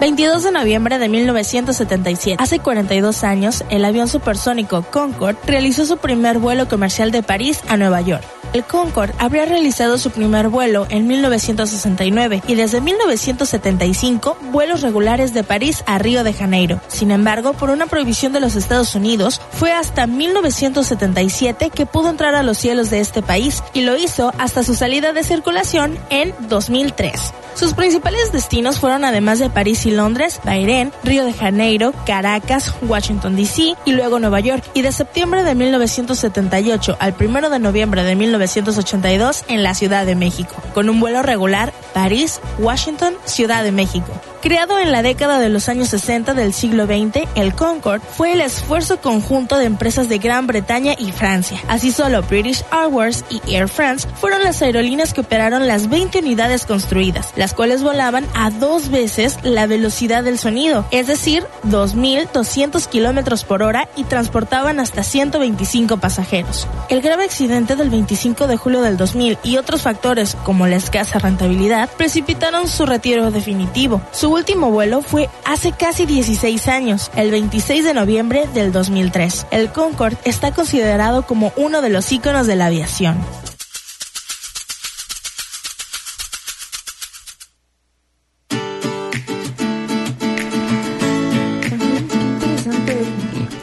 22 0.00 0.42
de 0.42 0.50
noviembre 0.50 0.98
de 0.98 1.08
1977. 1.08 2.42
Hace 2.42 2.58
42 2.58 3.24
años, 3.24 3.64
el 3.70 3.84
avión 3.84 4.08
supersónico 4.08 4.82
Concorde 4.82 5.38
realizó 5.46 5.86
su 5.86 5.96
primer 5.96 6.38
vuelo 6.38 6.68
comercial 6.68 7.10
de 7.10 7.22
París 7.22 7.60
a 7.68 7.76
Nueva 7.76 8.02
York. 8.02 8.22
El 8.52 8.64
Concorde 8.64 9.14
habría 9.18 9.46
realizado 9.46 9.98
su 9.98 10.10
primer 10.10 10.48
vuelo 10.48 10.86
en 10.90 11.06
1969 11.06 12.42
y 12.46 12.54
desde 12.54 12.80
1975 12.80 14.36
vuelos 14.52 14.82
regulares 14.82 15.34
de 15.34 15.44
París 15.44 15.82
a 15.86 15.98
Río 15.98 16.24
de 16.24 16.32
Janeiro. 16.32 16.80
Sin 16.88 17.10
embargo, 17.10 17.54
por 17.54 17.70
una 17.70 17.86
prohibición 17.86 18.32
de 18.32 18.40
los 18.40 18.54
Estados 18.54 18.94
Unidos, 18.94 19.40
fue 19.50 19.72
hasta 19.72 20.06
1977 20.06 21.70
que 21.70 21.86
pudo 21.86 22.10
entrar 22.10 22.34
a 22.34 22.42
los 22.42 22.58
cielos 22.58 22.90
de 22.90 23.00
este 23.00 23.22
país 23.22 23.62
y 23.72 23.80
lo 23.80 23.96
hizo 23.96 24.32
hasta 24.38 24.62
su 24.62 24.74
salida 24.74 25.12
de 25.12 25.24
circulación 25.24 25.98
en 26.10 26.34
2003. 26.48 27.32
Sus 27.56 27.72
principales 27.72 28.32
destinos 28.32 28.78
fueron 28.80 29.06
además 29.06 29.38
de 29.38 29.48
París 29.48 29.85
Londres, 29.90 30.40
Bahrein, 30.44 30.92
Río 31.04 31.24
de 31.24 31.32
Janeiro, 31.32 31.92
Caracas, 32.06 32.74
Washington 32.82 33.36
DC 33.36 33.74
y 33.84 33.92
luego 33.92 34.18
Nueva 34.18 34.40
York. 34.40 34.64
Y 34.74 34.82
de 34.82 34.92
septiembre 34.92 35.44
de 35.44 35.54
1978 35.54 36.96
al 36.98 37.14
1 37.18 37.50
de 37.50 37.58
noviembre 37.58 38.02
de 38.02 38.16
1982 38.16 39.44
en 39.48 39.62
la 39.62 39.74
Ciudad 39.74 40.06
de 40.06 40.14
México, 40.14 40.54
con 40.74 40.88
un 40.88 41.00
vuelo 41.00 41.22
regular 41.22 41.72
París, 41.92 42.40
Washington, 42.58 43.14
Ciudad 43.24 43.64
de 43.64 43.72
México. 43.72 44.12
Creado 44.42 44.78
en 44.78 44.92
la 44.92 45.02
década 45.02 45.40
de 45.40 45.48
los 45.48 45.68
años 45.68 45.88
60 45.88 46.34
del 46.34 46.52
siglo 46.52 46.86
XX, 46.86 47.26
el 47.34 47.54
Concorde 47.54 48.04
fue 48.16 48.32
el 48.32 48.40
esfuerzo 48.40 49.00
conjunto 49.00 49.58
de 49.58 49.64
empresas 49.64 50.08
de 50.08 50.18
Gran 50.18 50.46
Bretaña 50.46 50.94
y 50.96 51.10
Francia. 51.10 51.60
Así 51.68 51.90
solo 51.90 52.22
British 52.22 52.62
Airways 52.70 53.24
y 53.28 53.40
Air 53.52 53.68
France 53.68 54.06
fueron 54.14 54.44
las 54.44 54.62
aerolíneas 54.62 55.14
que 55.14 55.22
operaron 55.22 55.66
las 55.66 55.88
20 55.88 56.20
unidades 56.20 56.64
construidas, 56.64 57.32
las 57.34 57.54
cuales 57.54 57.82
volaban 57.82 58.24
a 58.34 58.50
dos 58.50 58.90
veces 58.90 59.38
la 59.42 59.66
velocidad 59.66 59.75
del 59.82 60.38
sonido, 60.38 60.84
es 60.90 61.06
decir, 61.06 61.44
2.200 61.64 62.86
kilómetros 62.86 63.44
por 63.44 63.62
hora 63.62 63.88
y 63.96 64.04
transportaban 64.04 64.80
hasta 64.80 65.02
125 65.02 65.96
pasajeros. 65.98 66.66
El 66.88 67.02
grave 67.02 67.24
accidente 67.24 67.76
del 67.76 67.90
25 67.90 68.46
de 68.46 68.56
julio 68.56 68.82
del 68.82 68.96
2000 68.96 69.38
y 69.42 69.56
otros 69.56 69.82
factores 69.82 70.36
como 70.44 70.66
la 70.66 70.76
escasa 70.76 71.18
rentabilidad 71.18 71.88
precipitaron 71.96 72.68
su 72.68 72.86
retiro 72.86 73.30
definitivo. 73.30 74.00
Su 74.12 74.32
último 74.32 74.70
vuelo 74.70 75.02
fue 75.02 75.28
hace 75.44 75.72
casi 75.72 76.06
16 76.06 76.68
años, 76.68 77.10
el 77.16 77.30
26 77.30 77.84
de 77.84 77.94
noviembre 77.94 78.46
del 78.54 78.72
2003. 78.72 79.46
El 79.50 79.70
Concorde 79.70 80.16
está 80.24 80.52
considerado 80.52 81.26
como 81.26 81.52
uno 81.56 81.80
de 81.80 81.90
los 81.90 82.10
íconos 82.12 82.46
de 82.46 82.56
la 82.56 82.66
aviación. 82.66 83.16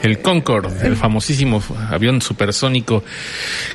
El 0.03 0.21
Concorde, 0.21 0.85
el 0.85 0.97
famosísimo 0.97 1.63
avión 1.89 2.21
supersónico 2.21 3.03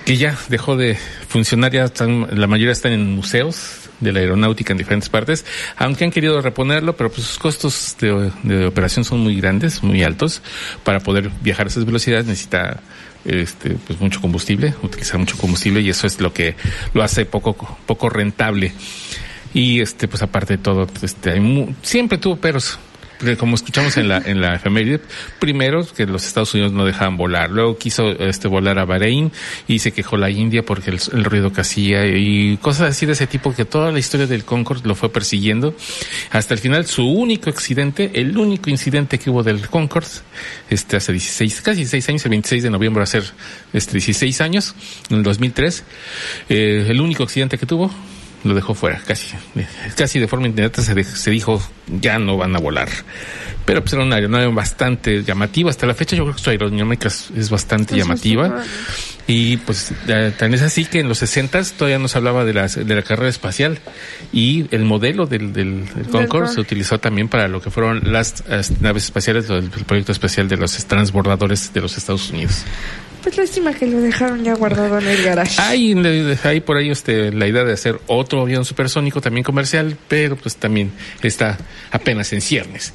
que 0.04 0.16
ya 0.16 0.38
dejó 0.48 0.76
de 0.76 0.96
funcionar, 1.26 1.72
ya 1.72 1.84
están, 1.84 2.28
la 2.38 2.46
mayoría 2.46 2.72
están 2.72 2.92
en 2.92 3.10
museos 3.16 3.88
de 4.00 4.12
la 4.12 4.20
aeronáutica 4.20 4.72
en 4.72 4.78
diferentes 4.78 5.08
partes, 5.08 5.44
aunque 5.76 6.04
han 6.04 6.10
querido 6.10 6.40
reponerlo, 6.40 6.94
pero 6.96 7.10
pues 7.10 7.26
sus 7.26 7.38
costos 7.38 7.96
de, 7.98 8.30
de 8.44 8.66
operación 8.66 9.04
son 9.04 9.20
muy 9.20 9.40
grandes, 9.40 9.82
muy 9.82 10.04
altos, 10.04 10.42
para 10.84 11.00
poder 11.00 11.30
viajar 11.40 11.66
a 11.66 11.70
esas 11.70 11.84
velocidades 11.84 12.26
necesita 12.26 12.80
este, 13.24 13.70
pues 13.86 13.98
mucho 13.98 14.20
combustible, 14.20 14.74
utilizar 14.82 15.18
mucho 15.18 15.36
combustible 15.38 15.80
y 15.80 15.88
eso 15.88 16.06
es 16.06 16.20
lo 16.20 16.32
que 16.32 16.56
lo 16.92 17.02
hace 17.02 17.24
poco, 17.24 17.78
poco 17.86 18.08
rentable. 18.10 18.72
Y 19.54 19.80
este, 19.80 20.08
pues 20.08 20.22
aparte 20.22 20.58
de 20.58 20.62
todo, 20.62 20.86
este, 21.02 21.30
hay 21.30 21.40
mu 21.40 21.72
siempre 21.82 22.18
tuvo 22.18 22.36
peros, 22.36 22.78
como 23.38 23.54
escuchamos 23.54 23.96
en 23.96 24.08
la 24.08 24.18
en 24.18 24.40
la 24.40 24.54
efeméride, 24.54 25.00
primero 25.38 25.86
que 25.86 26.06
los 26.06 26.26
Estados 26.26 26.54
Unidos 26.54 26.72
no 26.72 26.84
dejaban 26.84 27.16
volar, 27.16 27.50
luego 27.50 27.76
quiso 27.78 28.10
este 28.10 28.48
volar 28.48 28.78
a 28.78 28.84
Bahrein 28.84 29.32
y 29.66 29.80
se 29.80 29.92
quejó 29.92 30.16
la 30.16 30.30
India 30.30 30.62
porque 30.62 30.90
el, 30.90 31.24
ruido 31.24 31.52
que 31.52 31.60
hacía 31.60 32.06
y 32.06 32.56
cosas 32.58 32.90
así 32.90 33.06
de 33.06 33.12
ese 33.12 33.26
tipo 33.26 33.54
que 33.54 33.64
toda 33.64 33.90
la 33.90 33.98
historia 33.98 34.26
del 34.26 34.44
Concorde 34.44 34.86
lo 34.86 34.94
fue 34.94 35.10
persiguiendo. 35.10 35.74
Hasta 36.30 36.54
el 36.54 36.60
final 36.60 36.86
su 36.86 37.06
único 37.06 37.50
accidente, 37.50 38.10
el 38.14 38.36
único 38.36 38.70
incidente 38.70 39.18
que 39.18 39.30
hubo 39.30 39.42
del 39.42 39.68
Concorde, 39.68 40.08
este 40.70 40.96
hace 40.96 41.12
16, 41.12 41.60
casi 41.62 41.78
16 41.78 42.08
años, 42.08 42.24
el 42.24 42.30
26 42.30 42.62
de 42.62 42.70
noviembre 42.70 43.04
va 43.04 43.22
este 43.72 43.92
16 43.92 44.40
años, 44.40 44.74
en 45.10 45.18
el 45.18 45.22
2003, 45.22 45.84
eh, 46.48 46.86
el 46.88 47.00
único 47.00 47.22
accidente 47.22 47.58
que 47.58 47.66
tuvo 47.66 47.90
lo 48.44 48.54
dejó 48.54 48.74
fuera, 48.74 49.00
casi, 49.06 49.34
casi 49.96 50.18
de 50.18 50.28
forma 50.28 50.46
inmediata 50.46 50.82
se, 50.82 51.30
dijo 51.30 51.60
ya 52.00 52.18
no 52.18 52.36
van 52.36 52.54
a 52.54 52.58
volar. 52.58 52.88
Pero 53.68 53.82
pues 53.82 53.92
era 53.92 54.02
una 54.02 54.16
aeronave 54.16 54.46
bastante 54.46 55.22
llamativa. 55.22 55.68
Hasta 55.68 55.86
la 55.86 55.92
fecha 55.92 56.16
yo 56.16 56.22
creo 56.24 56.34
que 56.34 56.40
su 56.40 56.48
aerodinámica 56.48 57.08
es, 57.08 57.50
bastante 57.50 57.94
Eso 57.94 58.02
llamativa. 58.02 58.64
Y 59.26 59.58
pues 59.58 59.92
tan 60.38 60.54
es 60.54 60.62
así 60.62 60.86
que 60.86 61.00
en 61.00 61.08
los 61.08 61.18
60 61.18 61.62
todavía 61.76 61.98
nos 61.98 62.16
hablaba 62.16 62.46
de 62.46 62.54
la, 62.54 62.66
de 62.66 62.94
la 62.94 63.02
carrera 63.02 63.28
espacial 63.28 63.78
y 64.32 64.64
el 64.74 64.86
modelo 64.86 65.26
del, 65.26 65.52
del, 65.52 65.84
del 65.84 66.06
Concorde 66.06 66.48
se 66.48 66.62
utilizó 66.62 66.98
también 66.98 67.28
para 67.28 67.46
lo 67.46 67.60
que 67.60 67.70
fueron 67.70 68.10
las, 68.10 68.42
las 68.48 68.80
naves 68.80 69.04
espaciales 69.04 69.48
del 69.48 69.68
proyecto 69.68 70.12
especial 70.12 70.48
de 70.48 70.56
los 70.56 70.74
transbordadores 70.86 71.70
de 71.74 71.82
los 71.82 71.98
Estados 71.98 72.30
Unidos. 72.30 72.64
Pues 73.22 73.36
lástima 73.36 73.74
que 73.74 73.86
lo 73.86 74.00
dejaron 74.00 74.44
ya 74.44 74.54
guardado 74.54 74.98
en 74.98 75.08
el 75.08 75.22
garage. 75.22 75.60
Hay, 75.60 75.92
hay 76.44 76.60
por 76.60 76.78
ahí 76.78 76.88
este, 76.88 77.30
la 77.32 77.46
idea 77.46 77.64
de 77.64 77.74
hacer 77.74 78.00
otro 78.06 78.40
avión 78.40 78.64
supersónico 78.64 79.20
también 79.20 79.44
comercial, 79.44 79.94
pero 80.08 80.36
pues 80.36 80.56
también 80.56 80.90
está 81.22 81.58
apenas 81.90 82.32
en 82.32 82.40
ciernes. 82.40 82.94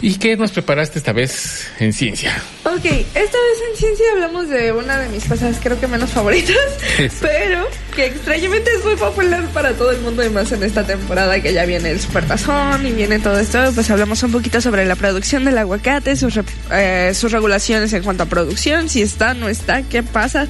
¿Y 0.00 0.16
qué 0.16 0.36
nos 0.36 0.52
preparaste 0.52 0.98
esta 0.98 1.12
vez 1.12 1.68
en 1.78 1.92
ciencia? 1.92 2.36
Ok, 2.64 2.84
esta 2.84 3.14
vez 3.14 3.58
en 3.70 3.76
ciencia 3.76 4.06
hablamos 4.12 4.48
de 4.48 4.72
una 4.72 4.98
de 4.98 5.08
mis 5.08 5.24
cosas 5.24 5.56
creo 5.62 5.78
que 5.80 5.86
menos 5.86 6.10
favoritas, 6.10 6.56
pero 7.20 7.66
que 7.94 8.06
extrañamente 8.06 8.70
es 8.76 8.84
muy 8.84 8.96
popular 8.96 9.46
para 9.54 9.72
todo 9.72 9.90
el 9.90 10.00
mundo 10.00 10.24
y 10.24 10.28
más 10.28 10.52
en 10.52 10.62
esta 10.62 10.86
temporada 10.86 11.40
que 11.40 11.52
ya 11.52 11.64
viene 11.64 11.90
el 11.90 12.00
supertazón 12.00 12.86
y 12.86 12.92
viene 12.92 13.18
todo 13.18 13.38
esto, 13.38 13.58
pues 13.74 13.90
hablamos 13.90 14.22
un 14.22 14.32
poquito 14.32 14.60
sobre 14.60 14.84
la 14.84 14.96
producción 14.96 15.44
del 15.44 15.56
aguacate, 15.58 16.14
sus, 16.16 16.38
eh, 16.72 17.12
sus 17.14 17.32
regulaciones 17.32 17.92
en 17.92 18.02
cuanto 18.02 18.24
a 18.24 18.26
producción, 18.26 18.88
si 18.88 19.02
está, 19.02 19.34
no 19.34 19.48
está, 19.48 19.82
qué 19.82 20.02
pasa, 20.02 20.46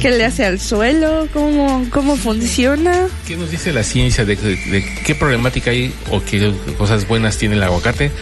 qué 0.00 0.10
le 0.10 0.24
hace 0.24 0.44
al 0.44 0.60
suelo, 0.60 1.28
cómo, 1.32 1.86
cómo 1.90 2.16
funciona. 2.16 3.08
¿Qué 3.26 3.36
nos 3.36 3.50
dice 3.50 3.72
la 3.72 3.82
ciencia 3.82 4.24
de, 4.24 4.36
de, 4.36 4.56
de 4.56 4.84
qué 5.04 5.14
problemática 5.14 5.70
hay 5.70 5.94
o 6.10 6.22
qué 6.22 6.52
cosas 6.76 7.08
buenas 7.08 7.38
tiene 7.38 7.54
el 7.54 7.62
aguacate? 7.62 8.12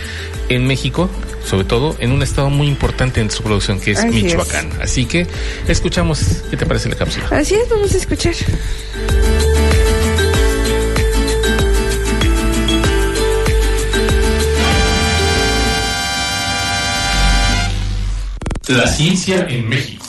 En 0.50 0.66
México, 0.66 1.08
sobre 1.44 1.64
todo 1.64 1.96
en 2.00 2.12
un 2.12 2.22
estado 2.22 2.50
muy 2.50 2.66
importante 2.68 3.20
en 3.20 3.30
su 3.30 3.42
producción 3.42 3.80
que 3.80 3.92
es 3.92 3.98
Así 3.98 4.22
Michoacán. 4.22 4.68
es. 4.72 4.78
Así 4.80 5.06
que 5.06 5.26
escuchamos, 5.68 6.20
¿qué 6.50 6.56
te 6.56 6.66
parece 6.66 6.88
la 6.88 6.96
cápsula? 6.96 7.26
Así 7.30 7.54
es, 7.54 7.68
vamos 7.68 7.92
a 7.94 7.96
escuchar. 7.96 8.34
La 18.68 18.86
ciencia 18.86 19.46
en 19.48 19.68
México. 19.68 19.99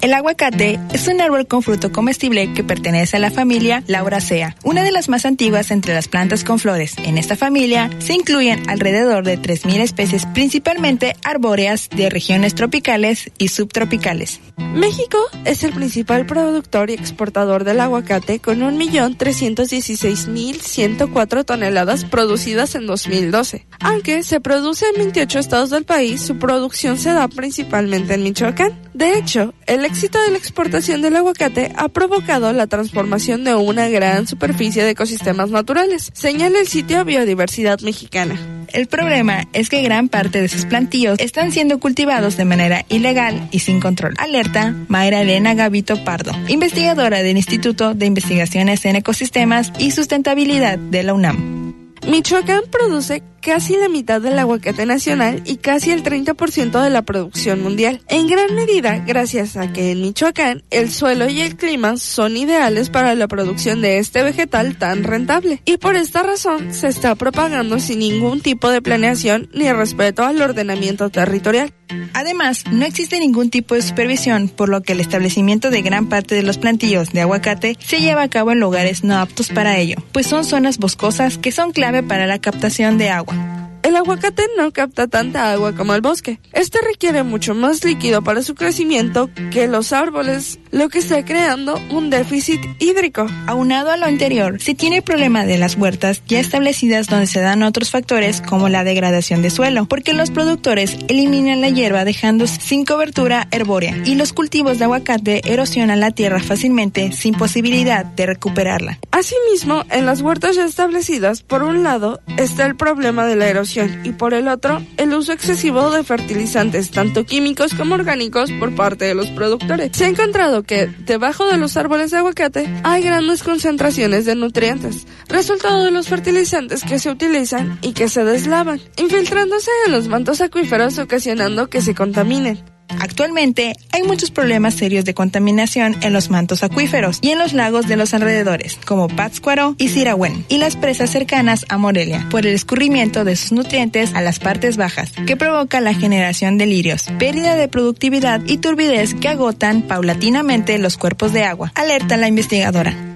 El 0.00 0.14
aguacate 0.14 0.78
es 0.92 1.08
un 1.08 1.20
árbol 1.20 1.48
con 1.48 1.64
fruto 1.64 1.90
comestible 1.90 2.54
que 2.54 2.62
pertenece 2.62 3.16
a 3.16 3.20
la 3.20 3.32
familia 3.32 3.82
Lauracea, 3.88 4.54
una 4.62 4.84
de 4.84 4.92
las 4.92 5.08
más 5.08 5.26
antiguas 5.26 5.72
entre 5.72 5.92
las 5.92 6.06
plantas 6.06 6.44
con 6.44 6.60
flores. 6.60 6.94
En 6.98 7.18
esta 7.18 7.34
familia 7.36 7.90
se 7.98 8.14
incluyen 8.14 8.70
alrededor 8.70 9.24
de 9.24 9.40
3.000 9.40 9.80
especies, 9.80 10.24
principalmente 10.26 11.16
arbóreas 11.24 11.90
de 11.90 12.10
regiones 12.10 12.54
tropicales 12.54 13.32
y 13.38 13.48
subtropicales. 13.48 14.38
México 14.56 15.18
es 15.44 15.64
el 15.64 15.72
principal 15.72 16.26
productor 16.26 16.90
y 16.90 16.94
exportador 16.94 17.64
del 17.64 17.80
aguacate 17.80 18.38
con 18.38 18.60
1.316.104 18.60 21.44
toneladas 21.44 22.04
producidas 22.04 22.76
en 22.76 22.86
2012. 22.86 23.66
Aunque 23.80 24.22
se 24.22 24.40
produce 24.40 24.86
en 24.86 24.94
28 24.98 25.40
estados 25.40 25.70
del 25.70 25.84
país, 25.84 26.22
su 26.22 26.38
producción 26.38 26.98
se 26.98 27.12
da 27.12 27.26
principalmente 27.26 28.14
en 28.14 28.22
Michoacán. 28.22 28.87
De 28.98 29.16
hecho, 29.16 29.54
el 29.66 29.84
éxito 29.84 30.20
de 30.20 30.32
la 30.32 30.38
exportación 30.38 31.02
del 31.02 31.14
aguacate 31.14 31.70
ha 31.76 31.88
provocado 31.88 32.52
la 32.52 32.66
transformación 32.66 33.44
de 33.44 33.54
una 33.54 33.88
gran 33.88 34.26
superficie 34.26 34.82
de 34.82 34.90
ecosistemas 34.90 35.50
naturales, 35.50 36.10
señala 36.14 36.58
el 36.58 36.66
sitio 36.66 37.04
Biodiversidad 37.04 37.78
Mexicana. 37.78 38.34
El 38.72 38.88
problema 38.88 39.46
es 39.52 39.68
que 39.68 39.82
gran 39.82 40.08
parte 40.08 40.40
de 40.40 40.48
sus 40.48 40.64
plantíos 40.64 41.20
están 41.20 41.52
siendo 41.52 41.78
cultivados 41.78 42.36
de 42.36 42.44
manera 42.44 42.84
ilegal 42.88 43.48
y 43.52 43.60
sin 43.60 43.78
control. 43.78 44.14
Alerta 44.18 44.74
Mayra 44.88 45.20
Elena 45.20 45.54
Gavito 45.54 46.02
Pardo, 46.02 46.32
investigadora 46.48 47.22
del 47.22 47.36
Instituto 47.36 47.94
de 47.94 48.06
Investigaciones 48.06 48.84
en 48.84 48.96
Ecosistemas 48.96 49.72
y 49.78 49.92
Sustentabilidad 49.92 50.76
de 50.76 51.04
la 51.04 51.14
UNAM. 51.14 51.67
Michoacán 52.06 52.62
produce 52.70 53.22
casi 53.40 53.76
la 53.76 53.88
mitad 53.88 54.20
del 54.20 54.38
aguacate 54.38 54.84
nacional 54.86 55.42
y 55.46 55.56
casi 55.56 55.90
el 55.90 56.02
30% 56.02 56.82
de 56.82 56.90
la 56.90 57.02
producción 57.02 57.62
mundial. 57.62 58.00
En 58.08 58.26
gran 58.26 58.54
medida 58.54 58.98
gracias 58.98 59.56
a 59.56 59.72
que 59.72 59.92
en 59.92 60.02
Michoacán 60.02 60.62
el 60.70 60.90
suelo 60.90 61.28
y 61.28 61.40
el 61.40 61.56
clima 61.56 61.96
son 61.96 62.36
ideales 62.36 62.90
para 62.90 63.14
la 63.14 63.28
producción 63.28 63.80
de 63.80 63.98
este 63.98 64.22
vegetal 64.22 64.76
tan 64.76 65.04
rentable. 65.04 65.62
Y 65.64 65.78
por 65.78 65.96
esta 65.96 66.22
razón 66.22 66.74
se 66.74 66.88
está 66.88 67.14
propagando 67.14 67.78
sin 67.78 68.00
ningún 68.00 68.40
tipo 68.40 68.70
de 68.70 68.82
planeación 68.82 69.48
ni 69.52 69.70
respeto 69.72 70.24
al 70.24 70.40
ordenamiento 70.40 71.10
territorial. 71.10 71.72
Además, 72.12 72.64
no 72.70 72.84
existe 72.84 73.18
ningún 73.18 73.50
tipo 73.50 73.74
de 73.74 73.82
supervisión, 73.82 74.48
por 74.48 74.68
lo 74.68 74.82
que 74.82 74.92
el 74.92 75.00
establecimiento 75.00 75.70
de 75.70 75.82
gran 75.82 76.08
parte 76.08 76.34
de 76.34 76.42
los 76.42 76.58
plantillos 76.58 77.12
de 77.12 77.22
aguacate 77.22 77.76
se 77.80 78.00
lleva 78.00 78.22
a 78.22 78.28
cabo 78.28 78.52
en 78.52 78.60
lugares 78.60 79.04
no 79.04 79.16
aptos 79.16 79.48
para 79.48 79.78
ello, 79.78 79.96
pues 80.12 80.26
son 80.26 80.44
zonas 80.44 80.78
boscosas 80.78 81.38
que 81.38 81.52
son 81.52 81.72
clave 81.88 82.06
para 82.06 82.26
la 82.26 82.38
captación 82.38 82.98
de 82.98 83.08
agua. 83.08 83.34
El 83.82 83.96
aguacate 83.96 84.42
no 84.56 84.72
capta 84.72 85.06
tanta 85.06 85.52
agua 85.52 85.74
como 85.74 85.94
el 85.94 86.00
bosque. 86.00 86.40
Este 86.52 86.78
requiere 86.80 87.22
mucho 87.22 87.54
más 87.54 87.84
líquido 87.84 88.22
para 88.22 88.42
su 88.42 88.54
crecimiento 88.54 89.30
que 89.52 89.68
los 89.68 89.92
árboles, 89.92 90.58
lo 90.72 90.88
que 90.88 90.98
está 90.98 91.24
creando 91.24 91.80
un 91.90 92.10
déficit 92.10 92.60
hídrico. 92.80 93.26
Aunado 93.46 93.90
a 93.90 93.96
lo 93.96 94.06
anterior, 94.06 94.60
se 94.60 94.74
tiene 94.74 94.96
el 94.96 95.02
problema 95.02 95.44
de 95.44 95.58
las 95.58 95.76
huertas 95.76 96.22
ya 96.26 96.40
establecidas 96.40 97.06
donde 97.06 97.26
se 97.26 97.40
dan 97.40 97.62
otros 97.62 97.90
factores 97.90 98.40
como 98.40 98.68
la 98.68 98.84
degradación 98.84 99.42
de 99.42 99.50
suelo, 99.50 99.86
porque 99.86 100.12
los 100.12 100.30
productores 100.30 100.96
eliminan 101.08 101.60
la 101.60 101.68
hierba 101.68 102.04
dejando 102.04 102.46
sin 102.46 102.84
cobertura 102.84 103.48
herbórea 103.50 103.96
y 104.04 104.16
los 104.16 104.32
cultivos 104.32 104.78
de 104.78 104.84
aguacate 104.84 105.40
erosionan 105.44 106.00
la 106.00 106.10
tierra 106.10 106.40
fácilmente 106.40 107.12
sin 107.12 107.34
posibilidad 107.34 108.04
de 108.04 108.26
recuperarla. 108.26 108.98
Asimismo, 109.12 109.84
en 109.90 110.04
las 110.04 110.20
huertas 110.20 110.56
ya 110.56 110.64
establecidas, 110.64 111.42
por 111.42 111.62
un 111.62 111.82
lado, 111.82 112.20
está 112.36 112.66
el 112.66 112.76
problema 112.76 113.26
de 113.26 113.36
la 113.36 113.48
erosión 113.48 113.67
y 113.76 114.12
por 114.12 114.34
el 114.34 114.48
otro, 114.48 114.82
el 114.96 115.12
uso 115.12 115.32
excesivo 115.32 115.90
de 115.90 116.04
fertilizantes, 116.04 116.90
tanto 116.90 117.24
químicos 117.24 117.74
como 117.74 117.94
orgánicos, 117.94 118.50
por 118.52 118.74
parte 118.74 119.04
de 119.04 119.14
los 119.14 119.28
productores. 119.28 119.90
Se 119.94 120.06
ha 120.06 120.08
encontrado 120.08 120.62
que 120.62 120.86
debajo 120.86 121.46
de 121.46 121.58
los 121.58 121.76
árboles 121.76 122.10
de 122.10 122.18
aguacate 122.18 122.68
hay 122.84 123.02
grandes 123.02 123.42
concentraciones 123.42 124.24
de 124.24 124.34
nutrientes, 124.34 125.06
resultado 125.28 125.84
de 125.84 125.90
los 125.90 126.08
fertilizantes 126.08 126.82
que 126.84 126.98
se 126.98 127.10
utilizan 127.10 127.78
y 127.82 127.92
que 127.92 128.08
se 128.08 128.24
deslavan, 128.24 128.80
infiltrándose 128.96 129.70
en 129.86 129.92
los 129.92 130.08
mantos 130.08 130.40
acuíferos 130.40 130.98
ocasionando 130.98 131.68
que 131.68 131.82
se 131.82 131.94
contaminen. 131.94 132.77
Actualmente 133.00 133.74
hay 133.92 134.02
muchos 134.02 134.30
problemas 134.30 134.74
serios 134.74 135.04
de 135.04 135.14
contaminación 135.14 135.96
en 136.02 136.12
los 136.12 136.30
mantos 136.30 136.62
acuíferos 136.62 137.18
y 137.20 137.30
en 137.30 137.38
los 137.38 137.52
lagos 137.52 137.86
de 137.86 137.96
los 137.96 138.14
alrededores, 138.14 138.78
como 138.84 139.08
Pátzcuaro 139.08 139.74
y 139.78 139.88
Sirahuén, 139.88 140.44
y 140.48 140.58
las 140.58 140.76
presas 140.76 141.10
cercanas 141.10 141.66
a 141.68 141.78
Morelia, 141.78 142.26
por 142.30 142.46
el 142.46 142.54
escurrimiento 142.54 143.24
de 143.24 143.36
sus 143.36 143.52
nutrientes 143.52 144.14
a 144.14 144.20
las 144.20 144.38
partes 144.38 144.76
bajas, 144.76 145.12
que 145.26 145.36
provoca 145.36 145.80
la 145.80 145.94
generación 145.94 146.58
de 146.58 146.66
lirios, 146.66 147.06
pérdida 147.18 147.54
de 147.56 147.68
productividad 147.68 148.40
y 148.46 148.58
turbidez 148.58 149.14
que 149.14 149.28
agotan 149.28 149.82
paulatinamente 149.82 150.78
los 150.78 150.96
cuerpos 150.96 151.32
de 151.32 151.44
agua, 151.44 151.72
alerta 151.74 152.16
la 152.16 152.28
investigadora. 152.28 153.07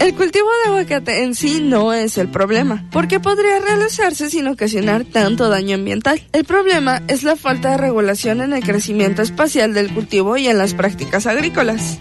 El 0.00 0.14
cultivo 0.14 0.48
de 0.64 0.70
aguacate 0.70 1.22
en 1.22 1.34
sí 1.34 1.60
no 1.62 1.92
es 1.92 2.18
el 2.18 2.28
problema, 2.28 2.84
porque 2.90 3.20
podría 3.20 3.60
realizarse 3.60 4.28
sin 4.28 4.46
ocasionar 4.48 5.04
tanto 5.04 5.48
daño 5.48 5.76
ambiental. 5.76 6.20
El 6.32 6.44
problema 6.44 7.02
es 7.08 7.22
la 7.22 7.36
falta 7.36 7.70
de 7.70 7.78
regulación 7.78 8.40
en 8.40 8.52
el 8.52 8.62
crecimiento 8.62 9.22
espacial 9.22 9.72
del 9.72 9.92
cultivo 9.92 10.36
y 10.36 10.48
en 10.48 10.58
las 10.58 10.74
prácticas 10.74 11.26
agrícolas. 11.26 11.98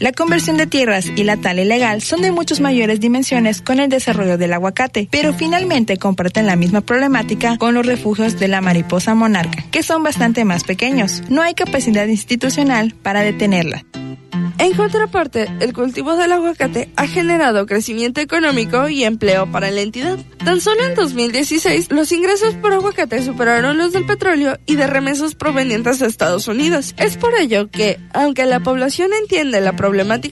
La 0.00 0.12
conversión 0.12 0.56
de 0.56 0.66
tierras 0.66 1.04
y 1.14 1.24
la 1.24 1.36
tala 1.36 1.60
ilegal 1.60 2.00
son 2.00 2.22
de 2.22 2.32
muchas 2.32 2.58
mayores 2.60 3.00
dimensiones 3.00 3.60
con 3.60 3.80
el 3.80 3.90
desarrollo 3.90 4.38
del 4.38 4.54
aguacate, 4.54 5.06
pero 5.10 5.34
finalmente 5.34 5.98
comparten 5.98 6.46
la 6.46 6.56
misma 6.56 6.80
problemática 6.80 7.58
con 7.58 7.74
los 7.74 7.84
refugios 7.84 8.40
de 8.40 8.48
la 8.48 8.62
mariposa 8.62 9.14
monarca, 9.14 9.62
que 9.70 9.82
son 9.82 10.02
bastante 10.02 10.46
más 10.46 10.64
pequeños. 10.64 11.22
No 11.28 11.42
hay 11.42 11.52
capacidad 11.52 12.06
institucional 12.06 12.94
para 13.02 13.20
detenerla. 13.20 13.84
En 14.60 14.74
contraparte, 14.74 15.48
el 15.60 15.72
cultivo 15.72 16.16
del 16.16 16.32
aguacate 16.32 16.90
ha 16.94 17.06
generado 17.06 17.64
crecimiento 17.64 18.20
económico 18.20 18.90
y 18.90 19.04
empleo 19.04 19.50
para 19.50 19.70
la 19.70 19.80
entidad. 19.80 20.18
Tan 20.44 20.60
solo 20.60 20.84
en 20.84 20.94
2016, 20.94 21.90
los 21.90 22.12
ingresos 22.12 22.54
por 22.56 22.74
aguacate 22.74 23.22
superaron 23.22 23.78
los 23.78 23.94
del 23.94 24.04
petróleo 24.04 24.58
y 24.66 24.76
de 24.76 24.86
remesas 24.86 25.34
provenientes 25.34 25.98
de 25.98 26.06
Estados 26.08 26.46
Unidos. 26.46 26.94
Es 26.98 27.16
por 27.16 27.34
ello 27.36 27.70
que, 27.70 27.98
aunque 28.12 28.44
la 28.44 28.60
población 28.60 29.12
entiende 29.18 29.62
la 29.62 29.76
problemática 29.76 29.89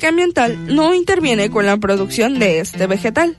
ambiental, 0.08 0.74
no 0.74 0.94
interviene 0.94 1.50
con 1.50 1.66
la 1.66 1.76
producción 1.76 2.38
de 2.38 2.60
este 2.60 2.86
vegetal. 2.86 3.36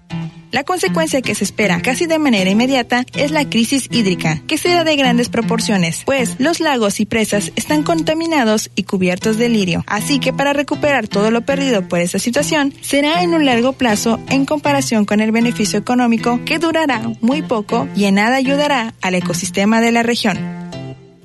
La 0.51 0.63
consecuencia 0.63 1.21
que 1.21 1.35
se 1.35 1.43
espera 1.43 1.79
casi 1.81 2.07
de 2.07 2.17
manera 2.17 2.49
inmediata 2.49 3.05
es 3.13 3.29
la 3.29 3.47
crisis 3.47 3.87
hídrica, 3.91 4.41
que 4.47 4.57
será 4.57 4.83
de 4.83 4.95
grandes 4.95 5.29
proporciones, 5.29 6.01
pues 6.05 6.37
los 6.39 6.59
lagos 6.59 6.99
y 6.99 7.05
presas 7.05 7.51
están 7.55 7.83
contaminados 7.83 8.71
y 8.75 8.83
cubiertos 8.83 9.37
de 9.37 9.47
lirio. 9.47 9.83
Así 9.85 10.19
que 10.19 10.33
para 10.33 10.53
recuperar 10.53 11.07
todo 11.07 11.29
lo 11.29 11.41
perdido 11.41 11.87
por 11.87 11.99
esta 11.99 12.17
situación, 12.17 12.73
será 12.81 13.21
en 13.21 13.35
un 13.35 13.45
largo 13.45 13.73
plazo 13.73 14.19
en 14.29 14.45
comparación 14.45 15.05
con 15.05 15.21
el 15.21 15.31
beneficio 15.31 15.77
económico 15.77 16.39
que 16.45 16.57
durará 16.57 17.03
muy 17.21 17.43
poco 17.43 17.87
y 17.95 18.05
en 18.05 18.15
nada 18.15 18.37
ayudará 18.37 18.95
al 19.01 19.15
ecosistema 19.15 19.81
de 19.81 19.91
la 19.91 20.01
región. 20.01 20.58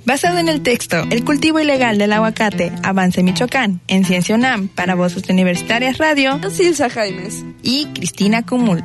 Basado 0.06 0.38
en 0.38 0.48
el 0.48 0.62
texto 0.62 1.04
El 1.10 1.24
cultivo 1.24 1.60
ilegal 1.60 1.98
del 1.98 2.12
aguacate, 2.12 2.72
Avance 2.82 3.22
Michoacán, 3.22 3.80
en 3.88 4.04
Ciencia 4.04 4.34
UNAM, 4.34 4.68
para 4.68 4.94
Voces 4.94 5.28
Universitarias 5.28 5.98
Radio, 5.98 6.38
Silsa 6.50 6.90
Jaimes 6.90 7.44
y 7.62 7.86
Cristina 7.86 8.44
Cumul. 8.44 8.82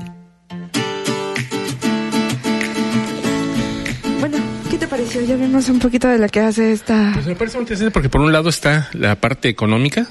pareció? 4.89 5.21
Ya 5.21 5.35
vimos 5.35 5.69
un 5.69 5.79
poquito 5.79 6.07
de 6.07 6.17
lo 6.17 6.27
que 6.27 6.39
hace 6.39 6.73
esta... 6.73 7.11
Pues 7.13 7.27
me 7.27 7.35
parece 7.35 7.57
muy 7.57 7.63
interesante 7.63 7.91
porque 7.91 8.09
por 8.09 8.21
un 8.21 8.33
lado 8.33 8.49
está 8.49 8.89
la 8.93 9.15
parte 9.15 9.47
económica, 9.47 10.07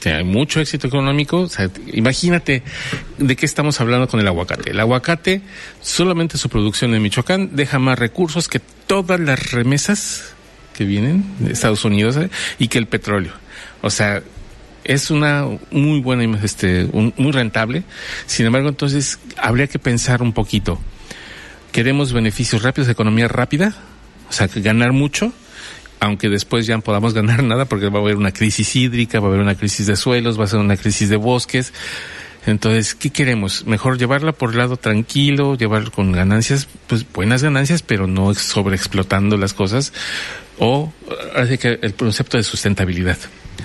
que 0.00 0.12
hay 0.12 0.24
mucho 0.24 0.60
éxito 0.60 0.86
económico. 0.86 1.48
imagínate 1.92 2.62
de 3.16 3.36
qué 3.36 3.46
estamos 3.46 3.80
hablando 3.80 4.06
con 4.06 4.20
el 4.20 4.28
aguacate. 4.28 4.70
El 4.70 4.80
aguacate, 4.80 5.40
solamente 5.80 6.38
su 6.38 6.48
producción 6.48 6.94
en 6.94 7.02
Michoacán, 7.02 7.56
deja 7.56 7.78
más 7.78 7.98
recursos 7.98 8.48
que 8.48 8.60
todas 8.60 9.18
las 9.18 9.50
remesas 9.50 10.34
que 10.78 10.84
vienen 10.84 11.24
de 11.40 11.52
Estados 11.52 11.84
Unidos 11.84 12.16
¿eh? 12.16 12.30
y 12.60 12.68
que 12.68 12.78
el 12.78 12.86
petróleo. 12.86 13.32
O 13.82 13.90
sea, 13.90 14.22
es 14.84 15.10
una 15.10 15.44
muy 15.72 16.00
buena, 16.00 16.38
este, 16.44 16.88
muy 16.92 17.32
rentable. 17.32 17.82
Sin 18.26 18.46
embargo, 18.46 18.68
entonces 18.68 19.18
habría 19.36 19.66
que 19.66 19.80
pensar 19.80 20.22
un 20.22 20.32
poquito. 20.32 20.78
¿Queremos 21.72 22.12
beneficios 22.12 22.62
rápidos, 22.62 22.88
economía 22.88 23.26
rápida? 23.26 23.74
O 24.30 24.32
sea, 24.32 24.46
que 24.46 24.60
ganar 24.60 24.92
mucho, 24.92 25.32
aunque 25.98 26.28
después 26.28 26.64
ya 26.64 26.76
no 26.76 26.82
podamos 26.82 27.12
ganar 27.12 27.42
nada 27.42 27.64
porque 27.64 27.88
va 27.88 27.98
a 27.98 28.02
haber 28.02 28.14
una 28.14 28.30
crisis 28.30 28.76
hídrica, 28.76 29.18
va 29.18 29.26
a 29.26 29.30
haber 29.30 29.40
una 29.40 29.56
crisis 29.56 29.88
de 29.88 29.96
suelos, 29.96 30.38
va 30.38 30.44
a 30.44 30.46
ser 30.46 30.60
una 30.60 30.76
crisis 30.76 31.08
de 31.08 31.16
bosques. 31.16 31.72
Entonces, 32.46 32.94
¿qué 32.94 33.10
queremos? 33.10 33.66
Mejor 33.66 33.98
llevarla 33.98 34.30
por 34.30 34.52
el 34.52 34.58
lado 34.58 34.76
tranquilo, 34.76 35.56
llevar 35.56 35.90
con 35.90 36.12
ganancias, 36.12 36.68
pues 36.86 37.04
buenas 37.12 37.42
ganancias, 37.42 37.82
pero 37.82 38.06
no 38.06 38.32
sobreexplotando 38.32 39.36
las 39.36 39.54
cosas. 39.54 39.92
O 40.58 40.92
hace 41.34 41.58
que 41.58 41.78
el 41.82 41.94
concepto 41.94 42.36
de 42.36 42.42
sustentabilidad. 42.42 43.18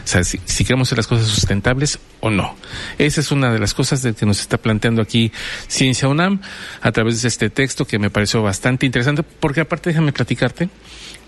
O 0.04 0.08
sea, 0.08 0.24
si, 0.24 0.40
queremos 0.66 0.88
hacer 0.88 0.98
las 0.98 1.08
cosas 1.08 1.28
sustentables 1.28 2.00
o 2.20 2.30
no. 2.30 2.56
Esa 2.98 3.22
es 3.22 3.32
una 3.32 3.54
de 3.54 3.60
las 3.60 3.74
cosas 3.74 4.02
de 4.02 4.14
que 4.14 4.26
nos 4.26 4.40
está 4.40 4.58
planteando 4.58 5.02
aquí 5.02 5.32
Ciencia 5.68 6.08
UNAM 6.08 6.42
a 6.82 6.92
través 6.92 7.22
de 7.22 7.28
este 7.28 7.50
texto 7.50 7.86
que 7.86 8.00
me 8.00 8.10
pareció 8.10 8.42
bastante 8.42 8.86
interesante, 8.86 9.24
porque 9.24 9.62
aparte 9.62 9.92
déjame 9.92 10.12
platicarte 10.12 10.70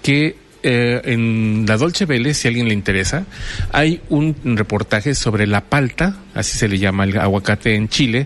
que 0.02 0.36
eh, 0.66 1.02
en 1.06 1.66
la 1.68 1.78
Dolce 1.78 2.06
Vele, 2.06 2.34
si 2.34 2.48
a 2.48 2.50
alguien 2.50 2.68
le 2.68 2.74
interesa, 2.74 3.26
hay 3.72 4.02
un 4.10 4.36
reportaje 4.58 5.14
sobre 5.14 5.46
la 5.46 5.62
palta, 5.62 6.18
así 6.34 6.58
se 6.58 6.68
le 6.68 6.80
llama 6.80 7.04
el 7.04 7.18
aguacate 7.20 7.76
en 7.76 7.88
Chile, 7.88 8.26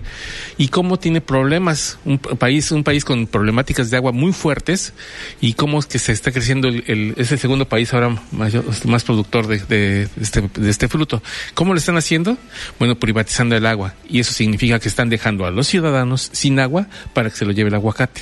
y 0.58 0.70
cómo 0.70 0.98
tiene 0.98 1.20
problemas, 1.20 2.00
un 2.06 2.18
país, 2.18 2.72
un 2.72 2.84
país 2.86 3.04
con 3.04 3.28
problemáticas 3.28 3.92
de 3.92 3.98
agua 3.98 4.14
muy 4.14 4.32
fuertes, 4.32 4.94
y 5.42 5.54
cómo 5.54 5.80
es 5.80 5.86
que 5.86 6.00
se 6.00 6.14
está 6.14 6.32
creciendo, 6.32 6.70
el, 6.70 7.14
es 7.18 7.32
el 7.32 7.40
segundo 7.40 7.68
país 7.68 7.94
ahora 7.94 8.16
más 8.32 9.04
productor 9.04 9.48
de, 9.48 9.60
de, 9.60 10.08
este, 10.22 10.50
de 10.56 10.70
este 10.70 10.88
fruto. 10.88 11.22
¿Cómo 11.54 11.74
lo 11.74 11.80
están 11.80 11.98
haciendo? 11.98 12.38
Bueno, 12.80 12.96
privatizando 12.96 13.58
el 13.58 13.66
agua, 13.66 13.96
y 14.08 14.22
eso 14.22 14.32
significa 14.32 14.80
que 14.80 14.88
están 14.88 15.10
dejando 15.10 15.46
a 15.46 15.52
los 15.52 15.68
ciudadanos 15.68 16.30
sin 16.32 16.60
agua 16.60 16.88
para 17.14 17.30
que 17.30 17.36
se 17.36 17.46
lo 17.46 17.52
lleve 17.52 17.68
el 17.68 17.76
aguacate. 17.76 18.22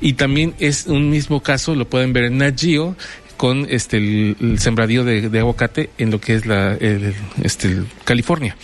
Y 0.00 0.14
también 0.14 0.54
es 0.58 0.86
un 0.86 1.10
mismo 1.10 1.40
caso, 1.40 1.74
lo 1.74 1.88
pueden 1.88 2.12
ver 2.12 2.24
en 2.24 2.38
Nagio, 2.38 2.96
con 3.36 3.66
este 3.68 3.96
el, 3.96 4.58
sembradío 4.58 5.04
de, 5.04 5.38
aguacate 5.38 5.90
en 5.98 6.10
lo 6.10 6.20
que 6.20 6.34
es 6.34 6.46
la 6.46 6.74
el, 6.74 7.14
este 7.42 7.82
California. 8.04 8.56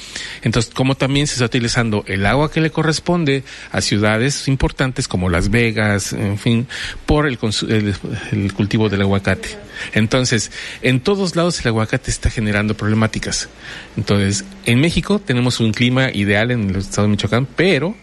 Entonces, 0.43 0.73
como 0.75 0.95
también 0.95 1.27
se 1.27 1.35
está 1.35 1.45
utilizando 1.47 2.05
el 2.07 2.27
agua 2.27 2.51
que 2.51 2.61
le 2.61 2.71
corresponde 2.71 3.45
a 3.73 3.81
ciudades 3.81 4.49
importantes 4.49 5.09
como 5.09 5.29
Las 5.29 5.51
Vegas, 5.51 6.13
en 6.13 6.39
fin, 6.39 6.67
por 7.07 7.27
el, 7.27 7.39
el 8.33 8.53
cultivo 8.53 8.89
del 8.89 9.03
aguacate. 9.03 9.59
Entonces, 9.93 10.51
en 10.83 11.01
todos 11.01 11.37
lados 11.37 11.61
el 11.61 11.69
aguacate 11.69 12.11
está 12.11 12.31
generando 12.31 12.75
problemáticas. 12.75 13.49
Entonces, 13.97 14.45
en 14.67 14.81
México 14.81 15.19
tenemos 15.19 15.61
un 15.61 15.73
clima 15.73 16.11
ideal 16.11 16.51
en 16.51 16.71
el 16.71 16.77
estado 16.77 17.03
de 17.03 17.13
Michoacán, 17.13 17.47
pero 17.47 17.95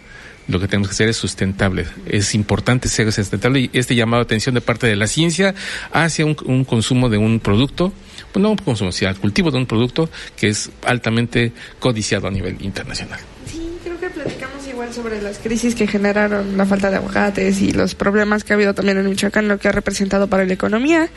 lo 0.47 0.59
que 0.59 0.67
tenemos 0.67 0.87
que 0.89 0.93
hacer 0.93 1.09
es 1.09 1.17
sustentable. 1.17 1.85
Es 2.05 2.33
importante 2.33 2.89
ser 2.89 3.11
sustentable 3.11 3.59
y 3.59 3.69
este 3.73 3.95
llamado 3.95 4.23
de 4.23 4.27
atención 4.27 4.55
de 4.55 4.61
parte 4.61 4.87
de 4.87 4.95
la 4.95 5.07
ciencia 5.07 5.53
hacia 5.91 6.25
un, 6.25 6.65
consumo 6.65 7.09
de 7.09 7.17
un 7.17 7.39
producto, 7.39 7.93
pues 8.31 8.41
no 8.41 8.51
un 8.51 8.57
consumo, 8.57 8.91
sino 8.91 9.09
al 9.09 9.17
cultivo 9.17 9.51
de 9.51 9.57
un 9.57 9.65
producto 9.65 10.09
que 10.35 10.49
es 10.49 10.69
altamente 10.85 11.51
codiciado 11.79 12.27
a 12.27 12.31
nivel 12.31 12.61
internacional. 12.61 13.19
Sí, 13.45 13.77
creo 13.83 13.99
que 13.99 14.09
platicamos 14.09 14.67
igual 14.67 14.93
sobre 14.93 15.21
las 15.21 15.39
crisis 15.39 15.75
que 15.75 15.87
generaron 15.87 16.57
la 16.57 16.65
falta 16.65 16.89
de 16.89 16.97
aguacates 16.97 17.61
y 17.61 17.71
los 17.71 17.95
problemas 17.95 18.43
que 18.43 18.53
ha 18.53 18.55
habido 18.55 18.73
también 18.73 18.97
en 18.97 19.09
Michoacán, 19.09 19.47
lo 19.47 19.57
que 19.57 19.67
ha 19.67 19.71
representado 19.71 20.27
para 20.27 20.45
la 20.45 20.53
economía. 20.53 21.09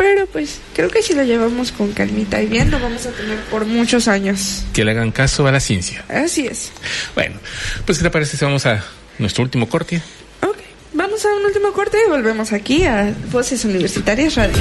Pero 0.00 0.26
pues 0.26 0.62
creo 0.72 0.88
que 0.88 1.02
si 1.02 1.12
lo 1.12 1.22
llevamos 1.24 1.72
con 1.72 1.92
calmita 1.92 2.40
y 2.40 2.46
bien, 2.46 2.70
lo 2.70 2.80
vamos 2.80 3.04
a 3.04 3.10
tener 3.10 3.38
por 3.50 3.66
muchos 3.66 4.08
años. 4.08 4.64
Que 4.72 4.82
le 4.82 4.92
hagan 4.92 5.12
caso 5.12 5.46
a 5.46 5.52
la 5.52 5.60
ciencia. 5.60 6.06
Así 6.08 6.46
es. 6.46 6.72
Bueno, 7.14 7.36
pues 7.84 7.98
¿qué 7.98 8.04
te 8.04 8.10
parece 8.10 8.38
si 8.38 8.44
vamos 8.46 8.64
a 8.64 8.82
nuestro 9.18 9.42
último 9.44 9.68
corte? 9.68 10.00
Ok, 10.40 10.56
vamos 10.94 11.22
a 11.26 11.34
un 11.34 11.44
último 11.44 11.74
corte 11.74 11.98
y 12.06 12.08
volvemos 12.08 12.54
aquí 12.54 12.84
a 12.84 13.14
Voces 13.30 13.62
Universitarias 13.66 14.36
Radio. 14.36 14.56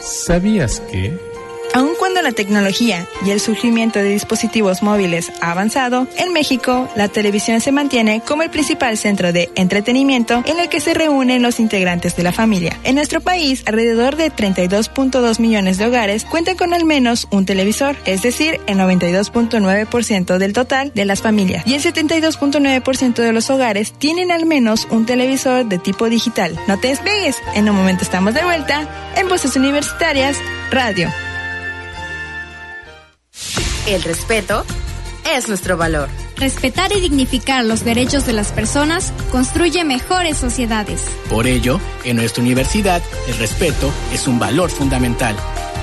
¿Sabías 0.00 0.80
que... 0.90 1.29
Aun 1.72 1.90
cuando 1.96 2.20
la 2.20 2.32
tecnología 2.32 3.06
y 3.24 3.30
el 3.30 3.38
surgimiento 3.38 4.00
de 4.00 4.08
dispositivos 4.08 4.82
móviles 4.82 5.30
ha 5.40 5.52
avanzado, 5.52 6.08
en 6.16 6.32
México 6.32 6.88
la 6.96 7.06
televisión 7.06 7.60
se 7.60 7.70
mantiene 7.70 8.22
como 8.26 8.42
el 8.42 8.50
principal 8.50 8.98
centro 8.98 9.32
de 9.32 9.50
entretenimiento 9.54 10.42
en 10.46 10.58
el 10.58 10.68
que 10.68 10.80
se 10.80 10.94
reúnen 10.94 11.42
los 11.42 11.60
integrantes 11.60 12.16
de 12.16 12.24
la 12.24 12.32
familia. 12.32 12.76
En 12.82 12.96
nuestro 12.96 13.20
país, 13.20 13.62
alrededor 13.66 14.16
de 14.16 14.32
32.2 14.32 15.38
millones 15.38 15.78
de 15.78 15.86
hogares 15.86 16.24
cuentan 16.24 16.56
con 16.56 16.74
al 16.74 16.84
menos 16.84 17.28
un 17.30 17.46
televisor, 17.46 17.94
es 18.04 18.22
decir, 18.22 18.60
el 18.66 18.78
92.9% 18.78 20.38
del 20.38 20.52
total 20.52 20.90
de 20.92 21.04
las 21.04 21.22
familias. 21.22 21.64
Y 21.68 21.74
el 21.74 21.82
72.9% 21.82 23.14
de 23.14 23.32
los 23.32 23.48
hogares 23.48 23.92
tienen 23.96 24.32
al 24.32 24.44
menos 24.44 24.88
un 24.90 25.06
televisor 25.06 25.66
de 25.66 25.78
tipo 25.78 26.08
digital. 26.08 26.58
No 26.66 26.80
te 26.80 26.88
despegues, 26.88 27.36
en 27.54 27.70
un 27.70 27.76
momento 27.76 28.02
estamos 28.02 28.34
de 28.34 28.42
vuelta 28.42 29.12
en 29.16 29.28
Voces 29.28 29.54
Universitarias 29.54 30.36
Radio. 30.72 31.08
El 33.86 34.02
respeto 34.02 34.64
es 35.34 35.48
nuestro 35.48 35.76
valor. 35.76 36.08
Respetar 36.36 36.92
y 36.92 37.00
dignificar 37.00 37.64
los 37.64 37.84
derechos 37.84 38.26
de 38.26 38.32
las 38.32 38.52
personas 38.52 39.12
construye 39.30 39.84
mejores 39.84 40.36
sociedades. 40.38 41.02
Por 41.28 41.46
ello, 41.46 41.80
en 42.04 42.16
nuestra 42.16 42.42
universidad, 42.42 43.02
el 43.28 43.38
respeto 43.38 43.90
es 44.12 44.26
un 44.26 44.38
valor 44.38 44.70
fundamental. 44.70 45.36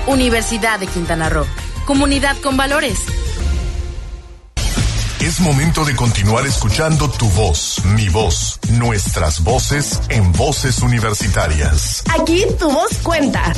Universidad 0.06 0.78
de 0.80 0.86
Quintana 0.86 1.28
Roo. 1.28 1.46
Comunidad 1.86 2.36
con 2.38 2.56
valores. 2.56 2.98
Es 5.20 5.40
momento 5.40 5.84
de 5.84 5.96
continuar 5.96 6.46
escuchando 6.46 7.10
tu 7.10 7.28
voz, 7.30 7.84
mi 7.84 8.08
voz, 8.08 8.60
nuestras 8.70 9.42
voces 9.42 10.00
en 10.08 10.32
voces 10.32 10.80
universitarias. 10.80 12.04
Aquí 12.18 12.44
tu 12.58 12.70
voz 12.70 12.96
cuenta. 13.02 13.52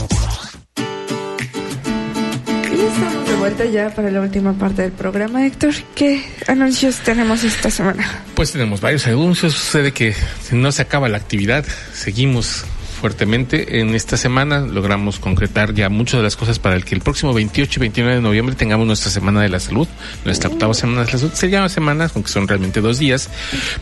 Estamos 2.80 3.28
de 3.28 3.34
vuelta 3.36 3.64
ya 3.66 3.90
para 3.94 4.10
la 4.10 4.20
última 4.22 4.54
parte 4.54 4.82
del 4.82 4.92
programa, 4.92 5.44
Héctor. 5.44 5.74
¿Qué 5.94 6.24
anuncios 6.46 6.96
tenemos 7.00 7.44
esta 7.44 7.70
semana? 7.70 8.24
Pues 8.34 8.52
tenemos 8.52 8.80
varios 8.80 9.06
anuncios. 9.06 9.52
Sucede 9.52 9.92
que 9.92 10.14
no 10.50 10.72
se 10.72 10.80
acaba 10.80 11.08
la 11.10 11.18
actividad, 11.18 11.64
seguimos 11.92 12.64
fuertemente. 13.00 13.80
En 13.80 13.94
esta 13.94 14.16
semana 14.16 14.60
logramos 14.60 15.18
concretar 15.18 15.74
ya 15.74 15.88
muchas 15.88 16.18
de 16.18 16.22
las 16.22 16.36
cosas 16.36 16.58
para 16.58 16.76
el 16.76 16.84
que 16.84 16.94
el 16.94 17.00
próximo 17.00 17.32
28 17.32 17.72
y 17.74 17.80
29 17.80 18.16
de 18.16 18.20
noviembre 18.20 18.54
tengamos 18.54 18.86
nuestra 18.86 19.10
Semana 19.10 19.40
de 19.40 19.48
la 19.48 19.58
Salud, 19.58 19.88
nuestra 20.24 20.50
octava 20.50 20.74
Semana 20.74 21.00
de 21.04 21.12
la 21.12 21.18
Salud. 21.18 21.32
Se 21.32 21.48
llama 21.48 21.68
semanas, 21.68 22.12
aunque 22.14 22.30
son 22.30 22.46
realmente 22.46 22.80
dos 22.80 22.98
días, 22.98 23.30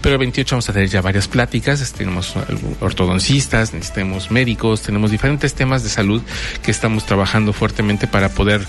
pero 0.00 0.14
el 0.14 0.18
28 0.20 0.54
vamos 0.54 0.68
a 0.70 0.72
tener 0.72 0.88
ya 0.88 1.02
varias 1.02 1.26
pláticas. 1.26 1.92
Tenemos 1.92 2.34
ortodoncistas, 2.80 3.72
tenemos 3.92 4.30
médicos, 4.30 4.82
tenemos 4.82 5.10
diferentes 5.10 5.54
temas 5.54 5.82
de 5.82 5.88
salud 5.88 6.22
que 6.62 6.70
estamos 6.70 7.04
trabajando 7.04 7.52
fuertemente 7.52 8.06
para 8.06 8.28
poder 8.28 8.66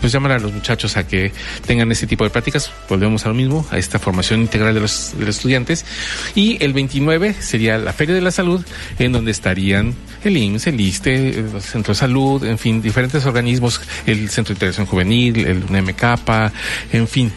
pues 0.00 0.12
llamar 0.12 0.32
a 0.32 0.38
los 0.38 0.52
muchachos 0.52 0.96
a 0.96 1.06
que 1.06 1.32
tengan 1.66 1.90
ese 1.90 2.06
tipo 2.06 2.24
de 2.24 2.30
pláticas. 2.30 2.70
Volvemos 2.88 3.26
a 3.26 3.28
lo 3.28 3.34
mismo, 3.34 3.66
a 3.70 3.78
esta 3.78 3.98
formación 3.98 4.40
integral 4.40 4.74
de 4.74 4.80
los, 4.80 5.12
de 5.18 5.26
los 5.26 5.36
estudiantes. 5.36 5.84
Y 6.34 6.62
el 6.64 6.72
29 6.72 7.34
sería 7.40 7.78
la 7.78 7.92
Feria 7.92 8.14
de 8.14 8.20
la 8.20 8.30
Salud, 8.30 8.64
en 8.98 9.12
donde 9.12 9.30
estarían 9.40 9.94
el 10.22 10.36
IMSS, 10.36 10.66
el 10.66 10.80
ISTE, 10.80 11.38
el 11.40 11.62
Centro 11.62 11.94
de 11.94 11.98
Salud, 11.98 12.44
en 12.44 12.58
fin, 12.58 12.82
diferentes 12.82 13.24
organismos, 13.24 13.80
el 14.04 14.28
Centro 14.28 14.52
de 14.52 14.56
Integración 14.56 14.86
Juvenil, 14.86 15.46
el 15.46 15.64
UNMK, 15.64 16.02
en 16.92 17.08
fin 17.08 17.32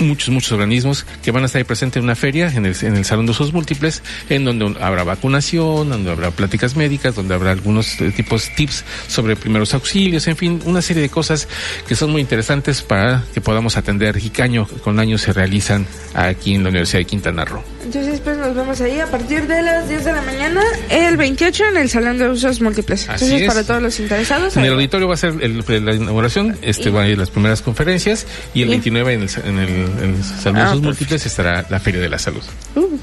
muchos, 0.00 0.28
muchos 0.30 0.52
organismos 0.52 1.06
que 1.22 1.30
van 1.30 1.42
a 1.42 1.46
estar 1.46 1.58
ahí 1.58 1.64
presentes 1.64 1.98
en 1.98 2.04
una 2.04 2.16
feria, 2.16 2.52
en 2.54 2.66
el, 2.66 2.76
en 2.82 2.96
el 2.96 3.04
Salón 3.04 3.26
de 3.26 3.32
Usos 3.32 3.52
Múltiples, 3.52 4.02
en 4.28 4.44
donde 4.44 4.76
habrá 4.80 5.04
vacunación, 5.04 5.88
donde 5.88 6.10
habrá 6.10 6.30
pláticas 6.30 6.76
médicas, 6.76 7.14
donde 7.14 7.34
habrá 7.34 7.50
algunos 7.52 7.96
tipos 8.16 8.50
tips 8.56 8.84
sobre 9.08 9.36
primeros 9.36 9.74
auxilios, 9.74 10.26
en 10.28 10.36
fin, 10.36 10.60
una 10.64 10.82
serie 10.82 11.02
de 11.02 11.08
cosas 11.08 11.48
que 11.86 11.94
son 11.94 12.10
muy 12.10 12.20
interesantes 12.20 12.82
para 12.82 13.24
que 13.34 13.40
podamos 13.40 13.76
atender 13.76 14.16
y 14.22 14.30
que 14.30 14.42
año 14.42 14.66
con 14.84 14.98
año 15.00 15.18
se 15.18 15.32
realizan 15.32 15.86
aquí 16.14 16.54
en 16.54 16.62
la 16.62 16.70
Universidad 16.70 17.00
de 17.00 17.04
Quintana 17.06 17.44
Roo. 17.44 17.62
Entonces, 17.84 18.20
pues 18.20 18.36
nos 18.36 18.54
vemos 18.54 18.80
ahí 18.80 19.00
a 19.00 19.06
partir 19.06 19.46
de 19.46 19.62
las 19.62 19.88
10 19.88 20.04
de 20.04 20.12
la 20.12 20.22
mañana, 20.22 20.62
el 20.90 21.16
28 21.16 21.64
en 21.70 21.76
el 21.78 21.88
Salón 21.90 22.18
de 22.18 22.28
Usos 22.28 22.60
Múltiples. 22.60 23.08
Así 23.08 23.24
Entonces, 23.24 23.40
es. 23.42 23.48
para 23.48 23.64
todos 23.66 23.82
los 23.82 23.98
interesados. 24.00 24.56
En 24.56 24.64
el 24.64 24.72
auditorio 24.74 25.08
va 25.08 25.14
a 25.14 25.16
ser 25.16 25.34
el- 25.40 25.64
la 25.84 25.94
inauguración, 25.94 26.56
este 26.62 26.90
van 26.90 27.04
a 27.06 27.08
ir 27.08 27.18
las 27.18 27.30
primeras 27.30 27.62
conferencias 27.62 28.26
y 28.54 28.62
el 28.62 28.68
Y- 28.68 28.70
29 28.72 29.14
en 29.14 29.22
el, 29.22 29.28
en 29.44 29.58
el, 29.58 29.89
en 30.00 30.20
de 30.20 30.60
Ah. 30.60 30.74
Múltiples 30.76 31.26
estará 31.26 31.66
la 31.68 31.80
Feria 31.80 32.00
de 32.00 32.08
la 32.08 32.18
Salud. 32.18 32.42
Uh. 32.74 32.98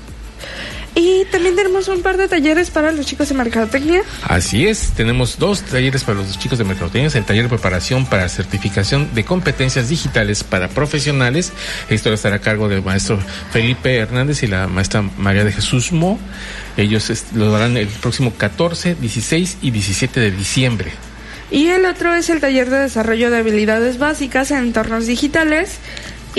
Y 1.00 1.26
también 1.26 1.56
tenemos 1.56 1.88
un 1.90 2.02
par 2.02 2.18
de 2.18 2.28
talleres 2.28 2.72
para 2.72 2.92
los 2.92 3.06
chicos 3.06 3.30
de 3.30 3.36
mercadotecnia. 3.36 4.02
Así 4.24 4.66
es, 4.66 4.94
tenemos 4.96 5.38
dos 5.38 5.62
talleres 5.62 6.04
para 6.04 6.18
los 6.18 6.40
chicos 6.40 6.58
de 6.58 6.64
mercadotecnia, 6.64 7.12
el 7.14 7.24
taller 7.24 7.44
de 7.44 7.50
preparación 7.50 8.08
para 8.08 8.28
certificación 8.30 9.14
de 9.14 9.24
competencias 9.24 9.90
digitales 9.90 10.44
para 10.44 10.70
profesionales. 10.70 11.54
Esto 11.90 12.12
estará 12.12 12.38
a 12.38 12.40
cargo 12.40 12.68
del 12.68 12.82
maestro 12.82 13.20
Felipe 13.52 13.96
Hernández 13.96 14.42
y 14.42 14.48
la 14.48 14.66
maestra 14.66 15.04
María 15.04 15.44
de 15.44 15.52
Jesús 15.52 15.92
Mo. 15.92 16.20
Ellos 16.78 17.12
lo 17.36 17.52
darán 17.52 17.78
el 17.78 17.88
próximo 17.88 18.34
14, 18.36 18.96
16 18.96 19.58
y 19.62 19.70
17 19.70 20.20
de 20.20 20.32
diciembre. 20.32 20.92
Y 21.52 21.68
el 21.68 21.86
otro 21.86 22.14
es 22.16 22.30
el 22.32 22.42
taller 22.42 22.72
de 22.72 22.80
desarrollo 22.80 23.30
de 23.30 23.38
habilidades 23.38 24.00
básicas 24.00 24.50
en 24.50 24.58
entornos 24.58 25.06
digitales. 25.06 25.78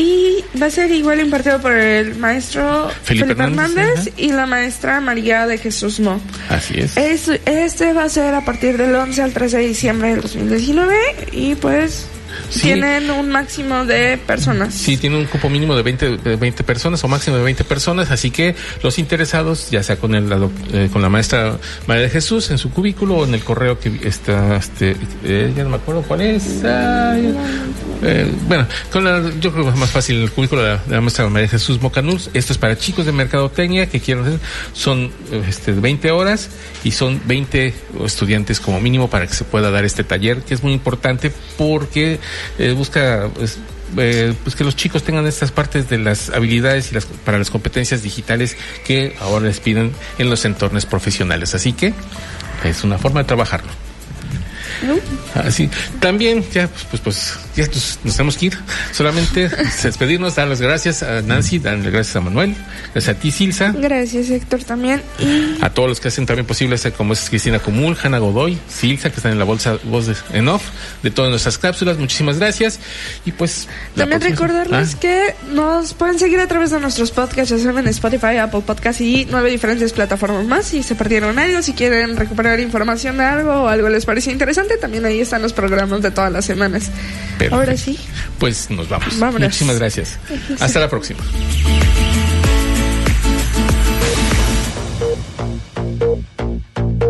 Y 0.00 0.44
va 0.62 0.66
a 0.66 0.70
ser 0.70 0.92
igual 0.92 1.18
impartido 1.20 1.60
por 1.60 1.72
el 1.72 2.14
maestro 2.14 2.88
Felipe 3.02 3.26
Felipe, 3.34 3.42
Hernández, 3.42 3.88
Hernández, 3.88 4.12
y 4.16 4.30
la 4.30 4.46
maestra 4.46 5.00
María 5.00 5.44
de 5.48 5.58
Jesús 5.58 5.98
Mo. 5.98 6.20
Así 6.48 6.74
es. 6.78 6.96
Es- 6.96 7.28
este 7.46 7.92
va 7.92 8.04
a 8.04 8.08
ser 8.08 8.32
a 8.34 8.44
partir 8.44 8.76
del 8.78 8.94
11 8.94 9.22
al 9.22 9.32
13 9.32 9.56
de 9.58 9.66
diciembre 9.66 10.10
del 10.10 10.20
2019 10.20 10.94
y 11.32 11.56
pues 11.56 12.06
Tienen 12.60 13.10
un 13.10 13.30
máximo 13.30 13.84
de 13.84 14.18
personas. 14.18 14.74
Sí, 14.74 14.96
tiene 14.96 15.16
un 15.16 15.26
cupo 15.26 15.48
mínimo 15.48 15.76
de 15.76 15.82
20, 15.82 16.16
de 16.18 16.36
20 16.36 16.64
personas 16.64 17.02
o 17.04 17.08
máximo 17.08 17.36
de 17.36 17.42
20 17.42 17.64
personas, 17.64 18.10
así 18.10 18.30
que 18.30 18.54
los 18.82 18.98
interesados, 18.98 19.70
ya 19.70 19.82
sea 19.82 19.96
con 19.96 20.14
el, 20.14 20.30
eh, 20.72 20.88
con 20.92 21.02
la 21.02 21.08
maestra 21.08 21.58
María 21.86 22.04
de 22.04 22.10
Jesús 22.10 22.50
en 22.50 22.58
su 22.58 22.70
cubículo 22.70 23.16
o 23.16 23.24
en 23.24 23.34
el 23.34 23.44
correo 23.44 23.78
que 23.78 24.00
está, 24.04 24.56
este, 24.56 24.96
eh, 25.24 25.52
ya 25.56 25.64
no 25.64 25.70
me 25.70 25.76
acuerdo 25.76 26.02
cuál 26.02 26.22
es. 26.22 26.62
Eh, 28.00 28.32
bueno, 28.46 28.66
con 28.92 29.04
la, 29.04 29.22
yo 29.40 29.52
creo 29.52 29.64
que 29.64 29.70
es 29.70 29.76
más 29.76 29.90
fácil 29.90 30.22
el 30.22 30.30
cubículo 30.30 30.62
de 30.62 30.78
la, 30.88 31.00
maestra 31.00 31.28
María 31.28 31.42
de 31.42 31.48
Jesús 31.48 31.80
Mocanus. 31.80 32.30
Esto 32.34 32.52
es 32.52 32.58
para 32.58 32.76
chicos 32.76 33.06
de 33.06 33.12
mercadotecnia 33.12 33.88
que 33.88 34.00
quieren 34.00 34.24
hacer, 34.24 34.40
son 34.72 35.10
este, 35.48 35.72
20 35.72 36.10
horas 36.10 36.48
y 36.84 36.92
son 36.92 37.20
20 37.26 37.74
estudiantes 38.04 38.60
como 38.60 38.80
mínimo 38.80 39.08
para 39.10 39.26
que 39.26 39.34
se 39.34 39.44
pueda 39.44 39.70
dar 39.70 39.84
este 39.84 40.04
taller, 40.04 40.42
que 40.42 40.54
es 40.54 40.62
muy 40.62 40.72
importante 40.72 41.32
porque 41.56 42.17
eh, 42.58 42.72
busca 42.72 43.28
pues, 43.34 43.58
eh, 43.96 44.34
pues 44.42 44.56
que 44.56 44.64
los 44.64 44.76
chicos 44.76 45.02
tengan 45.02 45.26
estas 45.26 45.50
partes 45.50 45.88
de 45.88 45.98
las 45.98 46.30
habilidades 46.30 46.90
y 46.90 46.94
las, 46.94 47.06
para 47.06 47.38
las 47.38 47.50
competencias 47.50 48.02
digitales 48.02 48.56
que 48.84 49.16
ahora 49.20 49.46
les 49.46 49.60
piden 49.60 49.92
en 50.18 50.30
los 50.30 50.44
entornos 50.44 50.86
profesionales. 50.86 51.54
Así 51.54 51.72
que 51.72 51.94
es 52.64 52.84
una 52.84 52.98
forma 52.98 53.20
de 53.20 53.26
trabajarlo. 53.26 53.70
Así. 55.38 55.70
También, 56.00 56.44
ya, 56.52 56.68
pues, 56.68 56.86
pues, 56.90 57.02
pues 57.02 57.38
ya 57.56 57.66
nos, 57.66 57.98
tenemos 57.98 58.36
que 58.36 58.46
ir. 58.46 58.58
Solamente 58.92 59.48
despedirnos, 59.82 60.34
dar 60.34 60.48
las 60.48 60.60
gracias 60.60 61.02
a 61.02 61.22
Nancy, 61.22 61.58
darle 61.58 61.90
gracias 61.90 62.16
a 62.16 62.20
Manuel, 62.20 62.54
gracias 62.92 63.16
a 63.16 63.18
ti, 63.18 63.30
Silsa. 63.30 63.72
Gracias, 63.76 64.30
Héctor, 64.30 64.64
también. 64.64 65.02
A 65.60 65.70
todos 65.70 65.88
los 65.88 66.00
que 66.00 66.08
hacen 66.08 66.26
también 66.26 66.46
posible, 66.46 66.76
como 66.96 67.12
es 67.12 67.28
Cristina 67.28 67.58
Comul, 67.58 67.96
Hanna 68.02 68.18
Godoy, 68.18 68.58
Silsa, 68.68 69.10
que 69.10 69.16
están 69.16 69.32
en 69.32 69.38
la 69.38 69.44
bolsa 69.44 69.78
voz 69.84 70.06
de, 70.06 70.16
en 70.32 70.48
off 70.48 70.62
de 71.02 71.10
todas 71.10 71.30
nuestras 71.30 71.58
cápsulas. 71.58 71.98
Muchísimas 71.98 72.38
gracias. 72.38 72.78
Y 73.24 73.32
pues. 73.32 73.68
También 73.94 74.20
recordarles 74.20 74.94
ah. 74.94 75.00
que 75.00 75.34
nos 75.52 75.94
pueden 75.94 76.18
seguir 76.18 76.40
a 76.40 76.46
través 76.46 76.70
de 76.70 76.80
nuestros 76.80 77.10
podcasts, 77.10 77.50
ya 77.50 77.58
saben, 77.58 77.84
en 77.84 77.90
Spotify, 77.90 78.36
Apple 78.38 78.62
Podcast 78.66 79.00
y 79.00 79.26
nueve 79.30 79.50
diferentes 79.50 79.92
plataformas 79.92 80.44
más. 80.46 80.66
Si 80.66 80.82
se 80.82 80.94
perdieron 80.94 81.38
algo, 81.38 81.62
si 81.62 81.72
quieren 81.72 82.16
recuperar 82.16 82.60
información 82.60 83.18
de 83.18 83.24
algo 83.24 83.52
o 83.52 83.68
algo 83.68 83.88
les 83.88 84.04
parece 84.04 84.30
interesante, 84.32 84.76
también 84.76 85.04
ahí 85.04 85.20
están 85.28 85.42
los 85.42 85.52
programas 85.52 86.00
de 86.00 86.10
todas 86.10 86.32
las 86.32 86.46
semanas. 86.46 86.90
Ahora 87.50 87.76
sí. 87.76 87.98
Pues 88.38 88.70
nos 88.70 88.88
vamos. 88.88 89.14
Muchísimas 89.14 89.78
gracias. 89.78 90.18
Hasta 90.58 90.80
la 90.80 90.88
próxima. 90.88 91.20